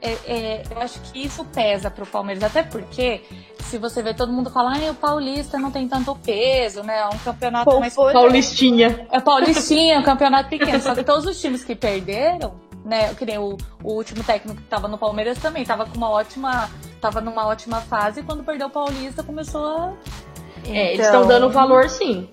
É, 0.00 0.10
é, 0.26 0.62
eu 0.70 0.80
acho 0.80 1.00
que 1.00 1.24
isso 1.24 1.44
pesa 1.46 1.90
pro 1.90 2.06
Palmeiras, 2.06 2.44
até 2.44 2.62
porque 2.62 3.22
se 3.62 3.78
você 3.78 4.02
vê 4.02 4.14
todo 4.14 4.32
mundo 4.32 4.50
falar, 4.50 4.76
ah, 4.76 4.90
o 4.90 4.94
Paulista 4.94 5.58
não 5.58 5.70
tem 5.70 5.88
tanto 5.88 6.14
peso, 6.16 6.82
né? 6.82 6.98
É 7.00 7.06
um 7.06 7.18
campeonato 7.18 7.70
Pô, 7.70 7.80
mais. 7.80 7.94
Paulistinha. 7.94 9.06
É 9.10 9.20
Paulistinha, 9.20 9.94
é 9.94 9.98
um 9.98 10.02
campeonato 10.02 10.48
pequeno. 10.48 10.80
Só 10.80 10.94
que 10.94 11.02
todos 11.02 11.26
os 11.26 11.40
times 11.40 11.64
que 11.64 11.74
perderam, 11.74 12.54
né? 12.86 13.12
Que 13.14 13.26
nem 13.26 13.36
o, 13.36 13.58
o 13.82 13.92
último 13.92 14.22
técnico 14.22 14.56
que 14.56 14.68
tava 14.68 14.86
no 14.88 14.96
Palmeiras 14.96 15.38
também, 15.38 15.64
tava 15.64 15.84
com 15.84 15.96
uma 15.96 16.08
ótima. 16.08 16.70
Tava 17.00 17.20
numa 17.20 17.46
ótima 17.46 17.80
fase 17.82 18.20
e 18.20 18.22
quando 18.22 18.42
perdeu 18.42 18.68
o 18.68 18.70
Paulista 18.70 19.22
começou 19.22 19.66
a. 19.66 19.92
É, 20.66 20.94
eles 20.94 21.04
estão 21.04 21.26
dando 21.26 21.50
valor 21.50 21.88
sim. 21.90 22.28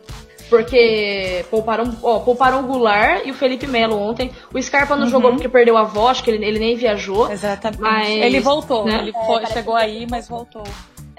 Porque 0.50 1.46
pouparam, 1.50 1.96
ó, 2.02 2.20
pouparam 2.20 2.60
o 2.60 2.68
Goulart 2.68 3.26
e 3.26 3.32
o 3.32 3.34
Felipe 3.34 3.68
Melo 3.68 3.98
ontem. 4.00 4.32
O 4.54 4.62
Scarpa 4.62 4.96
não 4.96 5.04
uhum. 5.04 5.10
jogou 5.10 5.32
porque 5.32 5.50
perdeu 5.50 5.76
a 5.76 5.84
voz, 5.84 6.22
que 6.22 6.30
ele, 6.30 6.46
ele 6.46 6.60
nem 6.60 6.76
viajou. 6.76 7.32
Exatamente. 7.32 7.82
Mas, 7.82 8.08
ele 8.08 8.40
voltou, 8.40 8.86
né? 8.86 9.00
ele 9.00 9.12
foi, 9.12 9.44
é, 9.44 9.46
chegou 9.48 9.76
aí, 9.76 10.08
mas 10.10 10.28
voltou. 10.28 10.64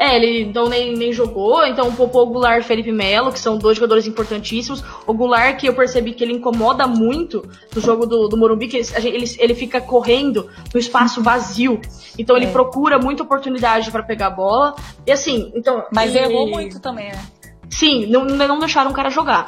É, 0.04 0.16
ele 0.16 0.42
então 0.42 0.68
nem, 0.68 0.94
nem 0.94 1.12
jogou, 1.14 1.64
então 1.66 1.90
poupou 1.94 2.24
o 2.24 2.26
Goulart 2.26 2.62
e 2.62 2.66
Felipe 2.66 2.92
Melo, 2.92 3.32
que 3.32 3.40
são 3.40 3.56
dois 3.56 3.78
jogadores 3.78 4.06
importantíssimos. 4.06 4.84
O 5.06 5.14
Goulart, 5.14 5.56
que 5.58 5.66
eu 5.66 5.74
percebi 5.74 6.12
que 6.12 6.22
ele 6.22 6.34
incomoda 6.34 6.86
muito 6.86 7.48
no 7.74 7.80
jogo 7.80 8.04
do, 8.04 8.28
do 8.28 8.36
Morumbi, 8.36 8.68
que 8.68 8.76
ele, 8.76 8.86
ele, 9.02 9.36
ele 9.38 9.54
fica 9.54 9.80
correndo 9.80 10.50
no 10.74 10.78
espaço 10.78 11.22
vazio. 11.22 11.80
Então 12.18 12.36
ele 12.36 12.46
é. 12.46 12.50
procura 12.50 12.98
muita 12.98 13.22
oportunidade 13.22 13.90
para 13.90 14.02
pegar 14.02 14.26
a 14.26 14.30
bola. 14.30 14.74
E 15.06 15.10
assim, 15.10 15.50
então. 15.54 15.84
Mas 15.90 16.14
errou 16.14 16.48
muito 16.48 16.78
também, 16.80 17.10
né? 17.10 17.24
Sim, 17.70 18.04
não, 18.06 18.26
não 18.26 18.58
deixaram 18.58 18.90
o 18.90 18.94
cara 18.94 19.08
jogar. 19.08 19.46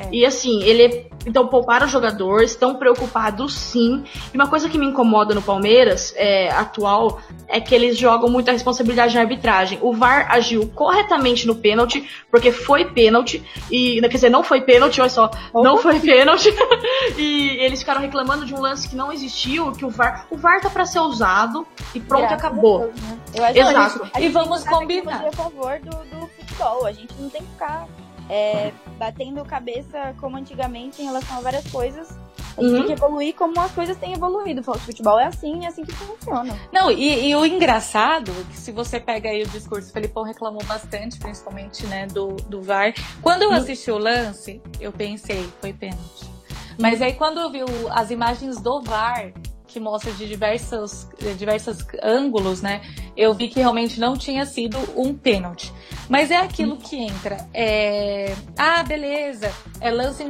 É. 0.00 0.08
E 0.12 0.24
assim, 0.24 0.62
ele. 0.62 1.08
Então, 1.26 1.46
pouparam 1.46 1.86
o 1.86 1.88
jogador, 1.88 2.42
estão 2.42 2.76
preocupados 2.76 3.54
sim. 3.54 4.04
E 4.32 4.36
uma 4.36 4.48
coisa 4.48 4.70
que 4.70 4.78
me 4.78 4.86
incomoda 4.86 5.34
no 5.34 5.42
Palmeiras 5.42 6.14
é, 6.16 6.50
atual 6.50 7.20
é 7.46 7.60
que 7.60 7.74
eles 7.74 7.98
jogam 7.98 8.30
muita 8.30 8.52
responsabilidade 8.52 9.14
na 9.14 9.20
arbitragem. 9.20 9.78
O 9.82 9.92
VAR 9.92 10.30
agiu 10.30 10.68
corretamente 10.74 11.46
no 11.46 11.54
pênalti, 11.54 12.08
porque 12.30 12.50
foi 12.50 12.86
pênalti. 12.86 13.44
E, 13.70 14.00
quer 14.00 14.08
dizer, 14.08 14.30
não 14.30 14.42
foi 14.42 14.62
pênalti, 14.62 14.98
olha 14.98 15.10
só, 15.10 15.30
Opa. 15.52 15.62
não 15.62 15.76
foi 15.76 16.00
pênalti. 16.00 16.48
e 17.18 17.50
eles 17.60 17.80
ficaram 17.80 18.00
reclamando 18.00 18.46
de 18.46 18.54
um 18.54 18.60
lance 18.60 18.88
que 18.88 18.96
não 18.96 19.12
existiu, 19.12 19.72
que 19.72 19.84
o 19.84 19.90
VAR. 19.90 20.26
O 20.30 20.38
VAR 20.38 20.62
tá 20.62 20.70
para 20.70 20.86
ser 20.86 21.00
usado 21.00 21.66
e 21.94 22.00
pronto, 22.00 22.22
Graças 22.22 22.38
acabou. 22.38 22.78
Deus, 22.80 23.00
né? 23.02 23.18
Exato. 23.54 24.10
E 24.18 24.28
vamos 24.28 24.64
combinar. 24.64 25.26
a 25.26 25.32
favor 25.32 25.78
do, 25.80 25.90
do 25.90 26.26
futebol. 26.28 26.86
A 26.86 26.92
gente 26.92 27.14
não 27.18 27.28
tem 27.28 27.42
que 27.42 27.48
ficar 27.48 27.86
é, 28.30 28.72
batendo 28.96 29.44
cabeça 29.44 30.14
como 30.20 30.36
antigamente 30.36 31.02
em 31.02 31.06
relação 31.06 31.38
a 31.38 31.40
várias 31.40 31.68
coisas. 31.68 32.16
A 32.56 32.62
gente 32.62 32.72
uhum. 32.72 32.78
tem 32.78 32.86
que 32.86 32.92
evoluir 32.92 33.34
como 33.34 33.60
as 33.60 33.72
coisas 33.72 33.96
têm 33.96 34.12
evoluído. 34.12 34.60
O 34.60 34.78
futebol 34.78 35.18
é 35.18 35.26
assim, 35.26 35.64
é 35.64 35.68
assim 35.68 35.84
que 35.84 35.92
funciona. 35.92 36.56
Não, 36.72 36.90
e, 36.90 37.28
e 37.28 37.34
o 37.34 37.44
engraçado, 37.44 38.32
que 38.50 38.56
se 38.56 38.70
você 38.70 39.00
pega 39.00 39.28
aí 39.28 39.42
o 39.42 39.48
discurso, 39.48 39.88
o 39.90 39.92
Felipão 39.92 40.22
reclamou 40.22 40.62
bastante, 40.64 41.18
principalmente, 41.18 41.84
né, 41.86 42.06
do, 42.06 42.36
do 42.36 42.62
VAR. 42.62 42.94
Quando 43.20 43.42
eu 43.42 43.50
uhum. 43.50 43.56
assisti 43.56 43.90
o 43.90 43.98
lance, 43.98 44.62
eu 44.80 44.92
pensei, 44.92 45.48
foi 45.60 45.72
pênalti. 45.72 46.30
Mas 46.78 47.02
aí 47.02 47.14
quando 47.14 47.40
eu 47.40 47.50
vi 47.50 47.62
o, 47.64 47.66
as 47.90 48.10
imagens 48.10 48.60
do 48.60 48.80
VAR, 48.80 49.32
que 49.66 49.80
mostra 49.80 50.12
de 50.12 50.26
diversos, 50.26 51.08
diversos 51.36 51.78
ângulos, 52.02 52.60
né? 52.60 52.80
Eu 53.16 53.32
vi 53.34 53.48
que 53.48 53.60
realmente 53.60 54.00
não 54.00 54.16
tinha 54.16 54.44
sido 54.44 54.76
um 54.96 55.14
pênalti. 55.14 55.72
Mas 56.10 56.32
é 56.32 56.38
aquilo 56.38 56.76
que 56.76 56.96
entra. 56.96 57.46
É... 57.54 58.34
Ah, 58.58 58.82
beleza. 58.82 59.52
É 59.80 59.92
lance 59.92 60.24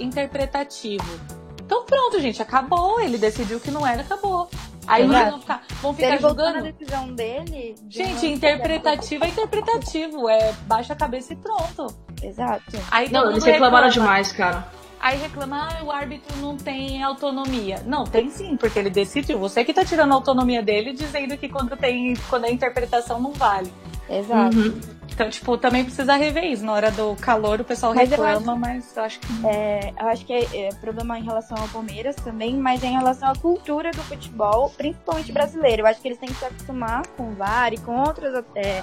interpretativo. 0.00 1.20
Então 1.64 1.84
pronto, 1.84 2.20
gente, 2.20 2.42
acabou. 2.42 3.00
Ele 3.00 3.16
decidiu 3.16 3.60
que 3.60 3.70
não 3.70 3.86
era, 3.86 4.02
acabou. 4.02 4.50
Aí 4.88 5.06
vocês 5.06 5.30
vão 5.30 5.40
ficar, 5.40 5.62
vão 5.80 5.94
ficar 5.94 6.20
julgando. 6.20 6.58
a 6.58 6.62
decisão 6.62 7.14
dele. 7.14 7.76
Gente, 7.88 8.26
interpretativo 8.26 9.24
é 9.24 9.28
interpretativo. 9.28 10.28
É 10.28 10.52
baixa 10.66 10.94
a 10.94 10.96
cabeça 10.96 11.32
e 11.32 11.36
pronto. 11.36 11.86
Exato. 12.20 12.76
Aí 12.90 13.08
não, 13.08 13.30
eles 13.30 13.44
reclamaram 13.44 13.88
demais, 13.88 14.32
cara. 14.32 14.66
Aí 14.98 15.16
reclama, 15.16 15.68
ah, 15.70 15.84
o 15.84 15.92
árbitro 15.92 16.36
não 16.38 16.56
tem 16.56 17.02
autonomia. 17.04 17.82
Não, 17.86 18.02
tem 18.02 18.28
sim, 18.30 18.56
porque 18.56 18.80
ele 18.80 18.90
decidiu. 18.90 19.38
Você 19.38 19.64
que 19.64 19.72
tá 19.72 19.84
tirando 19.84 20.10
a 20.10 20.14
autonomia 20.16 20.60
dele, 20.60 20.92
dizendo 20.92 21.38
que 21.38 21.48
quando 21.48 21.76
tem, 21.76 22.14
quando 22.28 22.46
a 22.46 22.50
interpretação 22.50 23.20
não 23.20 23.32
vale. 23.32 23.72
Exato. 24.08 24.58
Uhum. 24.58 24.99
Então, 25.20 25.28
tipo, 25.28 25.58
também 25.58 25.84
precisa 25.84 26.16
rever 26.16 26.44
isso. 26.44 26.64
Na 26.64 26.72
hora 26.72 26.90
do 26.90 27.14
calor 27.16 27.60
o 27.60 27.64
pessoal 27.64 27.94
mas 27.94 28.08
reclama, 28.08 28.52
acho, 28.52 28.58
mas 28.58 28.96
eu 28.96 29.02
acho 29.02 29.20
que. 29.20 29.46
É, 29.46 29.92
eu 30.00 30.08
acho 30.08 30.24
que 30.24 30.32
é, 30.32 30.68
é, 30.68 30.74
problema 30.76 31.18
em 31.18 31.22
relação 31.22 31.58
ao 31.58 31.68
Palmeiras 31.68 32.16
também, 32.16 32.56
mas 32.56 32.82
é 32.82 32.86
em 32.86 32.96
relação 32.96 33.28
à 33.28 33.36
cultura 33.36 33.90
do 33.90 34.02
futebol, 34.04 34.70
principalmente 34.70 35.30
brasileiro. 35.30 35.82
Eu 35.82 35.86
acho 35.86 36.00
que 36.00 36.08
eles 36.08 36.18
têm 36.18 36.30
que 36.30 36.36
se 36.36 36.44
acostumar 36.46 37.06
com 37.18 37.32
o 37.32 37.34
VAR 37.34 37.70
e 37.74 37.76
com 37.76 38.00
outras 38.00 38.42
é, 38.54 38.82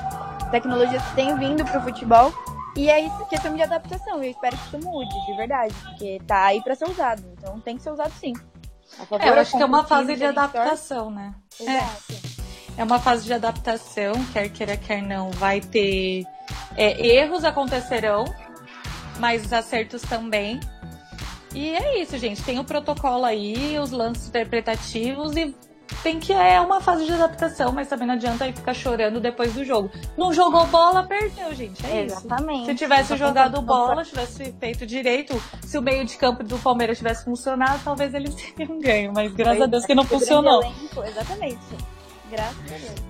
tecnologias 0.52 1.04
que 1.08 1.16
têm 1.16 1.36
vindo 1.40 1.66
pro 1.66 1.82
futebol 1.82 2.32
e 2.76 2.88
é 2.88 3.00
isso, 3.02 3.26
questão 3.26 3.56
de 3.56 3.64
adaptação. 3.64 4.24
Eu 4.24 4.30
espero 4.30 4.56
que 4.56 4.68
isso 4.68 4.88
mude, 4.88 5.26
de 5.26 5.34
verdade. 5.36 5.74
Porque 5.74 6.22
tá 6.28 6.46
aí 6.46 6.62
pra 6.62 6.76
ser 6.76 6.88
usado. 6.88 7.24
Então 7.36 7.60
tem 7.62 7.78
que 7.78 7.82
ser 7.82 7.90
usado 7.90 8.14
sim. 8.20 8.34
É, 9.20 9.30
eu 9.30 9.34
acho 9.34 9.58
que 9.58 9.64
é 9.64 9.66
uma 9.66 9.84
fase 9.84 10.16
de 10.16 10.24
adaptação, 10.24 11.10
né? 11.10 11.34
Exato. 11.60 12.14
É. 12.44 12.47
é 12.78 12.84
uma 12.84 13.00
fase 13.00 13.26
de 13.26 13.34
adaptação, 13.34 14.14
quer 14.32 14.50
queira, 14.50 14.78
quer 14.78 15.02
não, 15.02 15.32
vai 15.32 15.60
ter 15.60 16.26
é, 16.76 17.06
erros 17.06 17.44
acontecerão, 17.44 18.26
mas 19.20 19.52
acertos 19.52 20.02
também. 20.04 20.60
E 21.54 21.70
é 21.70 22.02
isso, 22.02 22.18
gente. 22.18 22.44
Tem 22.44 22.60
o 22.60 22.64
protocolo 22.64 23.26
aí, 23.26 23.80
os 23.80 23.92
lances 23.92 24.28
interpretativos 24.28 25.36
e 25.36 25.56
tem 26.04 26.20
que 26.20 26.32
é 26.34 26.60
uma 26.62 26.80
fase 26.80 27.06
de 27.06 27.14
adaptação, 27.14 27.72
mas 27.72 27.88
também 27.88 28.08
não 28.08 28.14
adianta 28.14 28.46
aí 28.46 28.54
ficar 28.54 28.74
chorando 28.74 29.20
depois 29.20 29.54
do 29.54 29.64
jogo. 29.64 29.90
Não 30.16 30.32
jogou 30.32 30.66
bola, 30.68 31.04
perdeu, 31.04 31.54
gente. 31.56 31.84
É 31.86 32.04
Exatamente. 32.04 32.60
Isso. 32.60 32.66
Se 32.66 32.76
tivesse 32.76 33.18
jogado 33.18 33.62
bola, 33.62 34.04
tivesse 34.04 34.54
feito 34.60 34.86
direito, 34.86 35.42
se 35.62 35.78
o 35.78 35.82
meio 35.82 36.06
de 36.06 36.16
campo 36.18 36.44
do 36.44 36.60
Palmeiras 36.60 36.98
tivesse 36.98 37.26
funcionado, 37.26 37.82
talvez 37.84 38.14
eles 38.14 38.36
teriam 38.54 38.80
ganho. 38.80 39.12
Mas 39.14 39.34
graças 39.34 39.64
a 39.64 39.66
Deus 39.66 39.86
que 39.86 39.96
não 39.96 40.04
funcionou. 40.04 40.62
Exatamente. 41.06 41.97
Graças 42.30 42.72
a 42.72 42.78
Deus. 42.78 43.08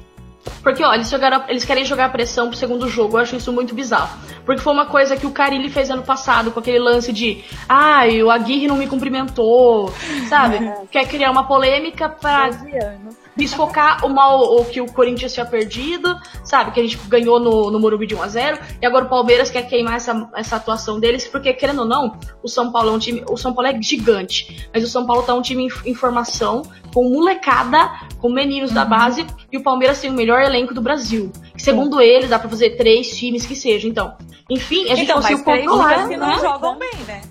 Porque, 0.64 0.84
ó, 0.84 0.94
eles, 0.94 1.10
jogaram, 1.10 1.44
eles 1.48 1.66
querem 1.66 1.86
jogar 1.86 2.12
pressão 2.12 2.50
pro 2.50 2.58
segundo 2.58 2.88
jogo, 2.88 3.18
eu 3.18 3.22
acho 3.22 3.36
isso 3.36 3.52
muito 3.52 3.76
bizarro. 3.76 4.18
Porque 4.46 4.62
foi 4.62 4.74
uma 4.74 4.86
coisa 4.86 5.18
que 5.18 5.26
o 5.26 5.32
Carilli 5.32 5.70
fez 5.70 5.90
ano 5.90 6.04
passado, 6.04 6.52
com 6.52 6.60
aquele 6.60 6.80
lance 6.80 7.12
de 7.12 7.44
ai, 7.68 8.20
ah, 8.20 8.26
o 8.26 8.32
Aguirre 8.32 8.68
não 8.68 8.78
me 8.78 8.88
cumprimentou, 8.88 9.94
sabe? 10.30 10.58
É. 10.66 10.82
Quer 10.90 11.08
criar 11.08 11.32
uma 11.32 11.46
polêmica 11.48 12.10
pra 12.10 12.50
desfocar 13.38 14.06
o 14.06 14.10
mal 14.10 14.58
o 14.58 14.66
que 14.66 14.82
o 14.82 14.92
Corinthians 14.92 15.34
tinha 15.34 15.46
perdido, 15.46 16.20
sabe? 16.44 16.72
Que 16.72 16.80
a 16.80 16.84
gente 16.84 16.98
ganhou 17.08 17.40
no, 17.40 17.72
no 17.72 17.80
Morumbi 17.80 18.08
de 18.08 18.16
1x0, 18.16 18.60
e 18.82 18.86
agora 18.86 19.06
o 19.06 19.10
Palmeiras 19.10 19.50
quer 19.50 19.64
queimar 19.64 19.96
essa, 19.96 20.30
essa 20.36 20.56
atuação 20.56 21.00
deles, 21.00 21.28
porque, 21.28 21.54
querendo 21.54 21.80
ou 21.80 21.86
não, 21.86 22.18
o 22.42 22.48
São 22.48 22.72
Paulo 22.72 22.90
é 22.90 22.92
um 22.94 23.00
time. 23.00 23.24
O 23.30 23.38
São 23.38 23.54
Paulo 23.54 23.70
é 23.70 23.82
gigante, 23.82 24.68
mas 24.74 24.84
o 24.84 24.88
São 24.88 25.06
Paulo 25.06 25.24
tá 25.24 25.34
um 25.34 25.42
time 25.42 25.68
em, 25.68 25.92
em 25.92 25.94
formação, 25.94 26.64
com 26.94 27.10
molecada, 27.10 27.92
com 28.20 28.30
meninos 28.30 28.72
uhum. 28.72 28.76
da 28.76 28.86
base, 28.86 29.26
e 29.52 29.58
o 29.58 29.64
Palmeiras 29.64 30.02
tem 30.02 30.10
o 30.10 30.14
melhor 30.14 30.42
elenco 30.42 30.74
do 30.74 30.82
Brasil. 30.82 31.32
Que, 31.56 31.62
segundo 31.62 32.02
ele, 32.02 32.28
dá 32.28 32.40
pra 32.40 32.50
fazer 32.50 32.72
três 32.72 33.16
times 33.16 33.46
que 33.46 33.56
sejam. 33.56 33.90
Então, 33.90 34.18
enfim, 34.50 34.86
a 34.86 34.96
gente 34.96 35.04
então, 35.04 35.18
conseguiu 35.18 35.44
controlar. 35.44 36.08
que 36.08 36.18
não 36.18 36.28
né? 36.28 36.40
jogam 36.40 36.78
bem, 36.78 36.96
né? 37.08 37.22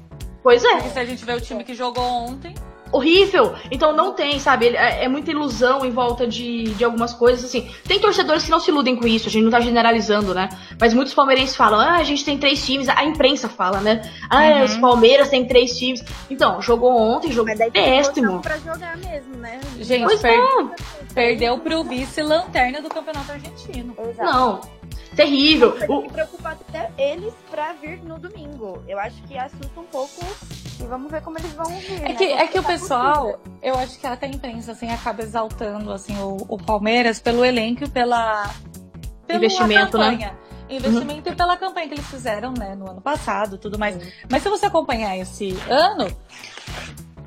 Pois 0.42 0.62
é. 0.62 0.74
Porque 0.76 0.90
se 0.90 0.98
a 0.98 1.04
gente 1.04 1.24
vê 1.24 1.32
o 1.32 1.40
time 1.40 1.64
que 1.64 1.74
jogou 1.74 2.04
ontem 2.04 2.54
horrível. 2.96 3.54
Então 3.70 3.94
não 3.94 4.12
tem, 4.12 4.38
sabe? 4.38 4.68
É, 4.68 5.04
é, 5.04 5.08
muita 5.08 5.30
ilusão 5.30 5.84
em 5.84 5.90
volta 5.90 6.26
de, 6.26 6.64
de 6.74 6.84
algumas 6.84 7.12
coisas, 7.12 7.44
assim. 7.44 7.70
Tem 7.86 7.98
torcedores 7.98 8.44
que 8.44 8.50
não 8.50 8.60
se 8.60 8.70
iludem 8.70 8.96
com 8.96 9.06
isso, 9.06 9.28
a 9.28 9.30
gente 9.30 9.44
não 9.44 9.50
tá 9.50 9.60
generalizando, 9.60 10.34
né? 10.34 10.48
Mas 10.80 10.94
muitos 10.94 11.14
palmeirenses 11.14 11.56
falam, 11.56 11.80
ah, 11.80 11.96
a 11.96 12.04
gente 12.04 12.24
tem 12.24 12.38
três 12.38 12.64
times, 12.64 12.88
a 12.88 13.04
imprensa 13.04 13.48
fala, 13.48 13.80
né? 13.80 14.02
Ah, 14.28 14.46
uhum. 14.46 14.64
os 14.64 14.76
Palmeiras 14.78 15.28
têm 15.28 15.46
três 15.46 15.76
times. 15.78 16.04
Então, 16.30 16.60
jogou 16.60 16.96
ontem, 16.96 17.30
jogou 17.30 17.46
Mas 17.50 17.58
daí 17.58 17.70
péssimo. 17.70 18.40
Pra 18.40 18.58
jogar 18.58 18.96
mesmo, 18.96 19.36
né? 19.36 19.60
Gente, 19.78 20.18
per 20.18 20.30
é. 20.30 21.14
perdeu 21.14 21.58
pro 21.58 21.84
vice-lanterna 21.84 22.80
do 22.80 22.88
Campeonato 22.88 23.32
Argentino. 23.32 23.94
Exato. 23.98 24.32
Não. 24.32 24.60
Terrível. 25.14 25.72
Tem 25.72 26.02
que 26.02 26.12
preocupar 26.12 26.58
até 26.68 26.90
eles 26.98 27.32
pra 27.50 27.72
vir 27.72 28.02
no 28.02 28.18
domingo. 28.18 28.82
Eu 28.86 28.98
acho 28.98 29.20
que 29.22 29.36
assusta 29.38 29.80
um 29.80 29.84
pouco 29.84 30.22
E 30.78 30.82
vamos 30.84 31.10
ver 31.10 31.22
como 31.22 31.38
eles 31.38 31.52
vão 31.52 31.66
vir. 31.66 32.02
É 32.02 32.08
né? 32.08 32.14
que, 32.14 32.24
é 32.24 32.46
que 32.46 32.58
o 32.58 32.62
pessoal, 32.62 33.32
possível. 33.32 33.58
eu 33.62 33.74
acho 33.76 33.98
que 33.98 34.06
até 34.06 34.26
a 34.26 34.28
imprensa 34.28 34.72
assim, 34.72 34.90
acaba 34.90 35.22
exaltando 35.22 35.90
assim, 35.92 36.16
o, 36.18 36.36
o 36.48 36.58
Palmeiras 36.58 37.18
pelo 37.18 37.44
elenco 37.44 37.84
e 37.84 37.88
pela, 37.88 38.50
pela 39.26 39.38
Investimento, 39.38 39.98
né? 39.98 40.10
campanha. 40.10 40.38
Investimento 40.68 41.28
e 41.28 41.34
pela 41.34 41.56
campanha 41.56 41.88
que 41.88 41.94
eles 41.94 42.06
fizeram 42.06 42.52
né, 42.52 42.74
no 42.74 42.90
ano 42.90 43.00
passado 43.00 43.56
tudo 43.56 43.78
mais. 43.78 43.96
Mas 44.30 44.42
se 44.42 44.48
você 44.48 44.66
acompanhar 44.66 45.16
esse 45.16 45.56
ano, 45.68 46.08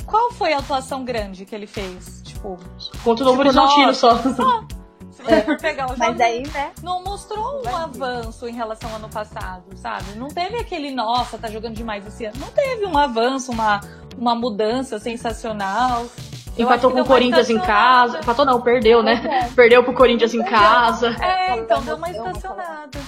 qual 0.05 0.31
foi 0.33 0.53
a 0.53 0.59
atuação 0.59 1.05
grande 1.05 1.45
que 1.45 1.55
ele 1.55 1.67
fez? 1.67 2.21
Tipo, 2.23 2.57
Contra 3.03 3.23
o 3.23 3.27
Novo 3.27 3.43
Tipo, 3.43 3.59
Horizontino 3.59 3.87
nossa, 3.87 4.17
só. 4.17 4.33
só. 4.33 4.78
Se 5.19 5.25
você 5.25 5.41
for 5.41 5.57
pegar 5.57 5.85
o 5.85 5.89
jogo, 5.89 5.99
Mas 5.99 6.21
aí, 6.21 6.47
né? 6.47 6.71
não 6.81 7.03
mostrou 7.03 7.61
um 7.65 7.75
avanço 7.75 8.47
em 8.47 8.53
relação 8.53 8.89
ao 8.89 8.95
ano 8.95 9.09
passado, 9.09 9.63
sabe? 9.75 10.13
Não 10.15 10.29
teve 10.29 10.57
aquele, 10.57 10.91
nossa, 10.91 11.37
tá 11.37 11.49
jogando 11.49 11.75
demais 11.75 12.07
esse 12.07 12.25
ano. 12.25 12.37
Não 12.39 12.47
teve 12.47 12.85
um 12.85 12.97
avanço, 12.97 13.51
uma, 13.51 13.81
uma 14.17 14.33
mudança 14.33 14.97
sensacional. 14.97 16.05
Eu 16.57 16.65
Empatou 16.65 16.91
com 16.91 17.01
o 17.01 17.05
Corinthians 17.05 17.49
em 17.49 17.59
casa. 17.59 18.19
Empatou 18.19 18.45
não, 18.45 18.61
perdeu, 18.61 19.03
né? 19.03 19.21
É. 19.45 19.49
Perdeu 19.53 19.83
pro 19.83 19.93
Corinthians 19.93 20.33
em 20.33 20.43
casa. 20.43 21.15
É, 21.21 21.57
então 21.57 21.81
deu 21.81 21.97
uma 21.97 22.09
estacionada. 22.09 22.99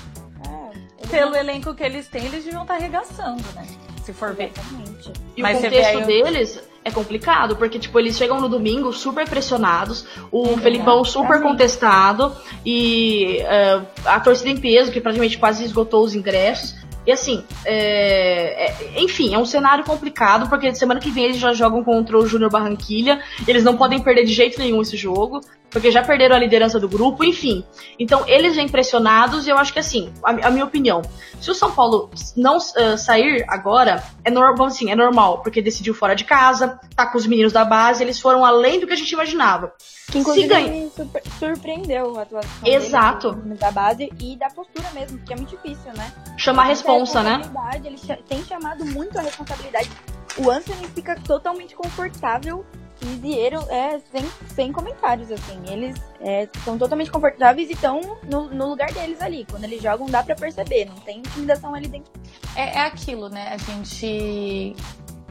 É, 1.04 1.08
Pelo 1.08 1.36
elenco 1.36 1.74
que 1.74 1.84
eles 1.84 2.08
têm, 2.08 2.26
eles 2.26 2.44
deviam 2.44 2.64
estar 2.64 2.76
arregaçando, 2.76 3.44
né? 3.56 3.66
Se 4.04 4.14
for 4.14 4.34
ver. 4.34 4.52
Exatamente. 4.58 5.14
E 5.36 5.42
Mas 5.42 5.60
o 5.60 5.62
contexto 5.62 5.98
aí 5.98 6.06
deles 6.06 6.71
é 6.84 6.90
complicado, 6.92 7.56
porque, 7.56 7.78
tipo, 7.78 8.00
eles 8.00 8.18
chegam 8.18 8.42
no 8.42 8.50
domingo 8.50 8.92
super 8.92 9.28
pressionados, 9.30 10.06
o 10.32 10.50
Uhum. 10.50 10.58
Felipão 10.58 11.04
super 11.04 11.32
Exatamente. 11.36 11.52
contestado, 11.52 12.36
e 12.66 13.38
eh, 13.42 13.82
a 14.06 14.20
torcida 14.20 14.50
em 14.50 14.58
peso, 14.58 14.92
que 14.92 15.00
praticamente 15.00 15.38
quase 15.38 15.64
esgotou 15.64 16.04
os 16.04 16.16
ingressos. 16.16 16.76
E 17.06 17.12
assim, 17.12 17.44
é, 17.66 18.68
é- 18.68 19.02
enfim, 19.02 19.34
é 19.34 19.38
um 19.38 19.46
cenário 19.46 19.84
complicado, 19.84 20.48
porque 20.48 20.74
semana 20.76 21.00
que 21.00 21.10
vem 21.10 21.26
eles 21.26 21.38
já 21.38 21.54
jogam 21.54 21.84
contra 21.84 22.18
o 22.18 22.28
Júnior 22.28 22.52
Barranquilha, 22.52 23.22
eles 23.48 23.64
não 23.64 23.76
podem 23.76 24.00
perder 24.00 24.26
de 24.26 24.34
jeito 24.34 24.60
nenhum 24.60 24.82
esse 24.82 24.96
jogo, 24.96 25.42
porque 25.70 25.90
já 25.90 26.04
perderam 26.04 26.36
a 26.36 26.40
liderança 26.40 26.80
do 26.80 26.88
grupo, 26.88 27.24
enfim. 27.24 27.64
Então, 27.98 28.24
eles 28.28 28.56
vêm 28.56 28.68
pressionados, 28.68 29.48
e 29.48 29.50
eu 29.50 29.58
acho 29.58 29.74
que 29.74 29.80
assim, 29.80 30.12
a, 30.24 30.48
a 30.48 30.52
minha 30.52 30.66
opinião, 30.66 31.02
se 31.40 31.50
o 31.50 31.56
São 31.56 31.72
Paulo 31.72 32.12
não 32.36 32.58
ah, 32.58 32.98
sair 32.98 33.44
agora, 33.48 34.04
é, 34.24 34.30
nor 34.30 34.56
vamos 34.56 34.76
assim, 34.76 34.92
é 34.92 34.96
normal, 34.96 35.42
porque 35.42 35.62
decidiu 35.62 35.94
fora 35.94 36.14
de 36.14 36.26
casa, 36.26 36.80
tá 36.96 37.08
com 37.08 37.18
os 37.18 37.26
meninos 37.26 37.54
da 37.54 37.64
base, 37.64 38.04
eles 38.04 38.20
foram 38.20 38.46
além 38.46 38.80
do 38.80 38.86
que 38.86 38.94
a 38.94 38.98
gente 38.98 39.12
imaginava. 39.12 39.74
Que 40.12 40.20
inclusive 40.20 40.48
ganha- 40.48 40.68
me 40.68 40.90
surpre- 40.90 41.24
surpreendeu 41.40 42.20
a 42.20 42.24
atuação 42.24 42.52
Exato. 42.66 43.34
meninos 43.38 43.60
da 43.60 43.72
base 43.72 44.12
e 44.20 44.36
da 44.36 44.50
postura 44.50 44.90
mesmo, 44.94 45.18
porque 45.18 45.34
é 45.34 45.36
muito 45.38 45.50
difícil, 45.50 45.92
né? 45.96 46.12
Chamar 46.38 46.64
a 46.64 46.66
responsa, 46.68 47.24
né? 47.24 47.38
responsabilidade, 47.38 47.88
Ele 47.88 48.24
tem 48.28 48.44
chamado 48.44 48.86
muito 48.86 49.18
a 49.18 49.22
responsabilidade. 49.22 49.90
O 50.38 50.50
Anthony 50.50 50.88
fica 50.90 51.16
totalmente 51.16 51.76
confortável 51.76 52.66
e 53.02 53.06
Zieiro 53.20 53.60
é 53.70 54.00
sem, 54.12 54.24
sem 54.54 54.72
comentários, 54.72 55.32
assim. 55.32 55.60
Eles 55.68 56.00
é, 56.20 56.48
são 56.64 56.78
totalmente 56.78 57.10
confortáveis 57.10 57.70
e 57.70 57.74
estão 57.74 58.00
no, 58.30 58.50
no 58.50 58.70
lugar 58.70 58.92
deles 58.94 59.20
ali. 59.22 59.46
Quando 59.50 59.64
eles 59.64 59.82
jogam, 59.82 60.06
dá 60.08 60.22
pra 60.24 60.36
perceber. 60.36 60.86
Não 60.86 60.96
tem 60.98 61.20
intimidação 61.20 61.74
ali 61.74 61.88
dentro. 61.88 62.12
É, 62.56 62.78
é 62.78 62.82
aquilo, 62.82 63.28
né? 63.30 63.50
A 63.54 63.58
gente. 63.58 64.76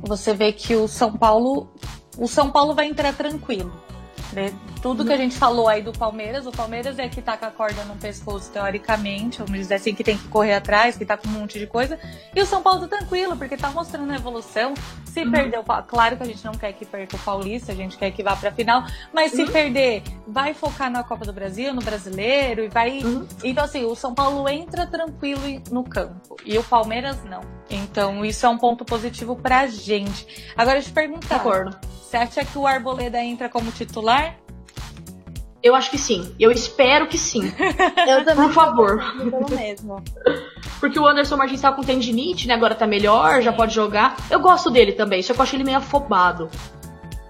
Você 0.03 0.35
vê 0.35 0.53
que 0.53 0.75
o 0.75 0.89
São 0.89 1.13
Paulo. 1.17 1.71
O 2.19 2.27
São 2.27 2.51
Paulo 2.51 2.75
vai 2.75 2.87
entrar 2.87 3.15
tranquilo. 3.15 3.73
Né? 4.33 4.53
Tudo 4.83 5.05
que 5.05 5.13
a 5.13 5.17
gente 5.17 5.37
falou 5.37 5.69
aí 5.69 5.83
do 5.83 5.93
Palmeiras, 5.93 6.47
o 6.47 6.53
Palmeiras 6.53 6.99
é 6.99 7.09
que 7.09 7.21
tá 7.21 7.37
com 7.37 7.45
a 7.45 7.51
corda 7.51 7.85
no 7.85 7.97
pescoço, 7.97 8.51
teoricamente, 8.51 9.39
vamos 9.39 9.59
dizer 9.59 9.75
assim, 9.75 9.95
que 9.95 10.03
tem 10.03 10.17
que 10.17 10.27
correr 10.29 10.55
atrás, 10.55 10.97
que 10.97 11.05
tá 11.05 11.17
com 11.17 11.29
um 11.29 11.33
monte 11.33 11.59
de 11.59 11.67
coisa. 11.67 11.99
E 12.35 12.41
o 12.41 12.47
São 12.47 12.63
Paulo 12.63 12.87
tá 12.87 12.97
tranquilo, 12.99 13.37
porque 13.37 13.57
tá 13.57 13.71
mostrando 13.71 14.11
a 14.11 14.17
evolução. 14.17 14.75
Se 15.05 15.21
Uhum. 15.23 15.31
perder 15.31 15.61
Claro 15.87 16.17
que 16.17 16.23
a 16.23 16.27
gente 16.27 16.45
não 16.45 16.53
quer 16.53 16.73
que 16.73 16.85
perca 16.85 17.17
o 17.17 17.19
Paulista, 17.19 17.73
a 17.73 17.75
gente 17.75 17.99
quer 17.99 18.11
que 18.11 18.23
vá 18.23 18.35
pra 18.37 18.51
final, 18.53 18.85
mas 19.13 19.33
se 19.33 19.43
Uhum. 19.43 19.51
perder, 19.51 20.03
vai 20.27 20.55
focar 20.55 20.91
na 20.91 21.03
Copa 21.03 21.25
do 21.25 21.33
Brasil, 21.33 21.75
no 21.75 21.83
brasileiro, 21.83 22.65
e 22.65 22.69
vai. 22.69 23.01
Uhum. 23.01 23.27
Então, 23.45 23.65
assim, 23.65 23.85
o 23.85 23.95
São 23.95 24.15
Paulo 24.15 24.49
entra 24.49 24.87
tranquilo 24.87 25.41
no 25.71 25.85
campo. 25.85 26.37
E 26.45 26.57
o 26.57 26.65
Palmeiras 26.65 27.23
não. 27.25 27.41
Então, 27.69 28.25
isso 28.25 28.47
é 28.47 28.49
um 28.49 28.59
ponto 28.59 28.85
positivo 28.85 29.37
pra 29.37 29.67
gente. 29.67 30.27
Agora, 30.57 30.79
eu 30.79 30.83
te 30.83 30.91
perguntar. 30.91 31.39
Concordo. 31.41 31.77
Você 32.11 32.17
acha 32.17 32.45
que 32.45 32.59
o 32.59 32.67
Arboleda 32.67 33.23
entra 33.23 33.49
como 33.49 33.71
titular? 33.71 34.35
Eu 35.63 35.77
acho 35.77 35.93
que 35.93 35.97
sim. 35.97 36.35
Eu 36.41 36.51
espero 36.51 37.07
que 37.07 37.17
sim. 37.17 37.43
Eu 38.05 38.25
também 38.25 38.47
Por 38.47 38.53
favor. 38.53 39.01
tô 39.17 39.31
pelo 39.31 39.51
mesmo. 39.51 40.03
Porque 40.81 40.99
o 40.99 41.07
Anderson 41.07 41.37
Martins 41.37 41.61
tava 41.61 41.77
com 41.77 41.85
tendinite, 41.85 42.49
né? 42.49 42.55
Agora 42.55 42.75
tá 42.75 42.85
melhor, 42.85 43.41
já 43.43 43.53
pode 43.53 43.73
jogar. 43.73 44.17
Eu 44.29 44.41
gosto 44.41 44.71
dele 44.71 44.91
também, 44.91 45.23
só 45.23 45.33
que 45.33 45.39
eu 45.39 45.43
acho 45.45 45.55
ele 45.55 45.63
meio 45.63 45.79
afobado. 45.79 46.51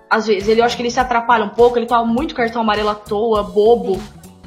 Às 0.09 0.29
vezes, 0.29 0.49
ele, 0.49 0.63
eu 0.63 0.65
acho 0.65 0.77
que 0.77 0.83
ele 0.83 0.91
se 0.91 0.99
atrapalha 0.99 1.45
um 1.45 1.51
pouco, 1.51 1.79
ele 1.79 1.85
toma 1.85 2.07
muito 2.07 2.35
cartão 2.35 2.63
amarelo 2.63 2.89
à 2.89 2.95
toa, 2.95 3.43
bobo. 3.43 4.01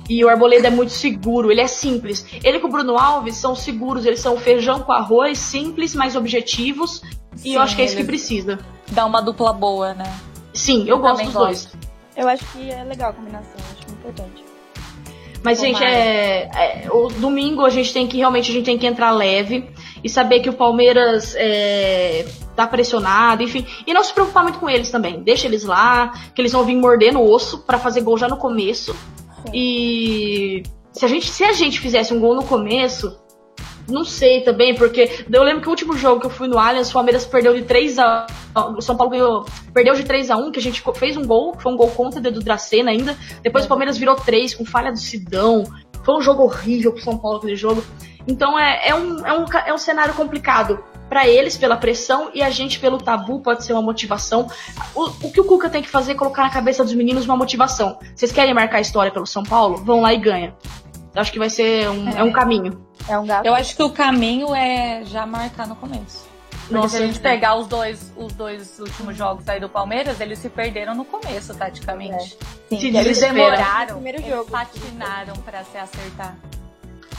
E 0.10 0.24
o 0.24 0.30
Arboleda 0.30 0.68
é 0.68 0.72
muito 0.72 0.92
seguro, 0.92 1.52
ele 1.52 1.62
é 1.62 1.68
simples. 1.68 2.26
Ele 2.44 2.60
com 2.60 2.68
o 2.68 2.72
Bruno 2.72 2.98
Alves 2.98 3.38
são 3.38 3.56
seguros, 3.56 4.06
eles 4.06 4.20
são 4.20 4.38
feijão 4.38 4.82
com 4.82 4.92
arroz, 4.92 5.38
simples, 5.38 5.96
mas 5.96 6.16
objetivos. 6.16 7.02
e 7.36 7.40
Sim, 7.40 7.56
eu 7.56 7.62
acho 7.62 7.76
que 7.76 7.82
é 7.82 7.86
isso 7.86 7.96
que 7.96 8.04
precisa. 8.04 8.60
Dá 8.92 9.06
uma 9.06 9.22
dupla 9.22 9.54
boa, 9.54 9.94
né? 9.94 10.14
Sim, 10.54 10.86
eu, 10.88 11.00
gosto 11.00 11.18
também 11.18 11.26
dos 11.26 11.34
dois. 11.34 11.66
gosto. 11.66 11.78
Eu 12.16 12.28
acho 12.28 12.46
que 12.52 12.70
é 12.70 12.84
legal 12.84 13.10
a 13.10 13.14
combinação, 13.14 13.56
acho 13.72 13.92
importante. 13.92 14.44
Mas, 15.44 15.60
Tomara. 15.60 15.78
gente, 15.78 15.84
é, 15.84 16.86
é, 16.86 16.88
o 16.92 17.08
domingo 17.08 17.66
a 17.66 17.70
gente 17.70 17.94
tem 17.94 18.08
que 18.08 18.18
realmente 18.18 18.50
a 18.50 18.54
gente 18.54 18.66
tem 18.66 18.78
que 18.78 18.88
entrar 18.88 19.12
leve 19.12 19.70
e 20.04 20.10
saber 20.10 20.40
que 20.40 20.50
o 20.50 20.54
Palmeiras 20.54 21.36
é, 21.36 22.26
tá 22.56 22.66
pressionado, 22.66 23.44
enfim. 23.44 23.66
E 23.86 23.94
não 23.94 24.04
se 24.04 24.14
preocupar 24.14 24.44
muito 24.44 24.60
com 24.60 24.70
eles 24.70 24.90
também. 24.90 25.22
Deixa 25.22 25.48
eles 25.48 25.66
lá, 25.66 26.14
que 26.34 26.42
eles 26.42 26.52
vão 26.52 26.64
vir 26.64 26.76
morder 26.76 27.14
no 27.14 27.24
osso 27.24 27.60
pra 27.60 27.78
fazer 27.78 28.02
gol 28.02 28.18
já 28.18 28.28
no 28.28 28.38
começo. 28.38 28.96
E 29.54 30.64
se 30.92 31.06
a 31.06 31.08
gente, 31.08 31.30
se 31.30 31.44
a 31.44 31.54
gente 31.54 31.80
fizesse 31.80 32.14
um 32.14 32.20
gol 32.20 32.36
no 32.36 32.44
começo, 32.44 33.20
não 33.88 34.06
sei 34.06 34.42
também, 34.42 34.76
porque 34.76 35.26
eu 35.32 35.44
lembro 35.44 35.62
que 35.62 35.68
o 35.68 35.72
último 35.72 35.98
jogo 35.98 36.22
que 36.22 36.28
eu 36.28 36.32
fui 36.32 36.48
no 36.48 36.58
Allianz, 36.58 36.90
o 36.90 36.94
Palmeiras 36.94 37.26
perdeu 37.26 37.54
de 37.54 37.64
3 37.64 38.00
a 38.00 38.28
o 38.56 38.82
São 38.82 38.96
Paulo 38.96 39.12
ganhou, 39.12 39.46
perdeu 39.74 39.96
de 39.96 40.04
3 40.04 40.30
a 40.30 40.38
1, 40.38 40.52
que 40.52 40.60
a 40.60 40.62
gente 40.62 40.84
fez 40.96 41.18
um 41.18 41.26
gol, 41.26 41.56
foi 41.60 41.72
um 41.72 41.76
gol 41.76 41.90
contra 41.90 42.22
do 42.22 42.40
Dracena 42.40 42.92
ainda. 42.92 43.18
Depois 43.42 43.66
o 43.66 43.68
Palmeiras 43.68 43.98
virou 43.98 44.16
3 44.16 44.54
com 44.54 44.64
falha 44.64 44.92
do 44.92 45.00
Sidão. 45.00 45.64
Foi 46.04 46.16
um 46.16 46.22
jogo 46.22 46.44
horrível 46.44 46.92
pro 46.92 47.02
São 47.02 47.18
Paulo 47.18 47.38
aquele 47.38 47.56
jogo. 47.56 47.84
Então 48.28 48.58
é, 48.58 48.90
é, 48.90 48.96
um, 48.96 49.26
é, 49.26 49.34
um, 49.34 49.46
é 49.66 49.74
um 49.74 49.78
cenário 49.78 50.14
complicado 50.14 50.84
para 51.10 51.28
eles 51.28 51.58
pela 51.58 51.78
pressão 51.78 52.32
e 52.34 52.42
a 52.42 52.50
gente 52.50 52.80
pelo 52.80 52.98
tabu 52.98 53.40
pode 53.40 53.64
ser 53.64 53.74
uma 53.74 53.82
motivação. 53.82 54.48
O, 54.96 55.28
o 55.28 55.32
que 55.32 55.40
o 55.40 55.44
Cuca 55.44 55.70
tem 55.70 55.82
que 55.82 55.90
fazer 55.90 56.14
é 56.14 56.16
colocar 56.16 56.44
na 56.44 56.50
cabeça 56.50 56.84
dos 56.84 56.94
meninos 56.94 57.26
uma 57.26 57.38
motivação. 57.38 58.00
Vocês 58.16 58.32
querem 58.32 58.54
marcar 58.54 58.78
a 58.78 58.82
história 58.82 59.12
pelo 59.12 59.26
São 59.26 59.44
Paulo? 59.44 59.78
Vão 59.78 60.02
lá 60.02 60.14
e 60.14 60.18
ganha. 60.18 60.56
Eu 61.14 61.22
acho 61.22 61.32
que 61.32 61.40
vai 61.40 61.50
ser 61.50 61.90
um, 61.90 62.10
é. 62.10 62.24
um 62.24 62.32
caminho. 62.32 62.86
É 63.08 63.18
um 63.18 63.26
gato. 63.26 63.46
Eu 63.46 63.54
acho 63.54 63.76
que 63.76 63.84
o 63.84 63.90
caminho 63.90 64.56
é 64.56 65.04
já 65.06 65.26
marcar 65.26 65.68
no 65.68 65.76
começo. 65.76 66.34
Porque 66.62 66.74
Nossa, 66.74 66.98
se 66.98 67.04
a 67.04 67.06
gente 67.06 67.20
pegar 67.20 67.56
os 67.56 67.68
dois, 67.68 68.14
os 68.16 68.32
dois 68.34 68.80
últimos 68.80 69.18
jogos 69.18 69.48
aí 69.50 69.60
do 69.60 69.68
Palmeiras, 69.68 70.22
eles 70.22 70.40
se 70.40 70.50
perderam 70.50 70.96
no 70.96 71.04
começo, 71.04 71.54
taticamente. 71.54 72.38
Sim, 72.70 72.80
se 72.80 72.88
eles 72.88 73.20
demoraram, 73.20 73.96
Primeiro 73.96 74.20
eles 74.20 74.30
jogo. 74.30 74.50
patinaram 74.50 75.36
pra 75.44 75.64
se 75.66 75.78
acertar. 75.78 76.38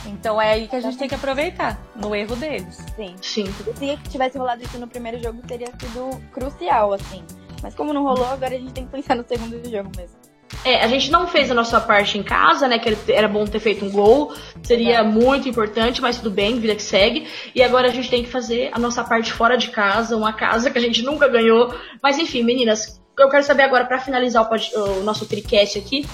Então 0.07 0.41
é 0.41 0.51
aí 0.51 0.67
que 0.67 0.75
a 0.75 0.79
gente 0.79 0.97
tem 0.97 1.07
que 1.07 1.15
aproveitar, 1.15 1.79
no 1.95 2.15
erro 2.15 2.35
deles. 2.35 2.83
Sim. 2.95 3.15
Sim. 3.21 3.45
Se 3.75 3.97
tivesse 4.09 4.37
rolado 4.37 4.63
isso 4.63 4.77
no 4.77 4.87
primeiro 4.87 5.21
jogo, 5.21 5.41
teria 5.47 5.67
sido 5.67 6.21
crucial, 6.31 6.93
assim. 6.93 7.23
Mas 7.61 7.73
como 7.73 7.93
não 7.93 8.03
rolou, 8.03 8.25
agora 8.25 8.55
a 8.55 8.59
gente 8.59 8.73
tem 8.73 8.85
que 8.85 8.91
pensar 8.91 9.15
no 9.15 9.25
segundo 9.27 9.57
jogo 9.69 9.89
mesmo. 9.95 10.15
É, 10.63 10.83
a 10.83 10.87
gente 10.87 11.11
não 11.11 11.27
fez 11.27 11.49
a 11.51 11.53
nossa 11.53 11.79
parte 11.81 12.17
em 12.17 12.23
casa, 12.23 12.67
né? 12.67 12.79
Que 12.79 12.95
era 13.11 13.27
bom 13.27 13.45
ter 13.45 13.59
feito 13.59 13.85
um 13.85 13.91
gol. 13.91 14.33
Seria 14.63 15.03
muito 15.03 15.49
importante, 15.49 16.01
mas 16.01 16.17
tudo 16.17 16.31
bem, 16.31 16.59
vida 16.59 16.75
que 16.75 16.83
segue. 16.83 17.27
E 17.53 17.61
agora 17.61 17.87
a 17.87 17.91
gente 17.91 18.09
tem 18.09 18.23
que 18.23 18.29
fazer 18.29 18.69
a 18.71 18.79
nossa 18.79 19.03
parte 19.03 19.31
fora 19.31 19.57
de 19.57 19.69
casa, 19.69 20.15
uma 20.15 20.33
casa 20.33 20.69
que 20.69 20.77
a 20.77 20.81
gente 20.81 21.01
nunca 21.03 21.27
ganhou. 21.27 21.73
Mas 22.01 22.17
enfim, 22.17 22.43
meninas, 22.43 23.01
eu 23.17 23.29
quero 23.29 23.43
saber 23.43 23.63
agora, 23.63 23.85
pra 23.85 23.99
finalizar 23.99 24.47
o, 24.47 24.99
o 24.99 25.03
nosso 25.03 25.25
tricast 25.25 25.77
aqui, 25.77 26.05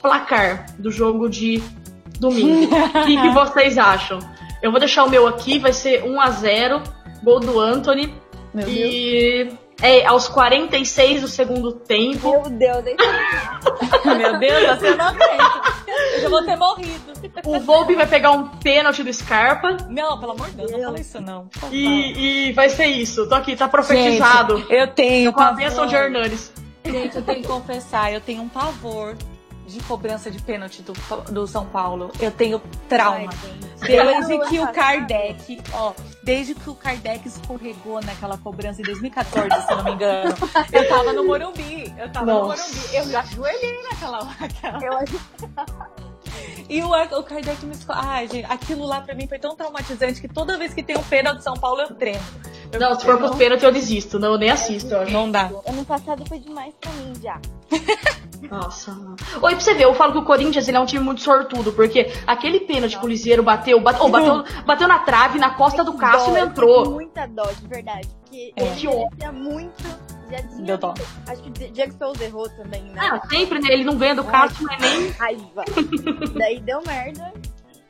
placar 0.00 0.66
do 0.78 0.90
jogo 0.90 1.28
de 1.28 1.62
domingo. 2.22 2.74
O 3.02 3.04
que, 3.04 3.20
que 3.20 3.28
vocês 3.30 3.76
acham? 3.76 4.18
Eu 4.62 4.70
vou 4.70 4.78
deixar 4.78 5.04
o 5.04 5.10
meu 5.10 5.26
aqui, 5.26 5.58
vai 5.58 5.72
ser 5.72 6.04
1 6.04 6.20
a 6.20 6.30
0 6.30 6.82
gol 7.22 7.40
do 7.40 7.58
Anthony. 7.58 8.14
Meu 8.54 8.64
Deus. 8.64 8.78
E 8.78 9.58
é 9.80 10.06
aos 10.06 10.28
46 10.28 11.22
do 11.22 11.28
segundo 11.28 11.72
tempo. 11.72 12.30
Meu 12.30 12.50
Deus, 12.50 12.86
hein? 12.86 12.96
Meu 14.16 14.38
Deus, 14.38 14.78
você 14.78 14.94
não. 14.94 15.12
Eu 16.14 16.20
já 16.20 16.28
vou 16.28 16.44
ter 16.44 16.56
morrido. 16.56 17.12
O 17.44 17.60
Volpe 17.60 17.94
vai 17.94 18.06
pegar 18.06 18.30
um 18.30 18.48
pênalti 18.48 19.02
do 19.02 19.12
Scarpa. 19.12 19.76
Não, 19.88 20.18
pelo 20.20 20.32
amor 20.32 20.48
de 20.50 20.56
Deus, 20.56 20.70
não 20.70 20.80
fala 20.80 21.00
isso 21.00 21.20
não. 21.20 21.48
E, 21.70 22.48
e 22.48 22.52
vai 22.52 22.68
ser 22.68 22.86
isso. 22.86 23.28
Tô 23.28 23.34
aqui, 23.34 23.56
tá 23.56 23.68
profetizado. 23.68 24.58
Gente, 24.58 24.72
eu 24.72 24.88
tenho 24.88 25.32
com 25.32 25.40
a 25.40 25.52
bênção 25.52 25.86
de 25.86 25.94
Hernanes. 25.94 26.52
Gente, 26.84 27.16
eu 27.16 27.22
tenho 27.22 27.42
que 27.42 27.48
confessar, 27.48 28.12
eu 28.12 28.20
tenho 28.20 28.42
um 28.42 28.48
pavor 28.48 29.16
de 29.66 29.80
cobrança 29.80 30.30
de 30.30 30.40
pênalti 30.40 30.82
do, 30.82 30.92
do 31.32 31.46
São 31.46 31.66
Paulo. 31.66 32.10
Eu 32.20 32.30
tenho 32.30 32.60
trauma. 32.88 33.30
desde 33.80 34.38
que 34.48 34.60
o 34.60 34.72
Kardec, 34.72 35.62
ó, 35.72 35.92
desde 36.22 36.54
que 36.54 36.70
o 36.70 36.74
Kardec 36.74 37.26
escorregou 37.26 38.00
naquela 38.02 38.38
cobrança 38.38 38.80
em 38.80 38.84
2014, 38.84 39.48
se 39.66 39.74
não 39.74 39.84
me 39.84 39.92
engano. 39.92 40.34
Eu 40.72 40.88
tava 40.88 41.12
no 41.12 41.24
Morumbi. 41.24 41.92
Eu 41.96 42.10
tava 42.10 42.26
Nossa. 42.26 42.62
no 42.62 42.68
Morumbi. 42.70 42.96
Eu 42.96 43.04
já 43.08 43.20
ajoelhei 43.20 43.82
naquela. 43.82 44.24
naquela... 44.40 44.82
Eu 44.82 46.11
E 46.72 46.82
o, 46.82 46.88
o 46.88 47.22
Kardec 47.22 47.66
me 47.66 47.74
escolheu. 47.74 48.00
Ai, 48.02 48.26
gente, 48.26 48.46
aquilo 48.50 48.86
lá 48.86 49.02
pra 49.02 49.14
mim 49.14 49.28
foi 49.28 49.38
tão 49.38 49.54
traumatizante 49.54 50.22
que 50.22 50.26
toda 50.26 50.56
vez 50.56 50.72
que 50.72 50.82
tem 50.82 50.96
um 50.96 51.02
pênalti 51.02 51.36
de 51.36 51.44
São 51.44 51.52
Paulo 51.52 51.82
eu 51.82 51.94
tremo. 51.94 52.24
Eu 52.72 52.80
não, 52.80 52.98
se 52.98 53.04
for 53.04 53.18
pro 53.18 53.36
pênalti 53.36 53.62
eu 53.62 53.70
desisto. 53.70 54.18
Não, 54.18 54.32
eu 54.32 54.38
nem 54.38 54.50
assisto. 54.50 54.88
Eu 54.94 55.10
não 55.10 55.30
dá. 55.30 55.50
Ano 55.66 55.84
passado 55.84 56.24
foi 56.26 56.38
demais 56.38 56.72
pra 56.80 56.90
mim 56.92 57.12
já. 57.22 57.38
Nossa. 58.50 58.96
Oi, 59.42 59.50
pra 59.50 59.60
você 59.60 59.74
ver, 59.74 59.84
eu 59.84 59.92
falo 59.92 60.12
que 60.12 60.18
o 60.18 60.24
Corinthians 60.24 60.66
ele 60.66 60.78
é 60.78 60.80
um 60.80 60.86
time 60.86 61.04
muito 61.04 61.20
sortudo, 61.20 61.74
porque 61.74 62.10
aquele 62.26 62.60
pênalti 62.60 62.98
que 62.98 63.04
o 63.04 63.08
Liseiro 63.08 63.42
bateu, 63.42 63.78
bateu, 63.78 64.06
oh, 64.06 64.08
bateu, 64.10 64.44
bateu 64.64 64.88
na 64.88 65.00
trave, 65.00 65.38
na 65.38 65.50
costa 65.50 65.84
do 65.84 65.92
Cássio 65.92 66.34
e 66.34 66.40
entrou. 66.40 66.90
Muita 66.90 67.26
dó, 67.26 67.44
de 67.44 67.66
verdade. 67.66 68.08
Porque 68.22 68.54
é. 68.56 68.62
ele 68.62 68.76
tinha 68.76 69.30
muito. 69.30 69.84
Já 70.32 70.42
tinha. 70.42 70.62
Deu 70.62 70.78
dó. 70.78 70.94
Acho 71.28 71.42
que 71.42 71.48
o 71.48 71.72
Diego 71.72 71.92
Souza 71.98 72.24
errou 72.24 72.48
também, 72.50 72.82
né? 72.84 72.94
Ah, 72.96 73.20
sempre, 73.28 73.58
né? 73.60 73.68
Ele 73.70 73.84
não 73.84 73.96
ganha 73.96 74.14
do 74.14 74.24
Cássio, 74.24 74.66
mas 74.66 74.80
nem. 74.80 75.10
Raiva. 75.18 75.64
Daí 76.38 76.58
deu 76.60 76.82
merda. 76.86 77.32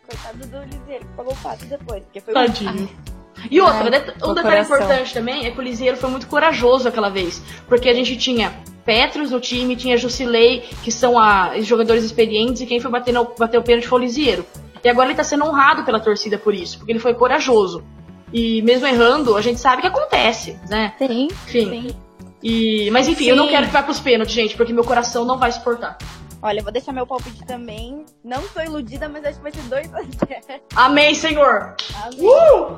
Coitado 0.07 0.47
do 0.47 0.65
Liseiro, 0.65 1.07
que 1.07 1.13
pagou 1.17 1.33
o 1.33 1.37
pato 1.37 1.65
depois. 1.67 2.03
Porque 2.05 2.21
foi 2.21 2.35
Tadinho. 2.35 2.73
Um... 2.73 3.13
E 3.51 3.61
outra, 3.61 3.79
Ai, 3.79 4.29
um 4.29 4.35
detalhe 4.35 4.61
importante 4.61 5.15
também 5.15 5.47
é 5.47 5.51
que 5.51 5.59
o 5.59 5.63
Liseiro 5.63 5.97
foi 5.97 6.11
muito 6.11 6.27
corajoso 6.27 6.89
aquela 6.89 7.09
vez. 7.09 7.43
Porque 7.69 7.89
a 7.89 7.95
gente 7.95 8.17
tinha 8.17 8.53
Petros 8.85 9.31
no 9.31 9.41
time, 9.41 9.77
tinha 9.77 9.97
Jusilei, 9.97 10.61
que 10.83 10.91
são 10.91 11.19
a, 11.19 11.55
os 11.57 11.67
jogadores 11.67 12.05
experientes, 12.05 12.63
e 12.63 12.67
quem 12.67 12.81
foi 12.81 12.91
bater, 12.91 13.13
no, 13.13 13.33
bater 13.39 13.59
o 13.59 13.63
pênalti 13.63 13.87
foi 13.87 14.01
o 14.01 14.03
Lisieiro. 14.03 14.45
E 14.83 14.89
agora 14.89 15.09
ele 15.09 15.17
tá 15.17 15.25
sendo 15.25 15.45
honrado 15.45 15.85
pela 15.85 16.01
torcida 16.01 16.37
por 16.37 16.55
isso, 16.55 16.79
porque 16.79 16.93
ele 16.93 16.99
foi 16.99 17.15
corajoso. 17.15 17.85
E 18.33 18.63
mesmo 18.63 18.87
errando, 18.87 19.37
a 19.37 19.41
gente 19.41 19.61
sabe 19.61 19.83
que 19.83 19.89
acontece, 19.89 20.59
né? 20.69 20.95
Sim. 20.99 21.29
Enfim. 21.47 21.71
Sim. 21.71 21.97
E, 22.43 22.91
mas 22.91 23.07
enfim, 23.07 23.25
Sim. 23.25 23.31
eu 23.31 23.37
não 23.37 23.49
quero 23.49 23.67
que 23.67 23.73
vá 23.73 23.83
pros 23.83 24.01
pênaltis, 24.01 24.35
gente, 24.35 24.57
porque 24.57 24.73
meu 24.73 24.85
coração 24.85 25.25
não 25.25 25.39
vai 25.39 25.53
suportar. 25.53 25.97
Olha, 26.43 26.59
eu 26.59 26.65
vou 26.65 26.73
deixar 26.73 26.93
meu 26.93 27.07
palpite 27.07 27.45
também. 27.45 28.05
Não 28.25 28.43
sou 28.49 28.63
iludida, 28.63 29.09
mas 29.09 29.25
acho 29.25 29.37
que 29.37 29.43
vai 29.45 29.53
ser 29.53 29.63
2 29.63 29.95
a 29.95 30.03
0 30.03 30.63
Amém, 30.75 31.15
Senhor! 31.15 31.77
Amém. 32.03 32.21
Uh! 32.21 32.77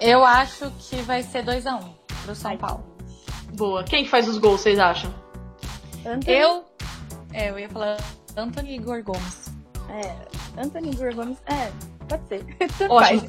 Eu 0.00 0.24
acho 0.24 0.70
que 0.78 0.96
vai 1.02 1.22
ser 1.22 1.42
2 1.42 1.66
a 1.66 1.74
1 1.74 1.78
um 1.78 1.94
pro 2.24 2.34
São 2.36 2.56
Paulo. 2.56 2.84
Boa. 3.54 3.82
Quem 3.82 4.06
faz 4.06 4.28
os 4.28 4.38
gols, 4.38 4.60
vocês 4.60 4.78
acham? 4.78 5.12
Anthony... 6.06 6.36
Eu. 6.36 6.64
É, 7.32 7.50
eu 7.50 7.58
ia 7.58 7.68
falar 7.68 7.96
Anthony 8.36 8.76
Igor 8.76 9.02
Gomes. 9.02 9.50
É, 9.88 10.62
Anthony 10.62 10.90
Igor 10.90 11.12
Gomes. 11.14 11.38
É, 11.46 11.72
pode 12.10 12.28
ser. 12.28 12.44
Ótimo. 12.90 13.26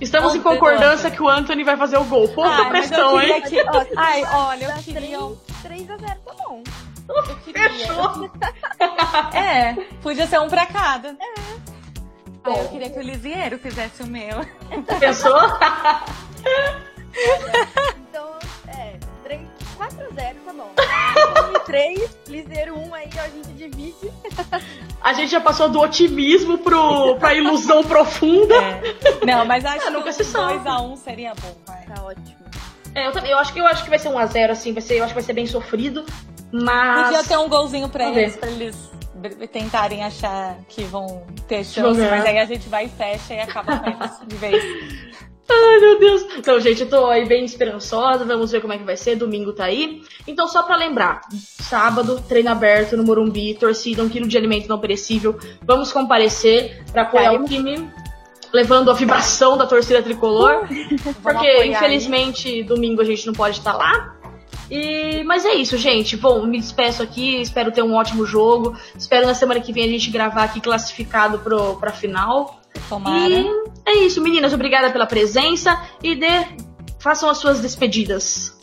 Estamos 0.00 0.30
Ontem 0.30 0.38
em 0.38 0.42
concordância 0.42 1.10
que 1.10 1.22
o 1.22 1.28
Anthony 1.28 1.62
vai 1.62 1.76
fazer 1.76 1.98
o 1.98 2.04
gol. 2.04 2.28
Ponta 2.28 2.64
pressão, 2.66 3.20
hein? 3.20 3.42
Que... 3.42 3.60
Ai, 3.96 4.24
olha, 4.24 4.64
eu 4.64 4.82
queria. 4.82 5.18
3 5.62 5.90
a 5.90 5.96
0 5.96 6.20
tá 6.24 6.34
bom. 6.46 6.62
Eu 7.08 7.36
queria. 7.40 7.70
Fechou. 7.70 8.30
é, 9.38 9.74
podia 10.02 10.26
ser 10.26 10.40
um 10.40 10.48
pra 10.48 10.66
cada. 10.66 11.08
É. 11.10 11.34
Ai, 12.44 12.60
eu 12.60 12.68
queria 12.68 12.90
que 12.90 12.98
o 12.98 13.02
Lisieiro 13.02 13.58
fizesse 13.58 14.02
o 14.02 14.06
meu. 14.06 14.40
Pensou? 14.98 15.38
então, 18.08 18.38
é, 18.68 18.98
3, 19.22 19.40
4 19.76 20.04
a 20.04 20.14
0 20.14 20.38
tá 20.44 20.52
bom. 20.52 20.72
3, 21.64 22.18
Liseiro 22.28 22.78
1 22.78 22.94
aí, 22.94 23.08
a 23.18 23.28
gente 23.28 23.48
divide. 23.52 24.12
A 25.00 25.12
gente 25.12 25.30
já 25.30 25.40
passou 25.40 25.68
do 25.68 25.80
otimismo 25.80 26.58
pro, 26.58 27.16
pra 27.16 27.34
ilusão 27.34 27.82
profunda. 27.84 28.54
É. 28.54 29.26
Não, 29.26 29.44
mas 29.44 29.64
acho 29.64 29.86
que 29.86 29.92
2x1 29.92 30.96
seria 30.96 31.32
bom, 31.34 31.56
vai. 31.66 31.84
Tá 31.84 32.02
ótimo. 32.02 32.44
É, 32.94 33.08
eu, 33.08 33.12
também, 33.12 33.30
eu, 33.30 33.38
acho 33.38 33.52
que, 33.52 33.58
eu 33.58 33.66
acho 33.66 33.82
que 33.82 33.90
vai 33.90 33.98
ser 33.98 34.08
1x0, 34.08 34.50
assim, 34.50 34.72
vai 34.72 34.82
ser, 34.82 34.98
eu 34.98 35.04
acho 35.04 35.12
que 35.12 35.20
vai 35.20 35.24
ser 35.24 35.32
bem 35.32 35.46
sofrido, 35.46 36.06
mas... 36.52 37.08
Podia 37.08 37.24
ter 37.24 37.36
um 37.38 37.48
golzinho 37.48 37.88
pra 37.88 38.04
Vamos 38.04 38.18
eles, 38.18 38.34
ver. 38.34 38.40
pra 38.40 38.50
eles 38.50 38.90
tentarem 39.50 40.04
achar 40.04 40.56
que 40.68 40.84
vão 40.84 41.26
ter 41.48 41.64
chance, 41.64 42.00
mas 42.00 42.24
aí 42.24 42.38
a 42.38 42.44
gente 42.44 42.68
vai 42.68 42.84
e 42.84 42.88
fecha 42.88 43.34
e 43.34 43.40
acaba 43.40 43.78
com 43.78 43.90
eles 43.90 44.20
de 44.26 44.36
vez. 44.36 45.24
Ai, 45.50 45.80
meu 45.80 45.98
Deus. 45.98 46.22
Então, 46.38 46.58
gente, 46.60 46.82
eu 46.82 46.88
tô 46.88 47.06
aí 47.06 47.26
bem 47.26 47.44
esperançosa. 47.44 48.24
Vamos 48.24 48.50
ver 48.50 48.60
como 48.60 48.72
é 48.72 48.78
que 48.78 48.84
vai 48.84 48.96
ser. 48.96 49.16
Domingo 49.16 49.52
tá 49.52 49.64
aí. 49.64 50.02
Então, 50.26 50.48
só 50.48 50.62
pra 50.62 50.76
lembrar: 50.76 51.22
sábado, 51.32 52.22
treino 52.26 52.50
aberto 52.50 52.96
no 52.96 53.04
Morumbi, 53.04 53.54
torcida, 53.54 54.02
um 54.02 54.08
quilo 54.08 54.26
de 54.26 54.36
alimento 54.36 54.68
não 54.68 54.78
perecível. 54.78 55.38
Vamos 55.62 55.92
comparecer 55.92 56.82
pra 56.92 57.02
apoiar 57.02 57.34
o 57.34 57.44
time, 57.44 57.90
levando 58.52 58.90
a 58.90 58.94
vibração 58.94 59.56
da 59.56 59.66
torcida 59.66 60.02
tricolor. 60.02 60.66
Porque, 61.22 61.64
infelizmente, 61.64 62.48
aí. 62.48 62.62
domingo 62.62 63.02
a 63.02 63.04
gente 63.04 63.26
não 63.26 63.34
pode 63.34 63.58
estar 63.58 63.74
lá. 63.74 64.14
E, 64.70 65.22
mas 65.24 65.44
é 65.44 65.54
isso, 65.54 65.76
gente. 65.76 66.16
Bom, 66.16 66.46
me 66.46 66.58
despeço 66.58 67.02
aqui. 67.02 67.40
Espero 67.40 67.70
ter 67.70 67.82
um 67.82 67.94
ótimo 67.94 68.24
jogo. 68.24 68.76
Espero 68.96 69.26
na 69.26 69.34
semana 69.34 69.60
que 69.60 69.72
vem 69.72 69.84
a 69.84 69.88
gente 69.88 70.10
gravar 70.10 70.44
aqui 70.44 70.60
classificado 70.60 71.38
pro, 71.38 71.76
pra 71.76 71.92
final. 71.92 72.63
Tomara. 72.88 73.28
E 73.28 73.46
é 73.86 73.94
isso, 74.04 74.20
meninas. 74.20 74.52
Obrigada 74.52 74.90
pela 74.90 75.06
presença 75.06 75.80
e 76.02 76.14
dê, 76.14 76.46
façam 76.98 77.28
as 77.28 77.38
suas 77.38 77.60
despedidas. 77.60 78.54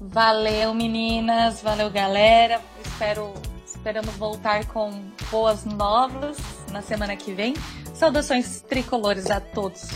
Valeu, 0.00 0.74
meninas. 0.74 1.62
Valeu, 1.62 1.90
galera. 1.90 2.60
Espero, 2.84 3.32
esperamos 3.64 4.14
voltar 4.16 4.66
com 4.66 4.90
boas 5.30 5.64
novas 5.64 6.36
na 6.70 6.82
semana 6.82 7.16
que 7.16 7.32
vem. 7.32 7.54
Saudações 7.94 8.60
tricolores 8.60 9.30
a 9.30 9.40
todos. 9.40 9.88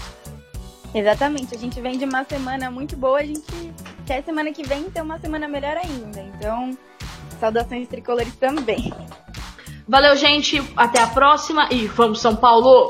Exatamente. 0.95 1.55
A 1.55 1.59
gente 1.59 1.81
vem 1.81 1.99
de 1.99 2.07
uma 2.07 2.25
semana 2.25 2.71
muito 2.71 2.97
boa. 2.97 3.19
A 3.19 3.25
gente 3.25 3.43
quer 4.07 4.25
semana 4.25 4.53
que 4.53 4.63
vem 4.63 4.85
ter 4.85 5.03
uma 5.03 5.19
semana 5.19 5.47
melhor 5.47 5.77
ainda. 5.77 6.23
Então, 6.23 6.77
saudações 7.39 7.87
tricolores 7.87 8.35
também. 8.37 8.93
Valeu, 9.87 10.17
gente. 10.17 10.63
Até 10.77 11.03
a 11.03 11.07
próxima 11.07 11.69
e 11.71 11.87
vamos, 11.87 12.21
São 12.21 12.35
Paulo! 12.35 12.89